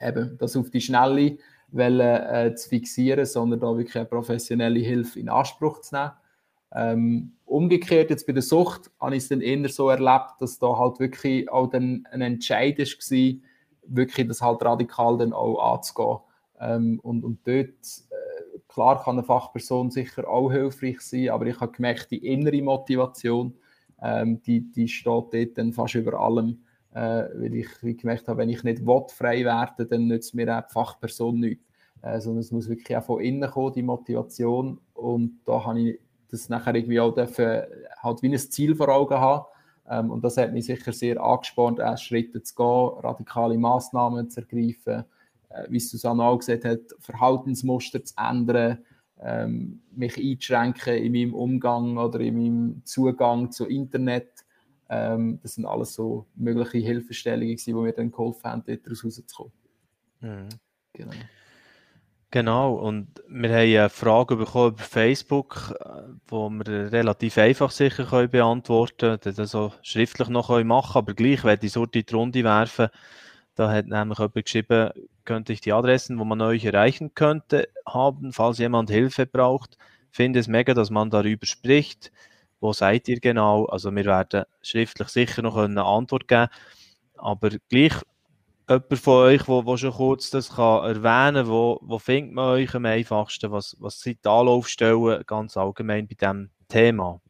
eben 0.00 0.38
das 0.38 0.56
auf 0.56 0.70
die 0.70 0.80
Schnelle 0.80 1.38
wollen, 1.74 2.00
äh, 2.00 2.54
zu 2.54 2.68
fixieren, 2.68 3.26
sondern 3.26 3.60
da 3.60 3.76
wirklich 3.76 3.96
eine 3.96 4.04
professionelle 4.06 4.80
Hilfe 4.80 5.18
in 5.18 5.28
Anspruch 5.28 5.80
zu 5.80 5.94
nehmen. 5.96 6.12
Ähm, 6.72 7.32
umgekehrt 7.44 8.10
jetzt 8.10 8.26
bei 8.26 8.32
der 8.32 8.42
Sucht 8.42 8.90
habe 9.00 9.16
ich 9.16 9.24
es 9.24 9.28
dann 9.28 9.40
eher 9.40 9.68
so 9.68 9.88
erlebt, 9.90 10.34
dass 10.40 10.58
da 10.58 10.76
halt 10.76 10.98
wirklich 10.98 11.48
auch 11.50 11.68
dann 11.68 12.06
ein 12.10 12.20
Entscheid 12.20 12.78
war, 12.78 13.34
wirklich 13.86 14.28
das 14.28 14.42
halt 14.42 14.62
radikal 14.64 15.18
dann 15.18 15.32
auch 15.32 15.74
anzugehen. 15.74 16.18
Ähm, 16.60 17.00
und, 17.02 17.24
und 17.24 17.46
dort, 17.46 17.68
äh, 17.68 18.58
klar 18.68 19.02
kann 19.02 19.18
eine 19.18 19.24
Fachperson 19.24 19.90
sicher 19.90 20.28
auch 20.28 20.50
hilfreich 20.50 21.00
sein, 21.00 21.28
aber 21.28 21.46
ich 21.46 21.60
habe 21.60 21.72
gemerkt, 21.72 22.10
die 22.10 22.26
innere 22.26 22.62
Motivation, 22.62 23.54
ähm, 24.02 24.42
die, 24.42 24.72
die 24.72 24.88
steht 24.88 25.06
dort 25.06 25.58
dann 25.58 25.72
fast 25.72 25.94
über 25.94 26.18
allem 26.18 26.64
äh, 26.94 27.28
weil 27.34 27.54
ich 27.54 27.98
gemerkt 27.98 28.28
habe, 28.28 28.38
wenn 28.38 28.48
ich 28.48 28.62
nicht 28.62 28.86
frei 29.12 29.44
werden 29.44 29.88
dann 29.88 30.06
nützt 30.06 30.34
mir 30.34 30.56
auch 30.56 30.66
die 30.66 30.72
Fachperson 30.72 31.40
nichts. 31.40 31.63
Äh, 32.04 32.20
sondern 32.20 32.40
es 32.40 32.52
muss 32.52 32.68
wirklich 32.68 32.96
auch 32.96 33.04
von 33.04 33.20
innen 33.20 33.50
kommen, 33.50 33.72
die 33.72 33.82
Motivation. 33.82 34.78
Und 34.92 35.40
da 35.46 35.64
habe 35.64 35.80
ich 35.80 36.00
das 36.30 36.48
nachher 36.48 36.74
irgendwie 36.74 37.00
auch 37.00 37.14
dürfen, 37.14 37.62
halt 38.02 38.22
wie 38.22 38.28
ein 38.28 38.38
Ziel 38.38 38.74
vor 38.74 38.88
Augen 38.88 39.14
haben. 39.14 39.46
Ähm, 39.88 40.10
und 40.10 40.22
das 40.22 40.36
hat 40.36 40.52
mich 40.52 40.66
sicher 40.66 40.92
sehr 40.92 41.22
angespornt, 41.22 41.78
erst 41.78 42.04
Schritte 42.04 42.42
zu 42.42 42.54
gehen, 42.54 43.00
radikale 43.02 43.56
Massnahmen 43.56 44.28
zu 44.28 44.40
ergreifen, 44.40 45.04
äh, 45.48 45.64
wie 45.68 45.80
Susanne 45.80 46.24
auch 46.24 46.38
gesagt 46.38 46.64
hat, 46.64 46.80
Verhaltensmuster 46.98 48.04
zu 48.04 48.14
ändern, 48.18 48.78
ähm, 49.22 49.80
mich 49.94 50.18
einzuschränken 50.18 50.94
in 50.96 51.12
meinem 51.12 51.34
Umgang 51.34 51.96
oder 51.96 52.20
in 52.20 52.36
meinem 52.36 52.82
Zugang 52.84 53.50
zu 53.50 53.66
Internet 53.66 54.44
ähm, 54.90 55.40
das 55.42 55.54
sind 55.54 55.64
alles 55.64 55.94
so 55.94 56.26
mögliche 56.34 56.86
Hilfestellungen, 56.86 57.56
die 57.56 57.72
mir 57.72 57.92
dann 57.92 58.10
geholfen 58.10 58.44
haben, 58.44 58.64
daraus 58.66 59.04
rauszukommen. 59.04 59.52
Mhm. 60.20 60.48
Genau. 60.92 61.12
Genau, 62.34 62.74
und 62.74 63.22
wir 63.28 63.48
haben 63.50 63.58
eine 63.58 63.88
Frage 63.88 64.34
bekommen 64.34 64.72
über 64.72 64.82
Facebook, 64.82 65.72
äh, 65.78 66.32
wir 66.50 66.90
relativ 66.90 67.38
einfach 67.38 67.70
sicher 67.70 68.06
können 68.06 68.28
beantworten 68.28 69.20
können, 69.20 69.20
das 69.22 69.38
also 69.38 69.72
schriftlich 69.82 70.26
noch 70.26 70.48
machen 70.64 70.98
aber 70.98 71.14
gleich 71.14 71.44
werde 71.44 71.64
ich 71.64 71.72
so 71.72 71.86
die 71.86 72.04
Runde 72.12 72.42
werfen. 72.42 72.88
Da 73.54 73.70
hat 73.70 73.86
nämlich 73.86 74.18
jemand 74.18 74.34
geschrieben, 74.46 74.90
könnte 75.24 75.52
ich 75.52 75.60
die 75.60 75.72
Adressen, 75.72 76.18
wo 76.18 76.24
man 76.24 76.40
euch 76.40 76.64
erreichen 76.64 77.14
könnte, 77.14 77.68
haben, 77.86 78.32
falls 78.32 78.58
jemand 78.58 78.90
Hilfe 78.90 79.26
braucht. 79.26 79.78
Finde 80.10 80.40
es 80.40 80.48
mega, 80.48 80.74
dass 80.74 80.90
man 80.90 81.10
darüber 81.10 81.46
spricht. 81.46 82.10
Wo 82.58 82.72
seid 82.72 83.06
ihr 83.06 83.20
genau? 83.20 83.66
Also 83.66 83.94
wir 83.94 84.06
werden 84.06 84.42
schriftlich 84.60 85.06
sicher 85.08 85.42
noch 85.42 85.56
eine 85.56 85.84
Antwort 85.84 86.26
geben. 86.26 86.48
Aber 87.16 87.50
gleich 87.70 87.94
jemand 88.68 88.98
von 88.98 89.14
euch, 89.24 89.42
der 89.44 89.76
schon 89.76 89.92
kurz 89.92 90.30
das 90.30 90.54
kann 90.54 90.84
erwähnen 90.84 91.44
kann, 91.44 91.48
wo, 91.48 91.78
wo 91.82 91.98
findet 91.98 92.34
man 92.34 92.50
euch 92.50 92.74
am 92.74 92.86
einfachsten? 92.86 93.50
Was, 93.50 93.76
was 93.78 94.00
sind 94.00 94.24
die 94.24 94.28
Anlaufstellen 94.28 95.22
ganz 95.26 95.56
allgemein 95.56 96.08
bei 96.08 96.14
diesem 96.14 96.50
Thema? 96.68 97.20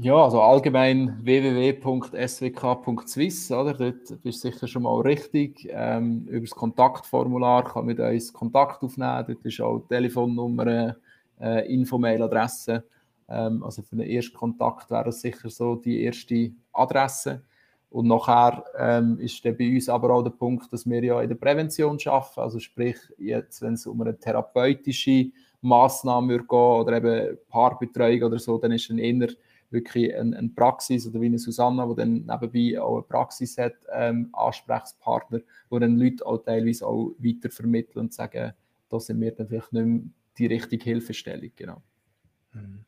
Ja, 0.00 0.14
also 0.14 0.40
allgemein 0.40 1.18
www.swk.swiss, 1.24 3.50
oder? 3.50 3.74
Dort 3.74 4.22
bist 4.22 4.44
du 4.44 4.52
sicher 4.52 4.68
schon 4.68 4.84
mal 4.84 5.00
richtig. 5.00 5.68
Ähm, 5.72 6.24
über 6.28 6.46
das 6.46 6.54
Kontaktformular 6.54 7.64
kann 7.64 7.84
man 7.84 7.86
mit 7.86 7.98
uns 7.98 8.32
Kontakt 8.32 8.80
aufnehmen. 8.84 9.24
Dort 9.26 9.44
ist 9.44 9.60
auch 9.60 9.80
Telefonnummer, 9.88 10.94
äh, 11.40 11.74
Infomail-Adresse. 11.74 12.84
Ähm, 13.28 13.64
also 13.64 13.82
für 13.82 13.96
einen 13.96 14.08
ersten 14.08 14.36
Kontakt 14.36 14.88
wäre 14.88 15.06
das 15.06 15.20
sicher 15.20 15.50
so 15.50 15.74
die 15.74 16.04
erste 16.04 16.52
Adresse. 16.72 17.42
Und 17.90 18.06
nachher 18.06 18.64
ähm, 18.76 19.18
ist 19.18 19.42
bei 19.42 19.74
uns 19.74 19.88
aber 19.88 20.10
auch 20.10 20.22
der 20.22 20.30
Punkt, 20.30 20.70
dass 20.72 20.88
wir 20.88 21.02
ja 21.02 21.22
in 21.22 21.28
der 21.28 21.36
Prävention 21.36 21.98
arbeiten. 22.04 22.40
Also 22.40 22.58
sprich, 22.58 22.96
jetzt, 23.16 23.62
wenn 23.62 23.74
es 23.74 23.86
um 23.86 24.00
eine 24.02 24.18
therapeutische 24.18 25.30
Massnahme 25.62 26.38
geht 26.38 26.50
oder 26.52 26.98
eben 26.98 27.38
Paarbetreuung 27.48 28.24
oder 28.24 28.38
so, 28.38 28.58
dann 28.58 28.72
ist 28.72 28.90
dann 28.90 28.98
eher 28.98 29.28
wirklich 29.70 30.14
eine, 30.14 30.36
eine 30.36 30.48
Praxis 30.50 31.06
oder 31.06 31.20
wie 31.20 31.26
eine 31.26 31.38
Susanna, 31.38 31.86
die 31.86 31.94
dann 31.96 32.12
nebenbei 32.26 32.80
auch 32.80 32.96
eine 32.96 33.02
Praxis 33.02 33.56
hat, 33.58 33.74
ähm, 33.92 34.28
Ansprechpartner, 34.32 35.40
wo 35.68 35.78
dann 35.78 35.98
Leute 35.98 36.24
auch 36.26 36.38
teilweise 36.38 36.86
auch 36.86 37.14
weiter 37.18 37.50
vermitteln 37.50 38.00
und 38.00 38.14
sagen, 38.14 38.52
da 38.88 39.00
sind 39.00 39.20
wir 39.20 39.32
dann 39.32 39.48
vielleicht 39.48 39.72
nicht 39.72 39.86
mehr 39.86 40.00
die 40.38 40.46
richtige 40.46 40.84
Hilfestellung. 40.84 41.50
Genau. 41.56 41.82
Mhm. 42.52 42.84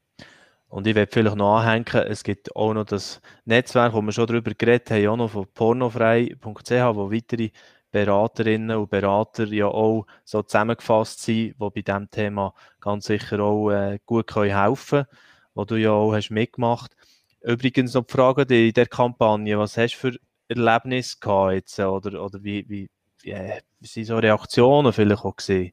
Und 0.70 0.86
ich 0.86 0.94
werde 0.94 1.10
vielleicht 1.12 1.36
noch 1.36 1.58
anhängen, 1.58 2.06
es 2.08 2.22
gibt 2.22 2.54
auch 2.54 2.72
noch 2.72 2.84
das 2.84 3.20
Netzwerk, 3.44 3.92
wo 3.92 4.00
wir 4.02 4.12
schon 4.12 4.28
darüber 4.28 4.52
geredet 4.54 4.90
haben, 4.92 5.08
auch 5.08 5.16
noch 5.16 5.30
von 5.30 5.46
pornofrei.ch, 5.52 6.70
wo 6.94 7.10
weitere 7.10 7.50
Beraterinnen 7.90 8.76
und 8.76 8.88
Berater 8.88 9.46
ja 9.46 9.66
auch 9.66 10.06
so 10.24 10.42
zusammengefasst 10.42 11.22
sind, 11.22 11.56
die 11.60 11.70
bei 11.70 11.82
diesem 11.82 12.08
Thema 12.12 12.54
ganz 12.80 13.06
sicher 13.06 13.40
auch 13.40 13.70
äh, 13.70 13.98
gut 14.06 14.32
helfen 14.36 15.04
können, 15.04 15.06
wo 15.54 15.64
du 15.64 15.74
ja 15.74 15.90
auch 15.90 16.12
hast 16.14 16.30
mitgemacht. 16.30 16.94
Übrigens 17.40 17.94
noch 17.94 18.06
die 18.06 18.12
Frage 18.12 18.46
die 18.46 18.68
in 18.68 18.74
der 18.74 18.86
Kampagne, 18.86 19.58
was 19.58 19.76
hast 19.76 19.94
du 19.94 19.98
für 19.98 20.18
Erlebnisse 20.46 21.16
gehabt 21.18 21.54
jetzt, 21.54 21.80
oder, 21.80 22.24
oder 22.24 22.44
wie, 22.44 22.64
wie, 22.68 22.88
wie, 23.22 23.30
äh, 23.32 23.60
wie 23.80 23.88
sind 23.88 24.04
so 24.04 24.18
Reaktionen 24.18 24.92
vielleicht 24.92 25.24
auch 25.24 25.34
gesehen? 25.34 25.72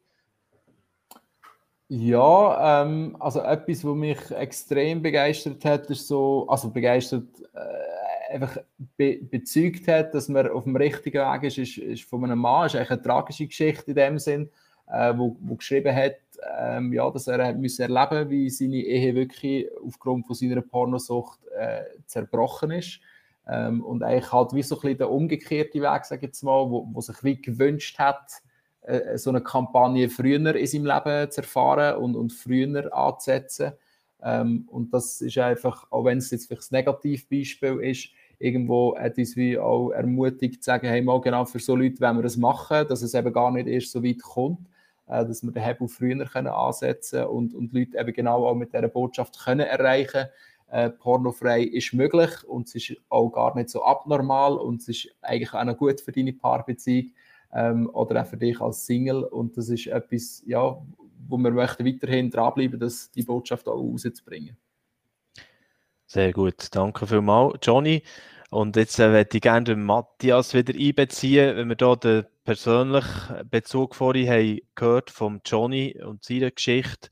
Ja, 1.90 2.82
ähm, 2.84 3.16
also 3.20 3.40
etwas, 3.42 3.86
was 3.86 3.96
mich 3.96 4.32
extrem 4.32 5.02
begeistert 5.02 5.64
hat, 5.64 5.90
ist 5.90 6.06
so, 6.08 6.46
also 6.50 6.70
begeistert, 6.70 7.28
äh, 7.54 8.34
einfach 8.34 8.58
be 8.98 9.20
bezeugt 9.22 9.88
hat, 9.88 10.14
dass 10.14 10.28
man 10.28 10.50
auf 10.50 10.66
dem 10.66 10.76
richtigen 10.76 11.20
Weg 11.20 11.44
ist, 11.44 11.58
ist, 11.58 11.78
ist 11.78 12.04
von 12.04 12.26
einem 12.26 12.40
Mann, 12.40 12.66
ist 12.66 12.76
eigentlich 12.76 12.92
eine 12.92 13.02
tragische 13.02 13.48
Geschichte 13.48 13.92
in 13.92 13.96
dem 13.96 14.20
Sinn, 14.20 14.50
äh, 14.88 15.14
wo, 15.16 15.38
wo 15.40 15.56
geschrieben 15.56 15.96
hat, 15.96 16.18
ähm, 16.60 16.92
ja, 16.92 17.10
dass 17.10 17.28
er 17.28 17.54
müssen 17.54 17.84
erleben 17.84 18.30
wie 18.30 18.50
seine 18.50 18.76
Ehe 18.76 19.16
wirklich 19.16 19.68
aufgrund 19.86 20.28
von 20.28 20.36
seiner 20.36 20.62
Pornosucht 20.62 21.40
äh, 21.58 21.84
zerbrochen 22.06 22.72
ist. 22.72 23.00
Ähm, 23.48 23.82
und 23.82 24.04
eigentlich 24.04 24.34
halt 24.34 24.52
wie 24.54 24.62
so 24.62 24.76
ein 24.76 24.82
bisschen 24.82 24.98
der 24.98 25.10
umgekehrte 25.10 25.82
Weg, 25.82 26.04
sage 26.04 26.20
ich 26.26 26.28
jetzt 26.28 26.44
mal, 26.44 26.70
wo, 26.70 26.86
wo 26.92 27.00
sich 27.00 27.24
wie 27.24 27.42
gewünscht 27.42 27.98
hat, 27.98 28.42
äh, 28.88 29.18
so 29.18 29.30
eine 29.30 29.42
Kampagne 29.42 30.10
früher 30.10 30.56
in 30.56 30.66
seinem 30.66 30.86
Leben 30.86 31.32
zu 31.32 31.42
erfahren 31.42 31.98
und, 31.98 32.16
und 32.16 32.32
früher 32.32 32.94
anzusetzen. 32.96 33.74
Ähm, 34.24 34.68
und 34.72 34.94
das 34.94 35.22
ist 35.22 35.38
einfach, 35.38 35.92
auch 35.92 36.06
wenn 36.06 36.20
es 36.20 36.32
jetzt 36.32 36.48
vielleicht 36.48 36.72
ein 36.72 36.76
Negativbeispiel 36.76 37.82
ist, 37.82 38.10
irgendwo 38.40 38.98
hat 38.98 39.18
uns 39.18 39.36
wie 39.36 39.58
auch 39.58 39.92
ermutigt 39.92 40.64
zu 40.64 40.68
sagen, 40.68 40.88
hey, 40.88 41.02
mal 41.02 41.22
genau 41.22 41.46
für 41.46 41.60
so 41.60 41.76
Leute 41.76 42.00
wenn 42.00 42.16
wir 42.16 42.24
das 42.24 42.38
machen, 42.38 42.88
dass 42.88 43.02
es 43.02 43.14
eben 43.14 43.34
gar 43.34 43.52
nicht 43.52 43.68
erst 43.68 43.92
so 43.92 44.04
weit 44.04 44.22
kommt, 44.22 44.68
äh, 45.08 45.26
dass 45.26 45.44
wir 45.44 45.52
den 45.52 45.64
Hebel 45.64 45.88
früher 45.88 46.26
können 46.26 46.48
ansetzen 46.48 47.26
und, 47.26 47.54
und 47.54 47.74
Leute 47.74 48.00
eben 48.00 48.14
genau 48.14 48.48
auch 48.48 48.56
mit 48.56 48.74
dieser 48.74 48.88
Botschaft 48.88 49.40
können 49.44 49.68
erreichen 49.68 50.28
äh, 50.70 50.90
pornofrei 50.90 51.62
ist 51.64 51.94
möglich 51.94 52.30
und 52.46 52.68
es 52.68 52.76
ist 52.76 52.98
auch 53.10 53.30
gar 53.30 53.56
nicht 53.56 53.70
so 53.70 53.84
abnormal 53.84 54.58
und 54.58 54.82
es 54.82 54.90
ist 54.90 55.10
eigentlich 55.22 55.54
auch 55.54 55.64
noch 55.64 55.78
gut 55.78 56.02
für 56.02 56.12
deine 56.12 56.34
Paarbeziehung 56.34 57.12
ähm, 57.58 57.90
oder 57.92 58.22
auch 58.22 58.28
für 58.28 58.38
dich 58.38 58.62
als 58.62 58.86
Single. 58.86 59.24
Und 59.24 59.58
das 59.58 59.70
ist 59.70 59.88
etwas, 59.88 60.44
ja, 60.46 60.78
wo 61.28 61.38
wir 61.38 61.52
möchten 61.52 61.86
weiterhin 61.86 62.30
dranbleiben, 62.30 62.80
dass 62.80 63.12
die 63.12 63.24
Botschaft 63.24 63.68
auch 63.68 63.76
rauszubringen. 63.76 64.56
Sehr 66.06 66.32
gut, 66.32 66.68
danke 66.72 67.08
vielmals, 67.08 67.58
Johnny. 67.64 68.04
Und 68.50 68.78
jetzt 68.78 68.98
äh, 69.00 69.10
möchte 69.10 69.38
ich 69.38 69.42
gerne 69.42 69.66
den 69.66 69.84
Matthias 69.84 70.54
wieder 70.54 70.74
einbeziehen, 70.74 71.58
wenn 71.58 71.68
wir 71.68 71.76
hier 71.78 71.96
den 71.98 72.26
persönlichen 72.46 73.50
Bezug 73.50 73.94
vorhin 73.94 74.30
haben 74.30 74.60
gehört 74.76 75.10
vom 75.10 75.42
Johnny 75.44 76.02
und 76.02 76.24
seiner 76.24 76.52
Geschichte. 76.52 77.10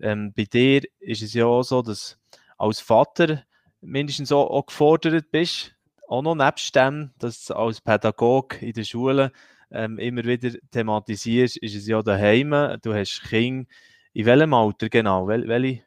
Ähm, 0.00 0.32
bei 0.36 0.44
dir 0.44 0.82
ist 0.98 1.22
es 1.22 1.34
ja 1.34 1.46
auch 1.46 1.62
so, 1.62 1.82
dass 1.82 2.18
als 2.58 2.80
Vater 2.80 3.44
mindestens 3.80 4.32
auch, 4.32 4.50
auch 4.50 4.66
gefordert 4.66 5.30
bist, 5.30 5.76
auch 6.08 6.22
noch 6.22 6.34
nebst 6.34 6.74
dem, 6.74 7.12
dass 7.18 7.44
du 7.44 7.54
als 7.54 7.80
Pädagoge 7.80 8.56
in 8.56 8.72
der 8.72 8.84
Schule 8.84 9.30
ähm, 9.72 9.98
immer 9.98 10.24
wieder 10.24 10.50
thematisierst, 10.70 11.56
ist 11.58 11.74
es 11.74 11.86
ja 11.86 12.02
daheim. 12.02 12.50
Du 12.82 12.94
hast 12.94 13.22
Kinder. 13.22 13.68
In 14.14 14.26
welchem 14.26 14.54
Alter 14.54 14.88
genau? 14.88 15.26
Wel 15.26 15.48
welche 15.48 15.84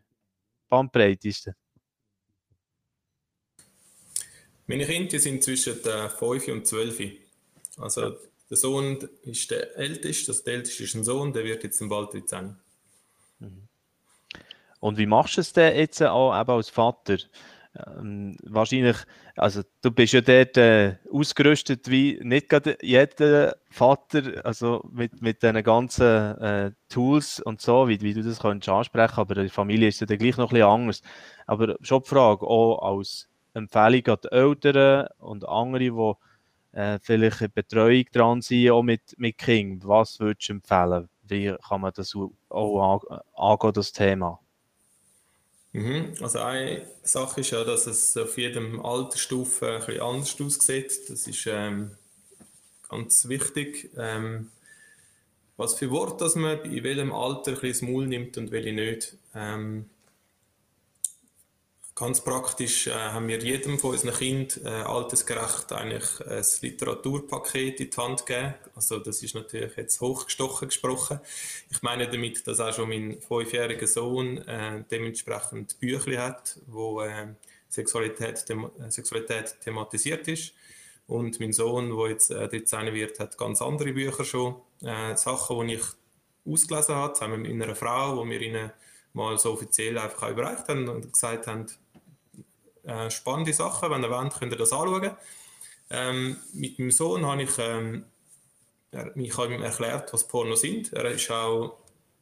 Bandbreite 0.70 1.28
ist 1.28 1.48
das? 1.48 1.56
Meine 4.68 4.86
Kinder 4.86 5.20
sind 5.20 5.44
zwischen 5.44 5.76
5 5.76 6.48
und 6.48 6.66
12. 6.66 7.02
Also 7.78 8.18
der 8.50 8.58
Sohn 8.58 8.98
ist 9.24 9.52
der 9.52 9.76
älteste, 9.78 10.28
das 10.28 10.44
der 10.44 10.56
älteste 10.56 10.84
ist 10.84 10.96
ein 10.96 11.04
Sohn, 11.04 11.34
der 11.34 11.44
wird 11.44 11.64
jetzt 11.64 11.88
bald 11.88 12.14
13. 12.14 12.56
Mhm. 13.40 13.68
Und 14.80 14.98
wie 14.98 15.06
machst 15.06 15.38
du 15.38 15.42
es 15.42 15.54
denn 15.54 15.76
jetzt 15.76 16.02
auch 16.02 16.40
eben 16.40 16.52
als 16.52 16.70
Vater? 16.70 17.18
Ähm, 17.76 18.38
wahrscheinlich, 18.44 18.96
also 19.36 19.62
du 19.82 19.92
bist 19.92 20.14
ja 20.14 20.22
dort 20.22 20.56
äh, 20.58 20.96
ausgerüstet 21.12 21.90
wie 21.90 22.20
nicht 22.24 22.48
gerade 22.48 22.78
jeder 22.82 23.58
Vater, 23.70 24.46
also 24.46 24.82
mit, 24.92 25.22
mit 25.22 25.44
diesen 25.44 25.62
ganzen 25.64 26.38
äh, 26.40 26.72
Tools 26.88 27.42
und 27.42 27.60
so, 27.60 27.90
wie, 27.90 28.00
wie 28.02 28.14
du 28.14 28.24
das 28.24 28.40
kannst 28.40 28.70
ansprechen, 28.70 29.20
aber 29.20 29.36
der 29.36 29.50
Familie 29.50 29.90
ist 29.90 30.02
es 30.02 30.08
dann 30.08 30.18
gleich 30.18 30.38
noch 30.38 30.52
ein 30.52 30.56
bisschen 30.56 30.68
anders. 30.70 31.02
Aber 31.48 31.76
schon 31.82 32.02
die 32.04 32.10
Frage, 32.10 32.48
auch 32.48 32.80
als 32.98 33.28
Empfehlung 33.54 34.08
an 34.08 34.18
die 34.24 34.32
Eltern 34.32 35.08
und 35.20 35.46
andere, 35.48 35.80
die 35.80 36.78
äh, 36.80 37.00
vielleicht 37.02 37.42
in 37.42 37.52
Betreuung 37.54 38.06
dran 38.14 38.42
sind, 38.42 38.72
auch 38.72 38.84
mit, 38.84 39.16
mit 39.18 39.38
Kindern, 39.38 39.88
was 39.90 40.20
würdest 40.20 40.48
du 40.50 40.54
empfehlen? 40.54 41.10
Wie 41.24 41.54
kann 41.68 41.82
man 41.82 41.92
das 41.94 42.14
auch 42.50 43.02
angehen, 43.36 43.74
das 43.74 43.92
Thema? 43.92 44.40
Mhm. 45.76 46.14
Also 46.22 46.40
eine 46.40 46.84
Sache 47.04 47.42
ist 47.42 47.52
ja, 47.52 47.66
dass 47.66 47.86
es 47.86 48.16
auf 48.16 48.38
jedem 48.38 48.80
Altersstufe 48.80 49.74
ein 49.74 49.86
bisschen 49.86 50.02
anders 50.02 50.40
aussieht. 50.40 51.10
Das 51.10 51.28
ist 51.28 51.46
ähm, 51.48 51.92
ganz 52.88 53.28
wichtig. 53.28 53.90
Ähm, 53.98 54.52
was 55.58 55.76
für 55.76 55.92
Wort 55.92 56.22
dass 56.22 56.36
man 56.36 56.64
in 56.64 56.82
welchem 56.86 57.12
Alter 57.12 57.52
ein 57.52 57.60
bisschen 57.60 57.72
das 57.72 57.82
Maul 57.82 58.08
nimmt 58.08 58.38
und 58.38 58.52
welche 58.52 58.72
nicht. 58.72 59.18
Ähm, 59.36 59.90
Ganz 61.98 62.20
praktisch 62.20 62.88
äh, 62.88 62.92
haben 62.92 63.30
wir 63.30 63.40
jedem 63.40 63.80
von 63.80 63.92
unseren 63.92 64.14
Kindern 64.14 64.66
äh, 64.66 64.84
altersgerecht 64.84 65.72
eigentlich 65.72 66.04
ein 66.28 66.44
Literaturpaket 66.60 67.80
in 67.80 67.90
die 67.90 67.96
Hand 67.96 68.26
gegeben. 68.26 68.54
Also 68.76 69.00
das 69.00 69.24
ist 69.24 69.34
natürlich 69.34 69.78
jetzt 69.78 70.02
hochgestochen 70.02 70.68
gesprochen. 70.68 71.22
Ich 71.72 71.82
meine 71.84 72.10
damit, 72.10 72.46
dass 72.48 72.60
auch 72.60 72.74
schon 72.74 72.90
mein 72.90 73.22
fünfjähriger 73.22 73.88
Sohn 73.88 74.40
äh, 74.40 74.84
dementsprechend 74.92 75.80
Bücher 75.80 76.22
hat, 76.22 76.60
wo 76.68 77.00
äh, 77.00 77.28
Sexualität, 77.70 78.46
them 78.46 78.70
Sexualität 78.90 79.56
thematisiert 79.64 80.28
ist. 80.28 80.54
Und 81.08 81.40
mein 81.40 81.54
Sohn, 81.54 81.96
der 81.96 82.10
jetzt 82.10 82.30
äh, 82.30 82.50
13 82.50 82.94
wird, 82.94 83.22
hat 83.22 83.38
ganz 83.38 83.62
andere 83.62 83.94
Bücher 83.94 84.26
schon. 84.26 84.56
Äh, 84.82 85.16
Sachen, 85.16 85.66
die 85.66 85.76
ich 85.76 85.86
ausgelesen 86.46 86.96
habe, 86.96 87.14
zusammen 87.14 87.44
mit 87.44 87.52
einer 87.54 87.74
Frau, 87.74 88.18
wo 88.18 88.30
wir 88.30 88.42
ihnen 88.42 88.72
mal 89.14 89.38
so 89.38 89.54
offiziell 89.54 89.98
einfach 89.98 90.24
auch 90.24 90.32
überreicht 90.32 90.68
haben 90.68 90.90
und 90.90 91.14
gesagt 91.14 91.48
haben, 91.48 91.68
äh, 92.86 93.10
spannende 93.10 93.54
Sachen. 93.54 93.90
Wenn 93.90 94.04
ihr 94.04 94.10
wollt, 94.10 94.34
könnt 94.34 94.54
ihr 94.54 94.58
das 94.58 94.74
anschauen. 94.74 95.12
Ähm, 95.90 96.38
mit 96.54 96.80
meinem 96.80 96.92
Sohn 96.92 97.26
habe 97.26 97.44
ich, 97.44 97.58
ähm, 97.60 98.06
ich 99.16 99.38
habe 99.38 99.54
ihm 99.54 99.62
erklärt, 99.62 100.12
was 100.14 100.28
Porno 100.28 100.56
sind. 100.56 100.94
Er 100.94 101.06
ist 101.06 101.30
auch 101.30 101.78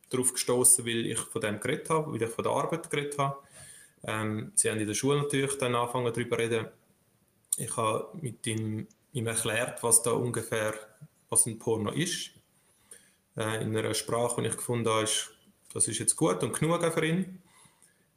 darauf 0.10 0.34
gestoßen, 0.34 0.86
weil 0.86 1.06
ich 1.06 1.20
von 1.20 1.42
dem 1.42 1.60
geredet 1.60 1.90
habe, 1.90 2.12
weil 2.12 2.22
ich 2.22 2.30
von 2.30 2.44
der 2.44 2.54
Arbeit 2.54 2.90
geredet 2.90 3.18
habe. 3.18 3.38
Ähm, 4.04 4.52
sie 4.56 4.70
haben 4.70 4.80
in 4.80 4.88
der 4.88 4.94
Schule 4.94 5.22
natürlich 5.22 5.58
dann 5.58 5.76
angefangen 5.76 6.14
darüber 6.14 6.38
zu 6.38 6.44
reden. 6.44 6.68
ich 7.58 7.78
habe 7.78 8.10
mit 8.22 8.46
ihm, 8.48 8.88
ihm 9.14 9.28
erklärt, 9.28 9.82
was 9.84 10.02
da 10.02 10.12
ungefähr, 10.12 10.74
was 11.30 11.46
ein 11.46 11.58
Porno 11.58 11.92
ist. 11.92 12.32
Äh, 13.38 13.64
in 13.64 13.76
einer 13.76 13.94
Sprache, 13.94 14.42
die 14.42 14.50
ich 14.50 14.58
gefunden 14.58 14.90
habe, 14.90 15.04
ist, 15.04 15.32
das 15.74 15.88
ist 15.88 16.00
jetzt 16.00 16.16
gut 16.16 16.44
und 16.44 16.58
genug 16.58 16.84
für 16.94 17.06
ihn. 17.06 17.42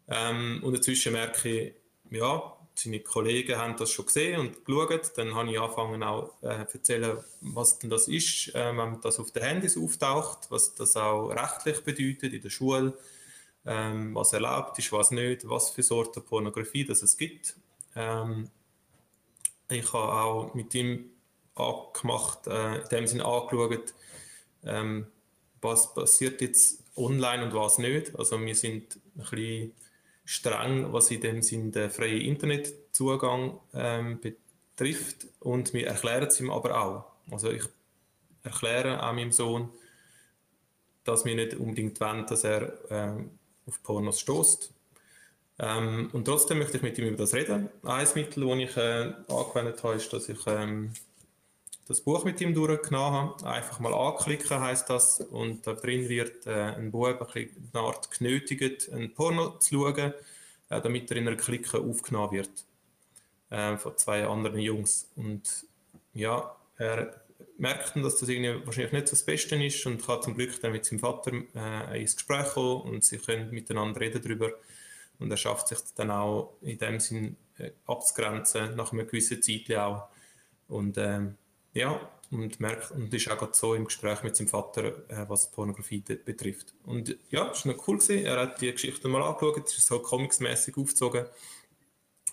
Ähm, 0.09 0.61
und 0.63 0.77
dazwischen 0.77 1.13
merke 1.13 1.49
ich, 1.49 1.75
ja, 2.11 2.57
seine 2.75 3.01
Kollegen 3.01 3.57
haben 3.57 3.77
das 3.77 3.91
schon 3.91 4.07
gesehen 4.07 4.41
und 4.41 4.65
geschaut. 4.65 5.13
Dann 5.17 5.35
habe 5.35 5.51
ich 5.51 5.59
angefangen 5.59 6.03
auch 6.03 6.35
äh, 6.43 6.67
zu 6.67 6.79
erzählen, 6.79 7.19
was 7.41 7.79
denn 7.79 7.91
das 7.91 8.09
ist, 8.09 8.55
äh, 8.55 8.77
wenn 8.77 9.01
das 9.01 9.19
auf 9.19 9.31
den 9.31 9.43
Handys 9.43 9.79
auftaucht, 9.79 10.51
was 10.51 10.75
das 10.75 10.97
auch 10.97 11.29
rechtlich 11.31 11.83
bedeutet 11.83 12.35
in 12.35 12.43
der 12.43 12.51
Schule, 12.51 12.97
ähm, 13.65 14.15
was 14.15 14.33
erlaubt 14.33 14.79
ist, 14.79 14.93
was 14.93 15.11
nicht, 15.11 15.49
was 15.49 15.71
für 15.71 15.83
Sorten 15.83 16.23
Pornografie 16.23 16.85
das 16.85 17.03
es 17.03 17.17
gibt. 17.17 17.57
Ähm, 17.95 18.51
ich 19.69 19.93
habe 19.93 20.13
auch 20.13 20.55
mit 20.55 20.75
ihm 20.75 21.11
angemacht, 21.55 22.47
äh, 22.47 22.83
in 22.83 22.89
dem 22.89 23.07
Sinne 23.07 23.25
angeschaut, 23.25 23.95
ähm, 24.65 25.07
was 25.63 25.95
passiert 25.95 26.41
jetzt 26.43 26.85
online 26.95 27.45
und 27.45 27.55
was 27.55 27.79
nicht. 27.79 28.15
Also 28.17 28.39
wir 28.39 28.55
sind 28.55 28.97
ein 28.97 29.21
bisschen 29.21 29.73
streng, 30.27 30.93
was 30.93 31.11
in 31.11 31.21
dem 31.23 31.41
Sinne 31.41 31.71
den 31.71 31.91
freien 31.91 32.21
Internetzugang 32.21 33.59
ähm, 33.73 34.21
betrifft 34.21 35.27
und 35.41 35.73
wir 35.73 35.87
erklären 35.87 36.27
es 36.27 36.41
ihm 36.41 36.51
aber 36.51 36.79
auch. 36.79 37.05
Also 37.31 37.51
ich 37.51 37.65
erkläre 38.43 39.03
auch 39.03 39.13
meinem 39.13 39.33
Sohn, 39.33 39.71
dass 41.05 41.25
wir 41.25 41.35
nicht 41.35 41.55
unbedingt 41.55 42.01
wollen, 42.01 42.27
dass 42.27 42.45
er 42.45 42.73
ähm, 42.91 43.31
auf 43.67 43.83
Pornos 43.83 44.21
stößt. 44.21 44.73
Ähm, 45.59 46.11
und 46.13 46.25
trotzdem 46.25 46.59
möchte 46.59 46.77
ich 46.77 46.83
mit 46.83 46.99
ihm 46.99 47.07
über 47.07 47.19
das 47.19 47.33
reden. 47.33 47.71
Ein 47.85 48.09
Mittel, 48.15 48.47
das 48.47 48.59
ich 48.59 48.77
äh, 48.77 49.13
angewendet 49.29 49.83
habe, 49.83 49.95
ist, 49.95 50.13
dass 50.13 50.29
ich 50.29 50.39
ähm, 50.47 50.93
das 51.87 52.01
Buch 52.01 52.25
mit 52.25 52.41
ihm 52.41 52.53
durchgenommen 52.53 53.31
habe. 53.31 53.47
Einfach 53.47 53.79
mal 53.81 53.95
anklicken 53.95 54.61
heißt 54.61 54.91
das 54.91 55.21
und 55.21 55.67
da 55.67 55.73
drin 55.75 56.09
wird 56.09 56.47
äh, 56.47 56.75
ein 56.75 56.91
Bub 56.91 57.31
ein 57.35 57.71
eine 57.73 57.83
Art 57.83 58.11
genötigt, 58.11 58.91
ein 58.93 59.15
Porno 59.15 59.59
zu 59.59 59.75
schauen, 59.75 60.13
äh, 60.69 60.81
damit 60.81 61.11
er 61.11 61.17
in 61.17 61.29
einer 61.29 61.37
Clique 61.37 61.79
aufgenommen 61.79 62.33
wird 62.33 62.65
äh, 63.51 63.77
von 63.77 63.97
zwei 63.97 64.27
anderen 64.27 64.59
Jungs. 64.59 65.11
Und 65.15 65.67
ja, 66.13 66.57
er 66.77 67.21
merkt 67.57 67.95
dann, 67.95 68.03
dass 68.03 68.17
das 68.17 68.29
irgendwie 68.29 68.67
wahrscheinlich 68.67 68.93
nicht 68.93 69.09
so 69.09 69.13
das 69.13 69.25
Beste 69.25 69.65
ist 69.65 69.87
und 69.87 70.05
kann 70.05 70.23
zum 70.23 70.35
Glück 70.35 70.61
dann 70.61 70.73
mit 70.73 70.85
seinem 70.85 70.99
Vater 70.99 71.33
äh, 71.55 72.01
ins 72.01 72.17
Gespräch 72.17 72.49
kommen 72.55 72.83
und 72.83 73.05
sie 73.05 73.19
können 73.19 73.51
miteinander 73.51 74.01
reden 74.01 74.23
darüber 74.23 74.51
und 75.19 75.31
er 75.31 75.37
schafft 75.37 75.69
sich 75.69 75.79
dann 75.95 76.11
auch 76.11 76.55
in 76.63 76.79
dem 76.79 76.99
Sinn 76.99 77.37
äh, 77.59 77.71
abzugrenzen 77.87 78.75
nach 78.75 78.93
einer 78.93 79.05
gewissen 79.05 79.41
Zeit 79.41 79.75
auch 79.77 80.09
und 80.69 80.99
ähm, 80.99 81.37
ja, 81.77 82.01
und 82.31 82.59
merkt 82.59 82.91
und 82.91 83.13
ist 83.13 83.31
auch 83.31 83.55
so 83.55 83.75
im 83.75 83.85
Gespräch 83.85 84.23
mit 84.23 84.35
seinem 84.35 84.49
Vater, 84.49 84.85
äh, 85.09 85.29
was 85.29 85.51
Pornografie 85.51 86.01
betrifft. 86.01 86.75
Und 86.85 87.17
ja, 87.31 87.51
es 87.51 87.65
war 87.65 87.75
noch 87.75 87.87
cool 87.87 87.99
gewesen. 87.99 88.25
Er 88.25 88.41
hat 88.41 88.61
die 88.61 88.73
Geschichte 88.73 89.09
mal 89.09 89.23
angeschaut, 89.23 89.67
es 89.67 89.79
ist 89.79 89.87
so 89.87 90.01
comicsmäßig 90.01 90.77
aufgezogen. 90.77 91.27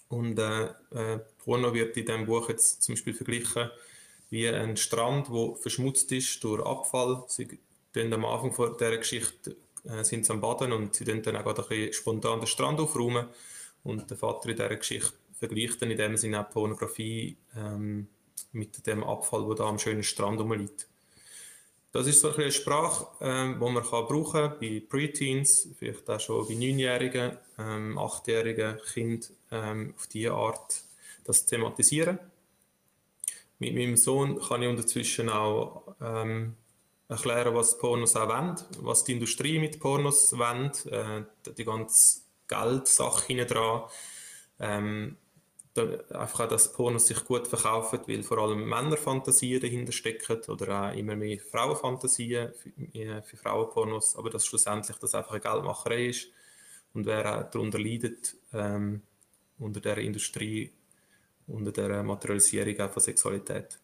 Und 0.07 0.39
äh, 0.39 0.65
äh, 0.91 1.19
Porno 1.43 1.73
wird 1.73 1.97
in 1.97 2.05
diesem 2.05 2.25
Buch 2.25 2.49
jetzt 2.49 2.81
zum 2.81 2.95
Beispiel 2.95 3.13
verglichen 3.13 3.69
wie 4.29 4.47
ein 4.47 4.77
Strand, 4.77 5.27
der 5.27 5.55
verschmutzt 5.57 6.11
ist 6.11 6.43
durch 6.43 6.65
Abfall. 6.65 7.23
Sie 7.27 7.59
tun 7.93 8.13
am 8.13 8.25
Anfang 8.25 8.51
von 8.51 8.75
dieser 8.77 8.97
Geschichte 8.97 9.55
äh, 9.83 10.03
sind 10.03 10.25
sie 10.25 10.31
am 10.31 10.41
Baden 10.41 10.71
und 10.71 10.95
sie 10.95 11.05
dann 11.05 11.35
auch 11.35 11.45
ein 11.45 11.55
bisschen 11.55 11.93
spontan 11.93 12.39
den 12.39 12.47
Strand 12.47 12.79
aufräumen. 12.79 13.27
Und 13.83 14.09
der 14.09 14.17
Vater 14.17 14.49
in 14.49 14.55
dieser 14.55 14.75
Geschichte 14.75 15.13
vergleicht 15.37 15.81
dann 15.81 15.91
in 15.91 15.97
dem 15.97 16.17
Sinne 16.17 16.39
auch 16.39 16.49
Pornografie 16.49 17.37
ähm, 17.55 18.07
mit 18.51 18.85
dem 18.85 19.03
Abfall, 19.03 19.45
der 19.47 19.55
da 19.55 19.65
am 19.65 19.79
schönen 19.79 20.03
Strand 20.03 20.39
rumliegt. 20.39 20.87
Das 21.91 22.07
ist 22.07 22.21
so 22.21 22.33
eine 22.33 22.51
Sprache, 22.51 23.07
ähm, 23.21 23.59
die 23.59 23.69
man 23.69 23.83
kann 23.83 24.07
brauchen 24.07 24.31
kann 24.31 24.59
bei 24.59 24.81
Preteens, 24.89 25.69
vielleicht 25.77 26.09
auch 26.09 26.19
schon 26.19 26.47
bei 26.47 26.55
neunjährigen, 26.55 27.37
ähm, 27.59 27.97
achtjährigen 27.99 28.79
Kindern 28.93 29.29
ähm, 29.51 29.93
auf 29.95 30.07
diese 30.07 30.33
Art 30.33 30.83
das 31.23 31.45
thematisieren. 31.45 32.17
Mit 33.59 33.75
meinem 33.75 33.95
Sohn 33.95 34.41
kann 34.41 34.63
ich 34.63 34.69
unterzwischen 34.69 35.29
auch 35.29 35.95
ähm, 36.01 36.55
erklären, 37.07 37.53
was 37.53 37.77
Pornos 37.77 38.15
auch 38.15 38.27
wollen, 38.27 38.55
was 38.79 39.03
die 39.03 39.13
Industrie 39.13 39.59
mit 39.59 39.79
Pornos 39.79 40.35
wollen, 40.37 40.71
äh, 40.89 41.51
die 41.55 41.63
ganze 41.63 42.21
Geldsache 42.47 43.27
hinten 43.27 43.47
dran. 43.47 43.83
Ähm, 44.59 45.17
einfach 45.77 46.41
auch, 46.41 46.47
dass 46.47 46.71
Pornos 46.71 47.07
sich 47.07 47.23
gut 47.25 47.47
verkaufen, 47.47 47.99
weil 48.07 48.23
vor 48.23 48.37
allem 48.37 48.67
Männerfantasien 48.67 49.59
dahinter 49.59 49.91
stecken 49.91 50.41
oder 50.47 50.89
auch 50.91 50.95
immer 50.95 51.15
mehr 51.15 51.39
Frauenfantasien 51.39 52.53
für, 52.53 53.23
für 53.23 53.37
Frauenpornos, 53.37 54.15
aber 54.15 54.29
dass 54.29 54.45
schlussendlich 54.45 54.97
das 54.97 55.15
einfach 55.15 55.31
eine 55.31 55.41
Geldmacherei 55.41 56.07
ist 56.07 56.27
und 56.93 57.05
wer 57.05 57.39
auch 57.39 57.49
darunter 57.49 57.79
leidet, 57.79 58.35
ähm, 58.53 59.01
unter 59.57 59.79
der 59.79 59.97
Industrie, 59.97 60.71
unter 61.47 61.71
der 61.71 62.03
Materialisierung 62.03 62.89
von 62.89 63.01
Sexualität. 63.01 63.79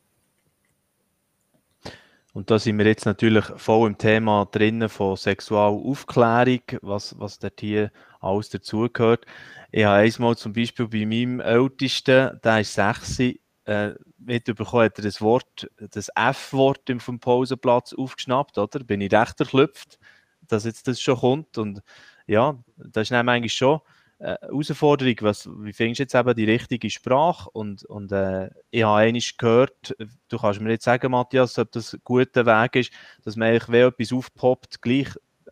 Und 2.34 2.52
da 2.52 2.60
sind 2.60 2.78
wir 2.78 2.86
jetzt 2.86 3.06
natürlich 3.06 3.46
voll 3.58 3.88
im 3.88 3.98
Thema 3.98 4.46
drinnen 4.46 4.88
von 4.88 5.18
Sexualaufklärung, 5.18 6.62
was, 6.82 7.20
was 7.20 7.40
dort 7.40 7.60
hier 7.60 7.92
alles 8.20 8.50
dazugehört. 8.50 9.26
Ich 9.72 9.84
habe 9.86 9.98
einmal 9.98 10.36
zum 10.36 10.54
Beispiel 10.54 10.88
bei 10.88 11.06
meinem 11.06 11.40
Ältesten, 11.40 12.40
der 12.44 12.62
ist 12.62 12.74
6, 12.74 13.20
äh, 13.66 13.94
mitbekommen, 14.18 14.86
hat 14.86 14.98
er 14.98 15.04
das 15.04 15.22
Wort, 15.22 15.70
das 15.78 16.10
F-Wort 16.16 16.90
vom 16.98 17.20
Pausenplatz 17.20 17.94
aufgeschnappt, 17.94 18.58
oder? 18.58 18.80
Bin 18.84 19.02
ich 19.02 19.14
recht 19.14 19.40
erklüpft, 19.40 20.00
dass 20.48 20.66
jetzt 20.66 20.88
das 20.88 21.00
schon 21.00 21.18
kommt. 21.18 21.58
Und 21.60 21.82
ja, 22.26 22.58
das 22.78 23.04
ist 23.04 23.12
dann 23.12 23.30
eigentlich 23.30 23.54
schon 23.54 23.80
äh, 24.18 24.36
Herausforderung, 24.42 25.16
was, 25.22 25.48
wie 25.48 25.72
findest 25.72 26.00
du 26.00 26.04
jetzt 26.04 26.16
eben 26.16 26.36
die 26.36 26.46
richtige 26.46 26.90
Sprache? 26.90 27.50
Und, 27.52 27.86
und 27.86 28.12
äh, 28.12 28.50
ich 28.72 28.84
habe 28.84 28.98
einmal 28.98 29.22
gehört, 29.38 29.96
du 30.30 30.38
kannst 30.40 30.62
mir 30.62 30.72
jetzt 30.72 30.86
sagen, 30.86 31.12
Matthias, 31.12 31.60
ob 31.60 31.72
das 31.72 31.94
ein 31.94 32.02
guter 32.04 32.48
Weg 32.48 32.76
ist, 32.76 32.92
dass 33.24 33.36
man 33.36 33.50
eigentlich, 33.50 33.70
wenn 33.70 33.88
etwas 33.88 34.14
aufpoppt, 34.14 34.82
gleich 34.82 35.10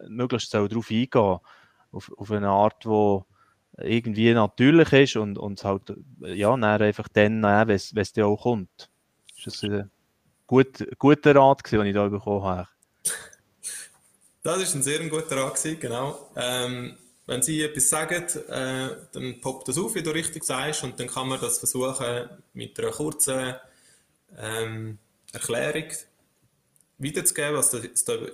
möglichst 0.07 0.53
darauf 0.53 0.89
eingehen 0.89 1.39
auf, 1.91 2.11
auf 2.17 2.31
eine 2.31 2.49
Art, 2.49 2.83
die 2.83 3.19
irgendwie 3.77 4.33
natürlich 4.33 4.91
ist 4.93 5.15
und, 5.17 5.37
und 5.37 5.63
halt, 5.63 5.93
ja, 6.21 6.49
dann 6.49 6.63
einfach 6.63 7.07
dann 7.07 7.43
wenn 7.43 7.69
es 7.69 8.13
dir 8.13 8.27
auch 8.27 8.41
kommt. 8.41 8.89
Das 9.45 9.61
war 9.63 9.69
ein 9.69 9.91
gut, 10.47 10.87
guter 10.97 11.35
Rat, 11.35 11.63
gewesen, 11.63 11.79
den 11.79 11.87
ich 11.87 11.95
da 11.95 12.07
bekommen 12.07 12.43
habe. 12.43 12.67
Das 14.43 14.61
ist 14.61 14.75
ein 14.75 14.83
sehr 14.83 15.07
guter 15.07 15.37
Rat, 15.37 15.55
gewesen, 15.55 15.79
genau. 15.79 16.29
Ähm, 16.35 16.97
wenn 17.27 17.41
Sie 17.41 17.61
etwas 17.61 17.89
sagen, 17.89 18.23
äh, 18.49 18.89
dann 19.11 19.41
poppt 19.41 19.67
das 19.67 19.77
auf, 19.77 19.93
wie 19.95 20.01
du 20.01 20.11
richtig 20.11 20.43
sagst, 20.43 20.83
und 20.83 20.99
dann 20.99 21.07
kann 21.07 21.27
man 21.27 21.39
das 21.39 21.59
versuchen, 21.59 22.29
mit 22.53 22.79
einer 22.79 22.91
kurzen 22.91 23.55
ähm, 24.37 24.97
Erklärung 25.33 25.89
wiederzugeben, 26.97 27.55
was 27.55 27.71
das, 27.71 27.83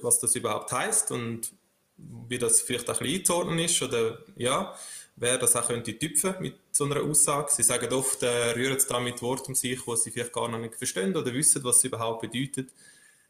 was 0.01 0.19
das 0.19 0.35
überhaupt 0.35 0.71
heißt 0.71 1.11
und 1.11 1.51
wie 1.97 2.37
das 2.37 2.61
vielleicht 2.61 2.89
ein 2.89 2.97
bisschen 2.97 3.15
einzuordnen 3.19 3.59
ist 3.59 3.81
oder 3.81 4.19
ja, 4.35 4.75
wer 5.15 5.37
das 5.37 5.55
auch 5.55 5.67
könnte 5.67 5.97
tüpfen 5.97 6.35
mit 6.39 6.55
so 6.71 6.85
einer 6.85 7.01
Aussage. 7.01 7.51
Sie 7.51 7.63
sagen 7.63 7.91
oft, 7.93 8.23
äh, 8.23 8.51
rühren 8.51 8.77
es 8.77 8.87
da 8.87 8.99
mit 8.99 9.21
Worten 9.21 9.51
um 9.51 9.55
sich, 9.55 9.81
die 9.81 9.97
sie 9.97 10.11
vielleicht 10.11 10.33
gar 10.33 10.47
noch 10.47 10.59
nicht 10.59 10.75
verstehen 10.75 11.15
oder 11.15 11.33
wissen, 11.33 11.63
was 11.63 11.77
es 11.77 11.83
überhaupt 11.85 12.21
bedeutet. 12.21 12.69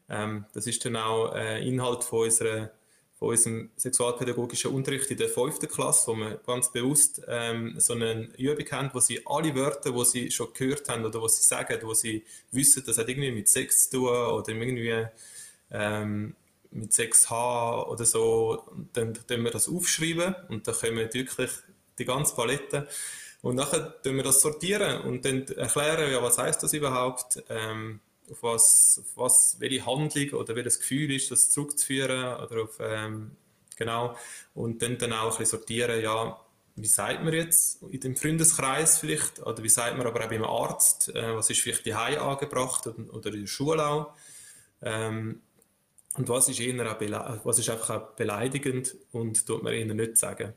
Ähm, 0.08 0.44
das 0.52 0.66
ist 0.66 0.84
dann 0.84 0.96
auch 0.96 1.34
äh, 1.34 1.66
Inhalt 1.66 2.04
von, 2.04 2.24
unserer, 2.24 2.70
von 3.18 3.28
unserem 3.28 3.70
sexualpädagogischen 3.76 4.70
Unterricht 4.72 5.10
in 5.10 5.18
der 5.18 5.28
fünften 5.28 5.68
Klasse, 5.68 6.12
wo 6.12 6.16
wir 6.16 6.40
ganz 6.46 6.72
bewusst 6.72 7.22
ähm, 7.28 7.74
so 7.78 7.94
eine 7.94 8.28
Übung 8.36 8.70
haben, 8.70 8.90
wo 8.92 9.00
sie 9.00 9.20
alle 9.26 9.54
Wörter, 9.54 9.92
die 9.92 10.04
sie 10.04 10.30
schon 10.30 10.52
gehört 10.52 10.88
haben 10.88 11.04
oder 11.04 11.22
was 11.22 11.36
sie 11.36 11.46
sagen, 11.46 11.78
wo 11.82 11.94
sie 11.94 12.24
wissen, 12.50 12.82
das 12.86 12.98
hat 12.98 13.08
irgendwie 13.08 13.32
mit 13.32 13.48
Sex 13.48 13.88
zu 13.90 13.98
tun 13.98 14.08
oder 14.08 14.48
irgendwie 14.48 15.06
ähm, 15.70 16.34
mit 16.70 16.90
6H 16.92 17.86
oder 17.86 18.04
so, 18.04 18.64
dann 18.92 19.14
können 19.26 19.44
wir 19.44 19.52
das 19.52 19.68
aufschreiben 19.68 20.34
und 20.48 20.66
dann 20.66 20.74
können 20.74 20.96
wir 20.96 21.14
wirklich 21.14 21.50
die 21.98 22.04
ganze 22.04 22.34
Palette. 22.34 22.88
Und 23.42 23.56
nachher 23.56 24.00
tun 24.02 24.16
wir 24.16 24.22
das 24.22 24.40
sortieren 24.40 25.02
und 25.02 25.24
dann 25.24 25.46
erklären, 25.48 26.10
ja, 26.10 26.22
was 26.22 26.38
heißt 26.38 26.62
das 26.62 26.72
überhaupt, 26.72 27.42
ähm, 27.50 28.00
auf, 28.30 28.42
was, 28.42 29.00
auf 29.00 29.16
was, 29.16 29.56
welche 29.58 29.84
Handlung 29.84 30.40
oder 30.40 30.56
welches 30.56 30.80
Gefühl 30.80 31.12
ist, 31.12 31.30
das 31.30 31.50
zurückzuführen 31.50 32.40
oder 32.40 32.62
auf, 32.62 32.78
ähm, 32.80 33.32
genau, 33.76 34.16
und 34.54 34.80
dann, 34.80 34.96
dann 34.96 35.12
auch 35.12 35.32
ein 35.32 35.38
bisschen 35.38 35.58
sortieren, 35.58 36.00
ja, 36.00 36.40
wie 36.76 36.86
sagt 36.86 37.22
man 37.22 37.34
jetzt 37.34 37.82
in 37.82 38.00
dem 38.00 38.16
Freundeskreis 38.16 38.98
vielleicht, 38.98 39.40
oder 39.40 39.62
wie 39.62 39.68
sagt 39.68 39.96
man 39.96 40.06
aber 40.06 40.24
auch 40.24 40.28
beim 40.28 40.44
Arzt, 40.44 41.14
äh, 41.14 41.36
was 41.36 41.50
ist 41.50 41.60
vielleicht 41.60 41.86
die 41.86 41.94
Hause 41.94 42.22
angebracht 42.22 42.86
oder, 42.86 43.14
oder 43.14 43.32
in 43.32 43.42
der 43.42 43.46
Schule 43.46 43.86
auch, 43.86 44.14
ähm, 44.82 45.42
und 46.16 46.28
was 46.28 46.48
ist, 46.48 46.60
eher 46.60 47.40
was 47.44 47.58
ist 47.58 47.68
einfach 47.68 47.90
auch 47.90 48.14
beleidigend 48.14 48.96
und 49.12 49.46
tut 49.46 49.62
man 49.62 49.74
ihnen 49.74 49.96
nicht 49.96 50.16
sagen. 50.16 50.54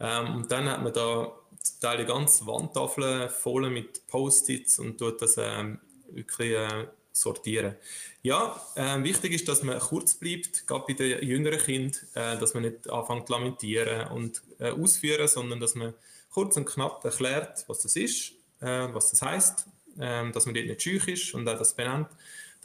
Ähm, 0.00 0.36
und 0.36 0.52
dann 0.52 0.68
hat 0.68 0.82
man 0.82 0.92
da 0.92 1.32
zum 1.60 1.80
Teil 1.80 1.98
die 1.98 2.04
ganze 2.04 2.46
Wandtafel 2.46 3.28
voll 3.28 3.70
mit 3.70 4.06
Post-its 4.06 4.78
und 4.78 4.98
tut 4.98 5.20
das 5.22 5.36
ähm, 5.38 5.80
wirklich 6.10 6.52
äh, 6.52 6.86
sortieren. 7.12 7.76
Ja, 8.22 8.60
äh, 8.74 9.02
wichtig 9.02 9.32
ist, 9.32 9.48
dass 9.48 9.62
man 9.62 9.78
kurz 9.78 10.14
bleibt, 10.14 10.66
gerade 10.66 10.84
bei 10.86 10.92
den 10.94 11.22
jüngeren 11.26 11.58
Kindern, 11.58 12.00
äh, 12.14 12.38
dass 12.38 12.54
man 12.54 12.64
nicht 12.64 12.90
anfängt 12.90 13.26
zu 13.26 13.32
lamentieren 13.32 14.08
und 14.08 14.42
äh, 14.58 14.70
ausführen, 14.70 15.26
sondern 15.28 15.60
dass 15.60 15.74
man 15.74 15.94
kurz 16.30 16.56
und 16.56 16.66
knapp 16.66 17.04
erklärt, 17.04 17.64
was 17.68 17.80
das 17.80 17.96
ist, 17.96 18.32
äh, 18.60 18.88
was 18.92 19.10
das 19.10 19.22
heißt, 19.22 19.66
äh, 19.98 20.30
dass 20.30 20.46
man 20.46 20.54
dort 20.54 20.66
nicht 20.66 20.82
schüch 20.82 21.08
ist 21.08 21.34
und 21.34 21.48
auch 21.48 21.58
das 21.58 21.74
benennt, 21.74 22.08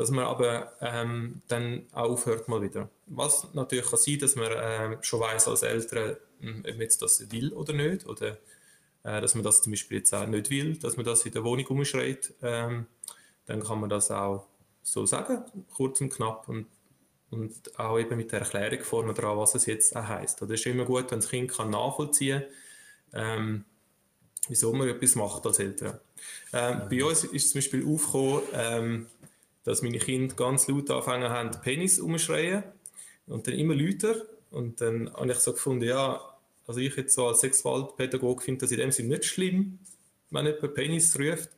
dass 0.01 0.09
man 0.09 0.25
aber 0.25 0.73
ähm, 0.81 1.43
dann 1.47 1.85
auch 1.91 2.09
aufhört 2.09 2.47
mal 2.47 2.59
wieder. 2.59 2.89
Was 3.05 3.53
natürlich 3.53 3.85
kann 3.85 3.99
sein, 3.99 4.17
dass 4.17 4.35
man 4.35 4.51
äh, 4.51 4.97
schon 5.01 5.19
weiß 5.19 5.47
als 5.47 5.61
Eltern, 5.61 6.15
hm, 6.39 6.63
ob 6.67 6.71
man 6.71 6.81
jetzt 6.81 7.03
das 7.03 7.31
will 7.31 7.53
oder 7.53 7.73
nicht, 7.73 8.07
oder 8.07 8.29
äh, 9.03 9.21
dass 9.21 9.35
man 9.35 9.43
das 9.43 9.61
zum 9.61 9.73
Beispiel 9.73 9.99
jetzt 9.99 10.11
auch 10.11 10.25
nicht 10.25 10.49
will, 10.49 10.75
dass 10.77 10.97
man 10.97 11.05
das 11.05 11.23
in 11.23 11.33
der 11.33 11.43
Wohnung 11.43 11.67
umschreit. 11.67 12.33
Ähm, 12.41 12.87
dann 13.45 13.61
kann 13.61 13.79
man 13.79 13.91
das 13.91 14.09
auch 14.09 14.47
so 14.81 15.05
sagen, 15.05 15.43
kurz 15.71 16.01
und 16.01 16.11
knapp 16.11 16.49
und, 16.49 16.65
und 17.29 17.79
auch 17.79 17.99
eben 17.99 18.17
mit 18.17 18.31
der 18.31 18.39
Erklärung 18.39 18.83
vorne 18.83 19.13
dran, 19.13 19.37
was 19.37 19.53
es 19.53 19.67
jetzt 19.67 19.95
auch 19.95 20.07
heisst. 20.07 20.41
Das 20.41 20.49
ist 20.49 20.65
immer 20.65 20.85
gut, 20.85 21.11
wenn 21.11 21.19
das 21.19 21.29
Kind 21.29 21.51
kann 21.51 21.69
nachvollziehen 21.69 22.43
kann, 23.11 23.21
ähm, 23.21 23.65
wieso 24.47 24.73
man 24.73 24.87
etwas 24.87 25.13
macht 25.13 25.45
als 25.45 25.59
Eltern. 25.59 25.99
Ähm, 26.53 26.77
mhm. 26.85 26.89
Bei 26.89 27.05
uns 27.05 27.23
ist 27.23 27.51
zum 27.51 27.59
Beispiel 27.59 27.85
aufgekommen, 27.85 28.41
ähm, 28.53 29.07
dass 29.63 29.81
meine 29.81 29.99
Kinder 29.99 30.35
ganz 30.35 30.67
laut 30.67 30.89
angefangen 30.89 31.29
haben, 31.29 31.51
Penis 31.61 31.99
umschreien 31.99 32.63
und 33.27 33.47
dann 33.47 33.53
immer 33.55 33.75
lauter. 33.75 34.25
Und 34.49 34.81
dann 34.81 35.13
habe 35.13 35.31
ich 35.31 35.39
so 35.39 35.53
gefunden, 35.53 35.85
ja, 35.85 36.21
also 36.67 36.79
ich 36.79 36.95
jetzt 36.95 37.15
so 37.15 37.27
als 37.27 37.41
Sexualpädagoge 37.41 38.43
finde 38.43 38.61
das 38.61 38.71
in 38.71 38.79
dem 38.79 38.91
Sinne 38.91 39.09
nicht 39.09 39.25
schlimm, 39.25 39.79
wenn 40.29 40.45
jemand 40.45 40.73
Penis 40.73 41.17
ruft 41.17 41.49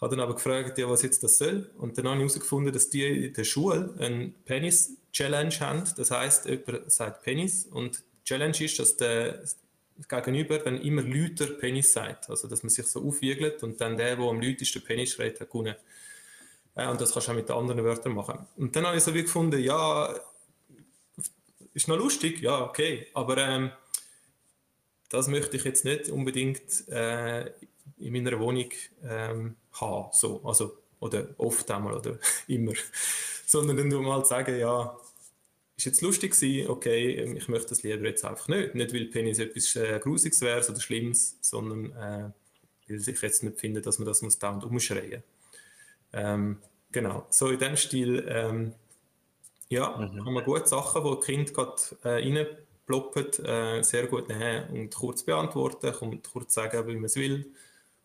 habe 0.00 0.16
dann 0.16 0.24
aber 0.24 0.34
gefragt, 0.34 0.78
ja, 0.78 0.88
was 0.88 1.02
jetzt 1.02 1.22
das 1.22 1.36
soll. 1.36 1.70
Und 1.76 1.98
dann 1.98 2.06
habe 2.06 2.16
ich 2.16 2.20
herausgefunden, 2.20 2.72
dass 2.72 2.88
die 2.88 3.26
in 3.26 3.34
der 3.34 3.44
Schule 3.44 3.94
eine 3.98 4.32
Penis-Challenge 4.46 5.54
haben. 5.60 5.84
Das 5.96 6.10
heißt, 6.10 6.46
jemand 6.46 6.90
sagt 6.90 7.22
Penis 7.22 7.66
und 7.66 7.98
die 7.98 8.24
Challenge 8.24 8.58
ist, 8.60 8.78
dass 8.78 8.96
der 8.96 9.42
Gegenüber 10.08 10.58
dann 10.58 10.80
immer 10.80 11.02
lauter 11.02 11.48
Penis 11.48 11.92
sagt. 11.92 12.30
Also, 12.30 12.48
dass 12.48 12.62
man 12.62 12.70
sich 12.70 12.86
so 12.86 13.06
aufwiegelt 13.06 13.62
und 13.62 13.80
dann 13.80 13.98
der, 13.98 14.16
der 14.16 14.24
am 14.24 14.40
lautesten 14.40 14.82
Penis 14.82 15.12
schreit, 15.12 15.38
hat 15.38 15.50
gewonnen. 15.50 15.74
Äh, 16.74 16.88
und 16.88 17.00
das 17.00 17.12
kannst 17.12 17.28
du 17.28 17.32
auch 17.32 17.36
mit 17.36 17.50
anderen 17.50 17.84
Wörtern 17.84 18.14
machen. 18.14 18.46
Und 18.56 18.74
dann 18.76 18.86
habe 18.86 18.96
ich 18.96 19.02
so 19.02 19.14
wie 19.14 19.22
gefunden, 19.22 19.60
ja, 19.60 20.14
ist 21.74 21.88
noch 21.88 21.96
lustig, 21.96 22.40
ja, 22.40 22.64
okay, 22.64 23.06
aber 23.14 23.38
ähm, 23.38 23.70
das 25.08 25.28
möchte 25.28 25.56
ich 25.56 25.64
jetzt 25.64 25.84
nicht 25.84 26.08
unbedingt 26.08 26.88
äh, 26.88 27.50
in 27.98 28.12
meiner 28.12 28.38
Wohnung 28.38 28.68
ähm, 29.04 29.56
haben. 29.72 30.08
So. 30.12 30.40
Also, 30.44 30.78
oder 31.00 31.28
oft 31.38 31.70
einmal 31.70 31.94
oder 31.94 32.18
immer. 32.46 32.72
Sondern 33.46 33.76
dann 33.76 33.88
nur 33.88 34.02
mal 34.02 34.24
sagen, 34.24 34.58
ja, 34.58 34.96
ist 35.76 35.86
jetzt 35.86 36.02
lustig 36.02 36.32
gewesen, 36.32 36.70
okay, 36.70 37.14
ähm, 37.16 37.36
ich 37.36 37.48
möchte 37.48 37.70
das 37.70 37.82
lieber 37.82 38.06
jetzt 38.06 38.24
einfach 38.24 38.48
nicht. 38.48 38.74
Nicht, 38.74 38.94
weil 38.94 39.06
Penis 39.06 39.38
etwas 39.38 39.74
äh, 39.76 39.98
Grusiges 39.98 40.40
wäre 40.42 40.64
oder 40.68 40.80
Schlimmes, 40.80 41.38
sondern 41.40 41.92
äh, 41.92 42.30
weil 42.88 42.96
ich 42.96 43.22
jetzt 43.22 43.42
nicht 43.42 43.58
finde, 43.58 43.80
dass 43.80 43.98
man 43.98 44.06
das 44.06 44.22
muss 44.22 44.38
dauernd 44.38 44.64
umschreien. 44.64 45.22
Ähm, 46.12 46.58
genau, 46.90 47.26
so 47.30 47.48
in 47.48 47.58
dem 47.58 47.76
Stil, 47.76 48.26
ähm, 48.28 48.74
ja, 49.68 49.96
mhm. 49.96 50.24
haben 50.24 50.34
wir 50.34 50.42
gute 50.42 50.66
Sachen, 50.66 51.04
wo 51.04 51.14
die 51.14 51.26
Kinder 51.26 51.52
gerade 51.52 51.82
äh, 52.02 52.08
reinploppen, 52.08 53.44
äh, 53.44 53.82
sehr 53.82 54.06
gut 54.06 54.28
nehmen 54.28 54.68
und 54.70 54.94
kurz 54.94 55.22
beantworten 55.22 55.94
und 56.00 56.28
kurz 56.30 56.54
sagen, 56.54 56.86
wie 56.86 56.94
man 56.94 57.04
es 57.04 57.16
will 57.16 57.52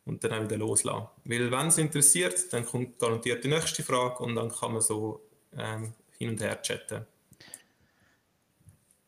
und 0.06 0.24
dann 0.24 0.34
auch 0.34 0.44
wieder 0.44 0.58
loslassen. 0.58 1.08
Weil 1.26 1.52
wenn 1.52 1.68
es 1.68 1.78
interessiert, 1.78 2.54
dann 2.54 2.66
kommt 2.66 3.00
garantiert 3.00 3.44
die 3.44 3.50
nächste 3.50 3.84
Frage 3.84 4.24
und 4.24 4.36
dann 4.36 4.52
kann 4.52 4.74
man 4.74 4.82
so 4.82 5.22
ähm, 5.58 5.94
hin 6.18 6.30
und 6.30 6.42
her 6.42 6.62
chatten. 6.62 7.06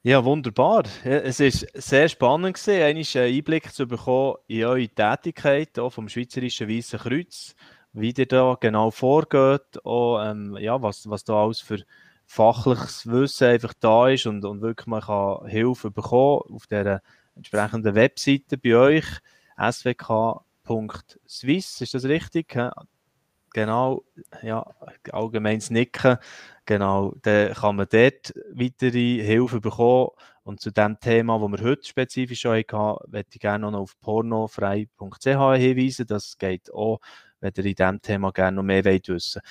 Ja, 0.04 0.24
wunderbar. 0.24 0.84
Es 1.04 1.40
ist 1.42 1.68
sehr 1.74 2.08
spannend 2.08 2.56
gewesen, 2.56 2.82
einen 2.82 3.06
Einblick 3.36 3.74
zu 3.74 3.88
bekommen 3.88 4.38
in 4.48 4.64
eure 4.64 4.88
Tätigkeit 4.88 5.78
auch 5.78 5.90
vom 5.90 6.08
Schweizerischen 6.08 6.70
Weißen 6.70 7.00
Kreuz, 7.00 7.56
wie 8.00 8.14
ihr 8.18 8.28
da 8.28 8.58
genau 8.60 8.92
vorgeht, 8.92 9.84
auch, 9.84 10.24
ähm, 10.24 10.58
ja, 10.58 10.82
was, 10.82 11.10
was 11.10 11.24
da 11.24 11.44
alles 11.44 11.62
für 11.62 11.80
fachliches 12.26 13.08
Wissen 13.08 13.48
einfach 13.48 13.74
da 13.80 14.10
ist 14.10 14.28
und, 14.28 14.44
und 14.46 14.62
wirklich 14.62 14.88
man 14.88 15.02
kann 15.02 15.48
Hilfe 15.48 15.92
bekommen 15.92 16.44
auf 16.54 16.68
der 16.68 17.02
entsprechenden 17.36 17.96
Webseite 17.96 18.58
bei 18.58 18.76
euch, 18.76 19.06
SWK 19.58 20.44
Swiss, 21.28 21.82
ist 21.82 21.94
das 21.94 22.04
richtig? 22.06 22.58
Genau, 23.54 24.04
ja, 24.44 24.66
allgemeines 25.12 25.70
Nicken. 25.72 26.18
Genau, 26.66 27.16
dann 27.22 27.54
kann 27.54 27.78
man 27.78 27.88
dort 27.90 28.34
weitere 28.54 29.24
Hilfe 29.24 29.62
bekommen. 29.62 30.10
Und 30.44 30.62
zu 30.62 30.70
dem 30.72 31.00
Thema, 31.00 31.40
das 31.40 31.52
wir 31.52 31.70
heute 31.70 31.88
spezifisch 31.88 32.42
schon 32.42 32.58
hatten, 32.58 33.12
möchte 33.12 33.36
ich 33.36 33.40
gerne 33.40 33.72
noch 33.72 33.80
auf 33.80 34.00
pornofrei.ch 34.00 35.26
hinweisen. 35.26 36.06
Das 36.08 36.38
geht 36.38 36.72
auch, 36.74 37.00
wenn 37.40 37.54
ihr 37.58 37.66
in 37.66 37.76
diesem 37.76 38.02
Thema 38.02 38.32
gerne 38.32 38.58
noch 38.58 38.64
mehr 38.64 38.86
wollt 38.86 39.08
wissen 39.10 39.42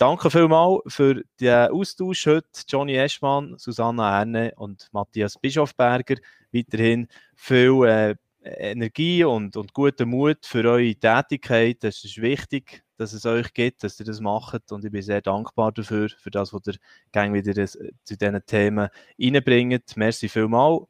Danke 0.00 0.30
vielmals 0.30 0.80
für 0.86 1.22
den 1.40 1.70
Austausch 1.70 2.24
heute. 2.24 2.48
Johnny 2.66 2.96
Eschmann, 2.96 3.56
Susanna 3.58 4.20
Erne 4.20 4.54
und 4.56 4.88
Matthias 4.92 5.36
Bischofberger. 5.38 6.14
Weiterhin 6.52 7.06
viel 7.34 7.84
äh, 7.84 8.14
Energie 8.42 9.24
und, 9.24 9.58
und 9.58 9.74
guten 9.74 10.08
Mut 10.08 10.46
für 10.46 10.64
eure 10.64 10.94
Tätigkeit. 10.94 11.84
Das 11.84 12.02
ist 12.02 12.16
wichtig, 12.22 12.82
dass 12.96 13.12
es 13.12 13.26
euch 13.26 13.52
gibt, 13.52 13.84
dass 13.84 14.00
ihr 14.00 14.06
das 14.06 14.20
macht. 14.20 14.72
Und 14.72 14.86
ich 14.86 14.90
bin 14.90 15.02
sehr 15.02 15.20
dankbar 15.20 15.72
dafür, 15.72 16.08
für 16.08 16.30
das, 16.30 16.54
was 16.54 16.66
ihr 16.66 16.76
gang 17.12 17.34
wieder 17.34 17.52
das, 17.52 17.72
zu 18.04 18.16
diesen 18.16 18.46
Themen 18.46 18.88
reinbringt. 19.20 19.96
Merci 19.96 20.30
vielmals. 20.30 20.84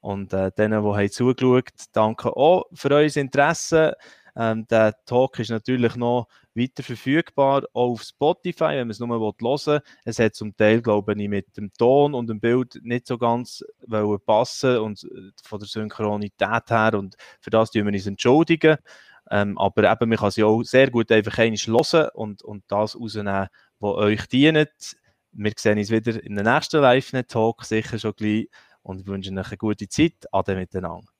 Und 0.00 0.32
äh, 0.32 0.50
denen, 0.50 0.82
die 0.82 0.88
haben 0.88 1.10
zugeschaut, 1.10 1.70
danke 1.92 2.36
auch 2.36 2.64
für 2.72 2.90
euer 2.90 3.16
Interesse. 3.16 3.96
Ähm, 4.36 4.66
der 4.68 4.94
Talk 5.06 5.38
ist 5.38 5.50
natürlich 5.50 5.96
noch 5.96 6.28
weiter 6.54 6.82
verfügbar, 6.82 7.64
auch 7.72 7.92
auf 7.92 8.02
Spotify, 8.02 8.74
wenn 8.74 8.88
man 8.88 8.90
es 8.90 9.00
nur 9.00 9.08
hören 9.08 9.34
will. 9.38 9.80
Es 10.04 10.18
hat 10.18 10.34
zum 10.34 10.54
Teil, 10.56 10.82
glaube 10.82 11.14
ich, 11.16 11.28
mit 11.28 11.56
dem 11.56 11.72
Ton 11.72 12.12
und 12.14 12.28
dem 12.28 12.40
Bild 12.40 12.78
nicht 12.82 13.06
so 13.06 13.16
ganz 13.16 13.64
passen 14.26 14.78
und 14.78 15.04
äh, 15.04 15.30
von 15.42 15.58
der 15.58 15.68
Synchronität 15.68 16.70
her 16.70 16.94
und 16.94 17.16
für 17.40 17.50
das 17.50 17.70
tun 17.70 17.86
wir 17.86 17.92
uns 17.92 18.06
entschuldigen. 18.06 18.76
Ähm, 19.30 19.58
aber 19.58 19.90
eben, 19.90 20.08
man 20.10 20.18
kann 20.18 20.30
sie 20.30 20.44
auch 20.44 20.62
sehr 20.62 20.90
gut 20.90 21.10
einfach 21.10 21.38
einmal 21.38 21.56
hören 21.58 22.08
und, 22.14 22.42
und 22.42 22.64
das 22.68 22.94
rausnehmen, 22.94 23.48
was 23.80 23.94
euch 23.96 24.26
dient. 24.26 24.96
Wir 25.32 25.52
sehen 25.56 25.78
uns 25.78 25.90
wieder 25.90 26.22
in 26.22 26.36
der 26.36 26.44
nächsten 26.44 26.80
Live-Talk, 26.80 27.64
sicher 27.64 27.98
schon 27.98 28.14
gleich 28.14 28.48
und 28.82 29.06
wünschen 29.06 29.38
euch 29.38 29.48
eine 29.48 29.56
gute 29.56 29.88
Zeit. 29.88 30.26
Ade 30.30 30.54
miteinander. 30.54 31.15